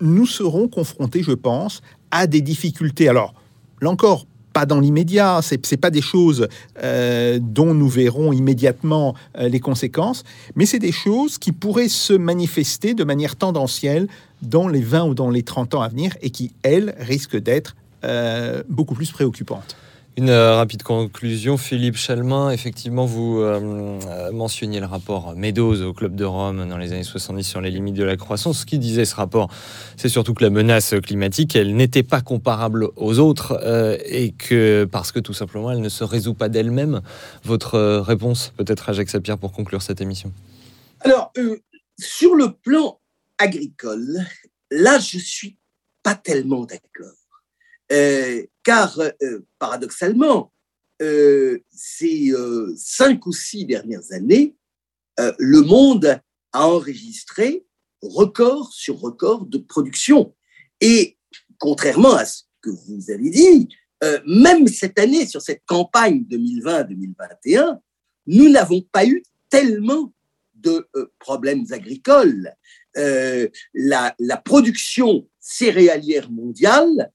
nous 0.00 0.26
serons 0.26 0.68
confrontés, 0.68 1.24
je 1.24 1.32
pense, 1.32 1.80
à 2.12 2.28
des 2.28 2.40
difficultés. 2.40 3.08
Alors, 3.08 3.34
là 3.80 3.90
encore, 3.90 4.27
pas 4.58 4.66
dans 4.66 4.80
l'immédiat, 4.80 5.38
c'est 5.40 5.64
c'est 5.64 5.76
pas 5.76 5.90
des 5.90 6.02
choses 6.02 6.48
euh, 6.82 7.38
dont 7.40 7.74
nous 7.74 7.88
verrons 7.88 8.32
immédiatement 8.32 9.14
euh, 9.36 9.48
les 9.48 9.60
conséquences, 9.60 10.24
mais 10.56 10.66
c'est 10.66 10.80
des 10.80 10.90
choses 10.90 11.38
qui 11.38 11.52
pourraient 11.52 11.88
se 11.88 12.12
manifester 12.12 12.94
de 12.94 13.04
manière 13.04 13.36
tendancielle 13.36 14.08
dans 14.42 14.66
les 14.66 14.80
20 14.80 15.04
ou 15.04 15.14
dans 15.14 15.30
les 15.30 15.44
30 15.44 15.76
ans 15.76 15.82
à 15.82 15.88
venir 15.88 16.16
et 16.22 16.30
qui, 16.30 16.50
elles, 16.64 16.96
risquent 16.98 17.40
d'être 17.40 17.76
euh, 18.02 18.64
beaucoup 18.68 18.96
plus 18.96 19.12
préoccupantes. 19.12 19.76
Une 20.18 20.30
euh, 20.30 20.56
rapide 20.56 20.82
conclusion, 20.82 21.56
Philippe 21.56 21.96
Chalmin. 21.96 22.50
Effectivement, 22.50 23.06
vous 23.06 23.38
euh, 23.38 24.00
euh, 24.08 24.32
mentionniez 24.32 24.80
le 24.80 24.86
rapport 24.86 25.36
Meadows 25.36 25.80
au 25.82 25.92
Club 25.92 26.16
de 26.16 26.24
Rome 26.24 26.68
dans 26.68 26.76
les 26.76 26.90
années 26.90 27.04
70 27.04 27.44
sur 27.44 27.60
les 27.60 27.70
limites 27.70 27.94
de 27.94 28.02
la 28.02 28.16
croissance. 28.16 28.62
Ce 28.62 28.66
qui 28.66 28.80
disait 28.80 29.04
ce 29.04 29.14
rapport, 29.14 29.48
c'est 29.96 30.08
surtout 30.08 30.34
que 30.34 30.42
la 30.42 30.50
menace 30.50 30.96
climatique, 31.04 31.54
elle 31.54 31.76
n'était 31.76 32.02
pas 32.02 32.20
comparable 32.20 32.88
aux 32.96 33.20
autres 33.20 33.60
euh, 33.62 33.96
et 34.06 34.32
que 34.32 34.88
parce 34.90 35.12
que 35.12 35.20
tout 35.20 35.34
simplement, 35.34 35.70
elle 35.70 35.82
ne 35.82 35.88
se 35.88 36.02
résout 36.02 36.34
pas 36.34 36.48
d'elle-même. 36.48 37.00
Votre 37.44 37.78
réponse, 38.00 38.52
peut-être 38.56 38.88
à 38.88 38.94
Jacques 38.94 39.10
Sapir, 39.10 39.38
pour 39.38 39.52
conclure 39.52 39.82
cette 39.82 40.00
émission. 40.00 40.32
Alors, 40.98 41.32
sur 41.96 42.34
le 42.34 42.54
plan 42.54 42.98
agricole, 43.38 44.26
là, 44.72 44.98
je 44.98 45.18
suis 45.18 45.58
pas 46.02 46.16
tellement 46.16 46.64
d'accord. 46.64 47.14
Euh, 48.68 48.74
car, 48.74 48.98
euh, 49.00 49.40
paradoxalement, 49.58 50.52
euh, 51.00 51.58
ces 51.70 52.32
euh, 52.32 52.74
cinq 52.76 53.26
ou 53.26 53.32
six 53.32 53.64
dernières 53.64 54.12
années, 54.12 54.56
euh, 55.20 55.32
le 55.38 55.62
monde 55.62 56.20
a 56.52 56.68
enregistré 56.68 57.64
record 58.02 58.72
sur 58.72 58.98
record 58.98 59.46
de 59.46 59.58
production. 59.58 60.34
Et 60.80 61.16
contrairement 61.58 62.14
à 62.14 62.24
ce 62.24 62.42
que 62.60 62.70
vous 62.70 63.10
avez 63.10 63.30
dit, 63.30 63.68
euh, 64.04 64.20
même 64.26 64.68
cette 64.68 64.98
année, 64.98 65.26
sur 65.26 65.40
cette 65.40 65.62
campagne 65.66 66.24
2020-2021, 66.30 67.78
nous 68.26 68.48
n'avons 68.48 68.82
pas 68.92 69.06
eu 69.06 69.22
tellement 69.48 70.12
de 70.54 70.88
euh, 70.96 71.12
problèmes 71.18 71.64
agricoles. 71.70 72.52
Euh, 72.96 73.48
la, 73.74 74.14
production 74.44 75.28
céréalière 75.40 76.30
mondiale 76.30 77.12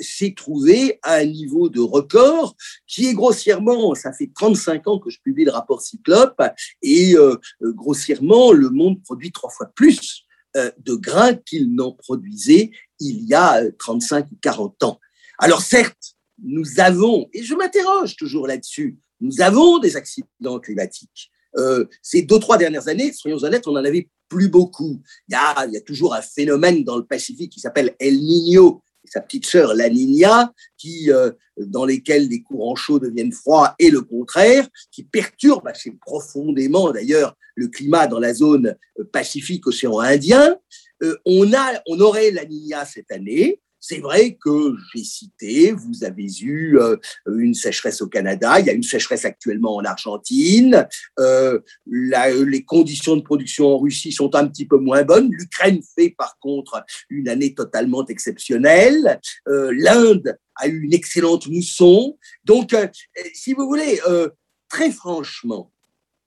s'est 0.00 0.34
trouvée 0.36 0.98
à 1.02 1.14
un 1.14 1.24
niveau 1.24 1.68
de 1.68 1.80
record 1.80 2.56
qui 2.86 3.06
est 3.06 3.14
grossièrement, 3.14 3.94
ça 3.94 4.12
fait 4.12 4.30
35 4.34 4.86
ans 4.88 4.98
que 4.98 5.10
je 5.10 5.18
publie 5.22 5.44
le 5.44 5.50
rapport 5.50 5.82
Cyclope, 5.82 6.42
et 6.82 7.16
euh, 7.16 7.36
euh, 7.62 7.72
grossièrement, 7.72 8.52
le 8.52 8.68
monde 8.70 9.02
produit 9.02 9.32
trois 9.32 9.50
fois 9.50 9.66
plus 9.74 10.24
euh, 10.56 10.70
de 10.84 10.94
grains 10.94 11.34
qu'il 11.34 11.74
n'en 11.74 11.92
produisait 11.92 12.72
il 13.00 13.24
y 13.24 13.32
a 13.32 13.62
euh, 13.62 13.70
35 13.78 14.26
ou 14.32 14.36
40 14.42 14.82
ans. 14.82 15.00
Alors 15.38 15.62
certes, 15.62 16.14
nous 16.42 16.78
avons, 16.78 17.28
et 17.32 17.42
je 17.42 17.54
m'interroge 17.54 18.16
toujours 18.16 18.46
là-dessus, 18.46 18.98
nous 19.20 19.40
avons 19.40 19.78
des 19.78 19.96
accidents 19.96 20.60
climatiques. 20.60 21.30
Euh, 21.56 21.86
ces 22.02 22.20
deux, 22.20 22.38
trois 22.38 22.58
dernières 22.58 22.88
années, 22.88 23.12
soyons 23.14 23.38
honnêtes, 23.38 23.66
on 23.66 23.72
n'en 23.72 23.84
avait 23.84 24.10
plus 24.28 24.48
beaucoup. 24.48 25.00
Il 25.28 25.32
y, 25.32 25.36
a, 25.36 25.66
il 25.66 25.72
y 25.72 25.76
a 25.78 25.80
toujours 25.80 26.14
un 26.14 26.22
phénomène 26.22 26.84
dans 26.84 26.98
le 26.98 27.04
Pacifique 27.04 27.52
qui 27.52 27.60
s'appelle 27.60 27.94
El 27.98 28.20
Niño, 28.20 28.82
sa 29.04 29.20
petite 29.20 29.46
sœur 29.46 29.74
La 29.74 29.88
Niña, 29.88 30.52
qui, 30.78 31.10
euh, 31.10 31.30
dans 31.56 31.84
lesquels 31.84 32.28
les 32.28 32.42
courants 32.42 32.76
chauds 32.76 32.98
deviennent 32.98 33.32
froids 33.32 33.74
et 33.78 33.90
le 33.90 34.02
contraire, 34.02 34.66
qui 34.90 35.04
perturbent 35.04 35.68
assez 35.68 35.92
profondément 35.92 36.92
d'ailleurs 36.92 37.36
le 37.54 37.68
climat 37.68 38.06
dans 38.06 38.18
la 38.18 38.34
zone 38.34 38.76
euh, 38.98 39.04
Pacifique, 39.04 39.66
océan 39.66 39.98
Indien. 39.98 40.56
Euh, 41.02 41.16
on, 41.26 41.52
a, 41.52 41.82
on 41.86 42.00
aurait 42.00 42.30
La 42.30 42.44
Niña 42.44 42.84
cette 42.84 43.10
année. 43.10 43.60
C'est 43.84 43.98
vrai 43.98 44.38
que 44.40 44.76
j'ai 44.94 45.02
cité, 45.02 45.72
vous 45.72 46.04
avez 46.04 46.28
eu 46.40 46.78
euh, 46.78 46.96
une 47.26 47.52
sécheresse 47.52 48.00
au 48.00 48.06
Canada, 48.06 48.60
il 48.60 48.66
y 48.66 48.70
a 48.70 48.74
une 48.74 48.84
sécheresse 48.84 49.24
actuellement 49.24 49.74
en 49.74 49.84
Argentine, 49.84 50.86
euh, 51.18 51.58
les 51.86 52.64
conditions 52.64 53.16
de 53.16 53.22
production 53.22 53.74
en 53.74 53.78
Russie 53.80 54.12
sont 54.12 54.36
un 54.36 54.46
petit 54.46 54.66
peu 54.66 54.78
moins 54.78 55.02
bonnes, 55.02 55.32
l'Ukraine 55.32 55.82
fait 55.96 56.14
par 56.16 56.38
contre 56.38 56.84
une 57.10 57.28
année 57.28 57.54
totalement 57.54 58.06
exceptionnelle, 58.06 59.20
Euh, 59.48 59.74
l'Inde 59.76 60.38
a 60.54 60.68
eu 60.68 60.82
une 60.82 60.94
excellente 60.94 61.48
mousson, 61.48 62.16
donc 62.44 62.76
si 63.34 63.52
vous 63.52 63.66
voulez, 63.66 63.98
très 64.68 64.92
franchement, 64.92 65.72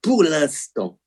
pour 0.01 0.23
l'instant, 0.23 0.99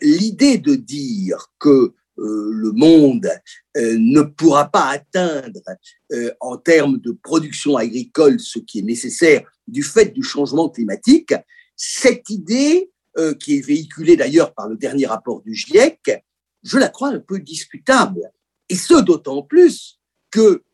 l'idée 0.00 0.58
de 0.58 0.76
dire 0.76 1.52
que 1.58 1.94
euh, 2.18 2.50
le 2.52 2.70
monde 2.70 3.28
euh, 3.76 3.96
ne 3.98 4.22
pourra 4.22 4.70
pas 4.70 4.86
atteindre 4.86 5.60
euh, 6.12 6.32
en 6.40 6.56
termes 6.56 6.98
de 6.98 7.10
production 7.10 7.76
agricole 7.76 8.38
ce 8.38 8.60
qui 8.60 8.78
est 8.78 8.82
nécessaire 8.82 9.42
du 9.66 9.82
fait 9.82 10.12
du 10.12 10.22
changement 10.22 10.68
climatique, 10.68 11.34
cette 11.76 12.30
idée, 12.30 12.90
qui 13.38 13.58
est 13.58 13.64
véhiculée 13.64 14.16
d'ailleurs 14.16 14.52
par 14.54 14.68
le 14.68 14.76
dernier 14.76 15.06
rapport 15.06 15.40
du 15.42 15.54
GIEC, 15.54 16.24
je 16.64 16.78
la 16.78 16.88
crois 16.88 17.10
un 17.10 17.20
peu 17.20 17.38
discutable. 17.38 18.28
Et 18.68 18.74
ce, 18.74 19.00
d'autant 19.00 19.42
plus 19.42 20.00
que, 20.32 20.64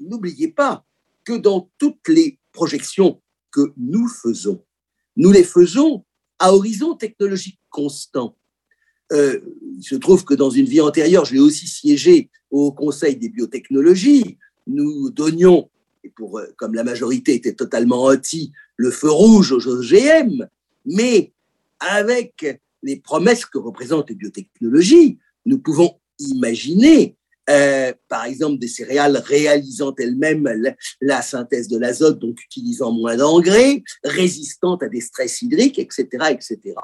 n'oubliez 0.00 0.48
pas, 0.48 0.86
que 1.24 1.34
dans 1.34 1.70
toutes 1.76 2.08
les 2.08 2.38
projections 2.52 3.20
que 3.50 3.74
nous 3.76 4.08
faisons, 4.08 4.64
nous 5.16 5.30
les 5.30 5.44
faisons 5.44 6.06
à 6.38 6.54
horizon 6.54 6.94
technologique 6.94 7.60
constant. 7.68 8.34
Euh, 9.14 9.40
il 9.78 9.84
se 9.84 9.94
trouve 9.94 10.24
que 10.24 10.34
dans 10.34 10.50
une 10.50 10.66
vie 10.66 10.80
antérieure, 10.80 11.24
j'ai 11.24 11.38
aussi 11.38 11.66
siégé 11.66 12.30
au 12.50 12.72
Conseil 12.72 13.16
des 13.16 13.28
biotechnologies. 13.28 14.38
Nous 14.66 15.10
donnions 15.10 15.68
et 16.04 16.10
pour, 16.10 16.38
euh, 16.38 16.46
comme 16.56 16.74
la 16.74 16.84
majorité 16.84 17.34
était 17.34 17.54
totalement 17.54 18.04
anti 18.04 18.52
le 18.76 18.90
feu 18.90 19.10
rouge 19.10 19.52
aux 19.52 19.66
OGM, 19.66 20.46
mais 20.84 21.32
avec 21.80 22.60
les 22.82 22.96
promesses 22.96 23.46
que 23.46 23.58
représentent 23.58 24.10
les 24.10 24.16
biotechnologies, 24.16 25.18
nous 25.46 25.58
pouvons 25.58 25.98
imaginer, 26.18 27.16
euh, 27.48 27.92
par 28.08 28.24
exemple, 28.24 28.58
des 28.58 28.68
céréales 28.68 29.16
réalisant 29.16 29.94
elles-mêmes 29.96 30.74
la, 31.00 31.22
synthèse 31.22 31.68
de 31.68 31.78
l'azote, 31.78 32.18
donc 32.18 32.42
utilisant 32.44 32.92
moins 32.92 33.16
d'engrais, 33.16 33.82
résistantes 34.04 34.82
à 34.82 34.88
des 34.88 35.00
stress 35.00 35.42
hydriques, 35.42 35.78
etc., 35.78 36.06
etc. 36.30 36.74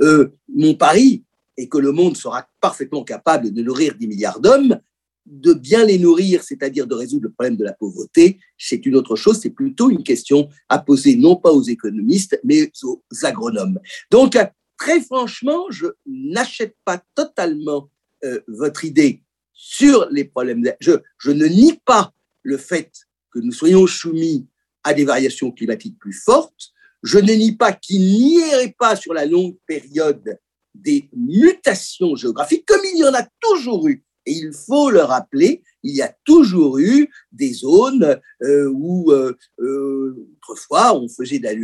Euh, 0.00 0.28
mon 0.54 0.74
pari 0.74 1.24
est 1.58 1.68
que 1.68 1.78
le 1.78 1.92
monde 1.92 2.16
sera 2.16 2.48
parfaitement 2.60 3.04
capable 3.04 3.52
de 3.52 3.62
nourrir 3.62 3.94
10 3.94 4.06
milliards 4.06 4.40
d'hommes. 4.40 4.80
De 5.26 5.52
bien 5.52 5.84
les 5.84 5.98
nourrir, 5.98 6.42
c'est-à-dire 6.42 6.86
de 6.86 6.94
résoudre 6.94 7.24
le 7.24 7.32
problème 7.32 7.56
de 7.56 7.64
la 7.64 7.74
pauvreté, 7.74 8.38
c'est 8.56 8.86
une 8.86 8.96
autre 8.96 9.14
chose, 9.14 9.40
c'est 9.42 9.50
plutôt 9.50 9.90
une 9.90 10.02
question 10.02 10.48
à 10.70 10.78
poser 10.78 11.16
non 11.16 11.36
pas 11.36 11.50
aux 11.50 11.62
économistes, 11.62 12.40
mais 12.44 12.72
aux 12.82 13.02
agronomes. 13.24 13.78
Donc, 14.10 14.38
très 14.78 15.02
franchement, 15.02 15.66
je 15.68 15.88
n'achète 16.06 16.76
pas 16.86 17.02
totalement 17.14 17.90
euh, 18.24 18.40
votre 18.48 18.86
idée 18.86 19.22
sur 19.52 20.08
les 20.10 20.24
problèmes. 20.24 20.64
Je, 20.80 20.92
je 21.18 21.30
ne 21.30 21.46
nie 21.46 21.78
pas 21.84 22.14
le 22.42 22.56
fait 22.56 22.90
que 23.30 23.40
nous 23.40 23.52
soyons 23.52 23.86
soumis 23.86 24.46
à 24.84 24.94
des 24.94 25.04
variations 25.04 25.50
climatiques 25.50 25.98
plus 25.98 26.14
fortes. 26.14 26.72
Je 27.02 27.18
ne 27.18 27.32
nie 27.32 27.54
pas 27.54 27.72
qu'il 27.72 28.00
n'y 28.00 28.38
ait 28.38 28.74
pas 28.78 28.96
sur 28.96 29.12
la 29.12 29.26
longue 29.26 29.56
période 29.66 30.38
des 30.78 31.08
mutations 31.14 32.16
géographiques, 32.16 32.66
comme 32.66 32.80
il 32.94 32.98
y 32.98 33.04
en 33.04 33.14
a 33.14 33.26
toujours 33.40 33.88
eu. 33.88 34.04
Et 34.26 34.32
il 34.32 34.52
faut 34.52 34.90
le 34.90 35.00
rappeler, 35.00 35.62
il 35.82 35.96
y 35.96 36.02
a 36.02 36.14
toujours 36.26 36.78
eu 36.78 37.08
des 37.32 37.52
zones 37.54 38.20
euh, 38.42 38.70
où 38.74 39.10
euh, 39.10 39.34
euh, 39.58 40.28
autrefois 40.36 40.94
on 40.94 41.08
faisait 41.08 41.38
de 41.38 41.44
la 41.44 41.54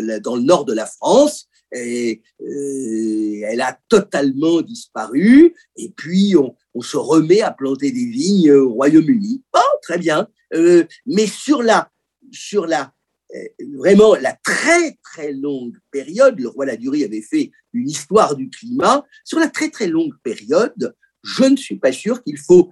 la, 0.00 0.20
dans 0.20 0.36
le 0.36 0.42
nord 0.42 0.64
de 0.64 0.72
la 0.72 0.86
France 0.86 1.48
et 1.74 2.22
elle 2.38 3.60
a 3.62 3.76
totalement 3.88 4.60
disparu. 4.60 5.54
Et 5.76 5.88
puis 5.96 6.36
on, 6.36 6.80
se 6.80 6.96
remet 6.96 7.40
à 7.40 7.50
planter 7.50 7.90
des 7.90 8.04
vignes 8.04 8.52
au 8.52 8.74
Royaume-Uni. 8.74 9.42
Bon, 9.52 9.60
très 9.82 9.98
bien. 9.98 10.28
Mais 11.06 11.26
sur 11.26 11.62
la 11.62 11.90
sur 12.30 12.66
la 12.66 12.92
vraiment 13.76 14.14
la 14.14 14.32
très 14.32 14.98
très 15.02 15.32
longue 15.32 15.76
période, 15.90 16.38
le 16.38 16.48
roi 16.48 16.66
Ladurie 16.66 17.04
avait 17.04 17.22
fait 17.22 17.50
une 17.72 17.88
histoire 17.88 18.36
du 18.36 18.50
climat, 18.50 19.04
sur 19.24 19.38
la 19.38 19.48
très 19.48 19.70
très 19.70 19.86
longue 19.86 20.14
période, 20.22 20.94
je 21.22 21.44
ne 21.44 21.56
suis 21.56 21.76
pas 21.76 21.92
sûr 21.92 22.22
qu'il 22.22 22.38
faut 22.38 22.70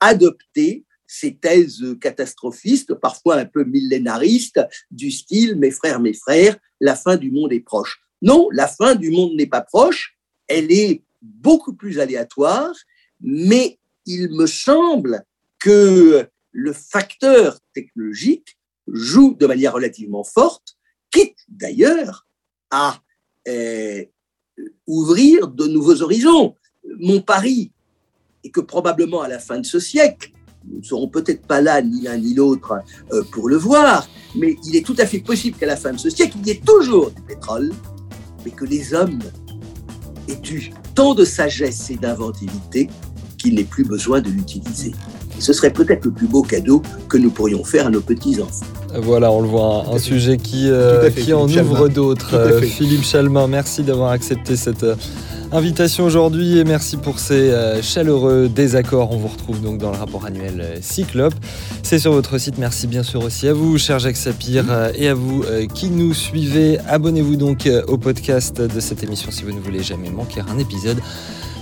adopter 0.00 0.84
ces 1.06 1.34
thèses 1.36 1.84
catastrophistes, 2.00 2.94
parfois 2.94 3.36
un 3.36 3.46
peu 3.46 3.64
millénaristes, 3.64 4.60
du 4.90 5.10
style 5.10 5.56
mes 5.56 5.70
frères, 5.70 6.00
mes 6.00 6.12
frères, 6.12 6.56
la 6.80 6.94
fin 6.94 7.16
du 7.16 7.30
monde 7.30 7.52
est 7.52 7.60
proche. 7.60 8.00
Non, 8.20 8.48
la 8.52 8.68
fin 8.68 8.94
du 8.94 9.10
monde 9.10 9.34
n'est 9.34 9.46
pas 9.46 9.62
proche, 9.62 10.16
elle 10.48 10.70
est 10.70 11.02
beaucoup 11.22 11.74
plus 11.74 11.98
aléatoire, 11.98 12.74
mais 13.20 13.78
il 14.06 14.30
me 14.30 14.46
semble 14.46 15.24
que 15.58 16.28
le 16.52 16.72
facteur 16.72 17.58
technologique 17.74 18.57
joue 18.92 19.36
de 19.38 19.46
manière 19.46 19.72
relativement 19.72 20.24
forte, 20.24 20.76
quitte 21.10 21.38
d'ailleurs 21.48 22.26
à 22.70 22.98
euh, 23.48 24.04
ouvrir 24.86 25.48
de 25.48 25.66
nouveaux 25.66 26.02
horizons. 26.02 26.54
Mon 26.98 27.20
pari 27.20 27.72
est 28.44 28.50
que 28.50 28.60
probablement 28.60 29.22
à 29.22 29.28
la 29.28 29.38
fin 29.38 29.58
de 29.58 29.66
ce 29.66 29.80
siècle, 29.80 30.32
nous 30.64 30.80
ne 30.80 30.84
serons 30.84 31.08
peut-être 31.08 31.46
pas 31.46 31.60
là, 31.60 31.80
ni 31.82 32.02
l'un 32.02 32.18
ni 32.18 32.34
l'autre, 32.34 32.80
euh, 33.12 33.22
pour 33.32 33.48
le 33.48 33.56
voir, 33.56 34.08
mais 34.34 34.56
il 34.64 34.76
est 34.76 34.84
tout 34.84 34.96
à 34.98 35.06
fait 35.06 35.20
possible 35.20 35.56
qu'à 35.56 35.66
la 35.66 35.76
fin 35.76 35.92
de 35.92 35.98
ce 35.98 36.10
siècle, 36.10 36.36
il 36.40 36.46
y 36.46 36.50
ait 36.50 36.60
toujours 36.64 37.10
du 37.10 37.22
pétrole, 37.22 37.72
mais 38.44 38.50
que 38.50 38.64
les 38.64 38.94
hommes 38.94 39.20
aient 40.28 40.50
eu 40.50 40.70
tant 40.94 41.14
de 41.14 41.24
sagesse 41.24 41.90
et 41.90 41.96
d'inventivité 41.96 42.88
qu'il 43.38 43.54
n'ait 43.54 43.64
plus 43.64 43.84
besoin 43.84 44.20
de 44.20 44.28
l'utiliser. 44.28 44.92
Et 45.38 45.40
ce 45.40 45.52
serait 45.52 45.70
peut-être 45.72 46.04
le 46.04 46.10
plus 46.10 46.26
beau 46.26 46.42
cadeau 46.42 46.82
que 47.08 47.16
nous 47.16 47.30
pourrions 47.30 47.62
faire 47.62 47.86
à 47.86 47.90
nos 47.90 48.00
petits-enfants. 48.00 48.66
Voilà, 48.96 49.30
on 49.30 49.40
le 49.40 49.48
voit, 49.48 49.84
un, 49.88 49.94
un 49.94 49.98
sujet 49.98 50.36
qui, 50.36 50.68
euh, 50.68 51.10
fait, 51.10 51.20
qui 51.20 51.32
en 51.32 51.46
ouvre 51.46 51.88
d'autres. 51.88 52.34
Euh, 52.34 52.60
Philippe 52.60 53.04
Chalmin, 53.04 53.46
merci 53.46 53.82
d'avoir 53.82 54.10
accepté 54.10 54.56
cette 54.56 54.82
euh, 54.82 54.96
invitation 55.52 56.04
aujourd'hui 56.04 56.58
et 56.58 56.64
merci 56.64 56.96
pour 56.96 57.20
ces 57.20 57.52
chaleureux 57.82 58.48
désaccords. 58.48 59.12
On 59.12 59.16
vous 59.16 59.28
retrouve 59.28 59.62
donc 59.62 59.78
dans 59.78 59.92
le 59.92 59.96
rapport 59.96 60.26
annuel 60.26 60.78
Cyclope. 60.80 61.34
C'est 61.82 61.98
sur 61.98 62.12
votre 62.12 62.36
site. 62.38 62.58
Merci 62.58 62.86
bien 62.86 63.02
sûr 63.02 63.22
aussi 63.22 63.46
à 63.46 63.54
vous, 63.54 63.78
cher 63.78 63.98
Jacques 63.98 64.16
Sapir, 64.16 64.64
et 64.94 65.08
à 65.08 65.14
vous 65.14 65.44
qui 65.72 65.88
nous 65.88 66.12
suivez. 66.12 66.78
Abonnez-vous 66.88 67.36
donc 67.36 67.68
au 67.86 67.96
podcast 67.96 68.60
de 68.60 68.80
cette 68.80 69.02
émission 69.02 69.30
si 69.30 69.44
vous 69.44 69.52
ne 69.52 69.60
voulez 69.60 69.82
jamais 69.82 70.10
manquer 70.10 70.42
un 70.52 70.58
épisode 70.58 70.98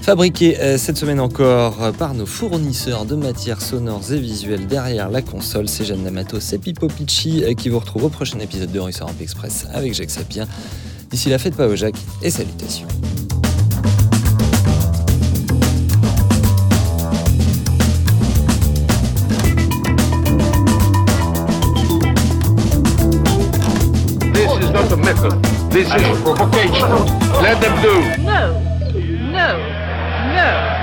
fabriqué 0.07 0.57
cette 0.79 0.97
semaine 0.97 1.19
encore 1.19 1.93
par 1.99 2.15
nos 2.15 2.27
fournisseurs 2.27 3.07
de 3.07 3.17
matières 3.17 3.61
sonores 3.61 4.13
et 4.13 4.19
visuelles 4.21 4.69
derrière 4.69 5.11
la 5.11 5.21
console. 5.21 5.69
C'est 5.69 5.85
Jeanne 5.85 6.05
D'Amato, 6.05 6.39
c'est 6.39 6.59
Pipo 6.59 6.87
Picci 6.87 7.43
qui 7.57 7.71
vous 7.71 7.81
retrouve 7.81 8.05
au 8.05 8.09
prochain 8.09 8.39
épisode 8.39 8.71
de 8.71 8.79
Russe 8.79 9.01
Europe 9.01 9.21
Express 9.21 9.67
avec 9.75 9.95
Jacques 9.95 10.11
Sapien. 10.11 10.47
D'ici 11.11 11.29
là, 11.29 11.39
faites 11.39 11.57
pas 11.57 11.67
au 11.67 11.75
Jacques 11.75 11.97
et 12.23 12.31
salutations. 12.31 12.87
This 24.33 24.53
is 24.63 24.71
not 24.71 24.93
a 24.93 24.97
method. 24.99 25.43
This 25.73 25.89
is 25.89 26.23
provocation. 26.23 26.91
Let 27.43 27.61
them 27.61 27.75
do. 27.83 28.23
No. 28.23 28.66
Yeah. 30.47 30.76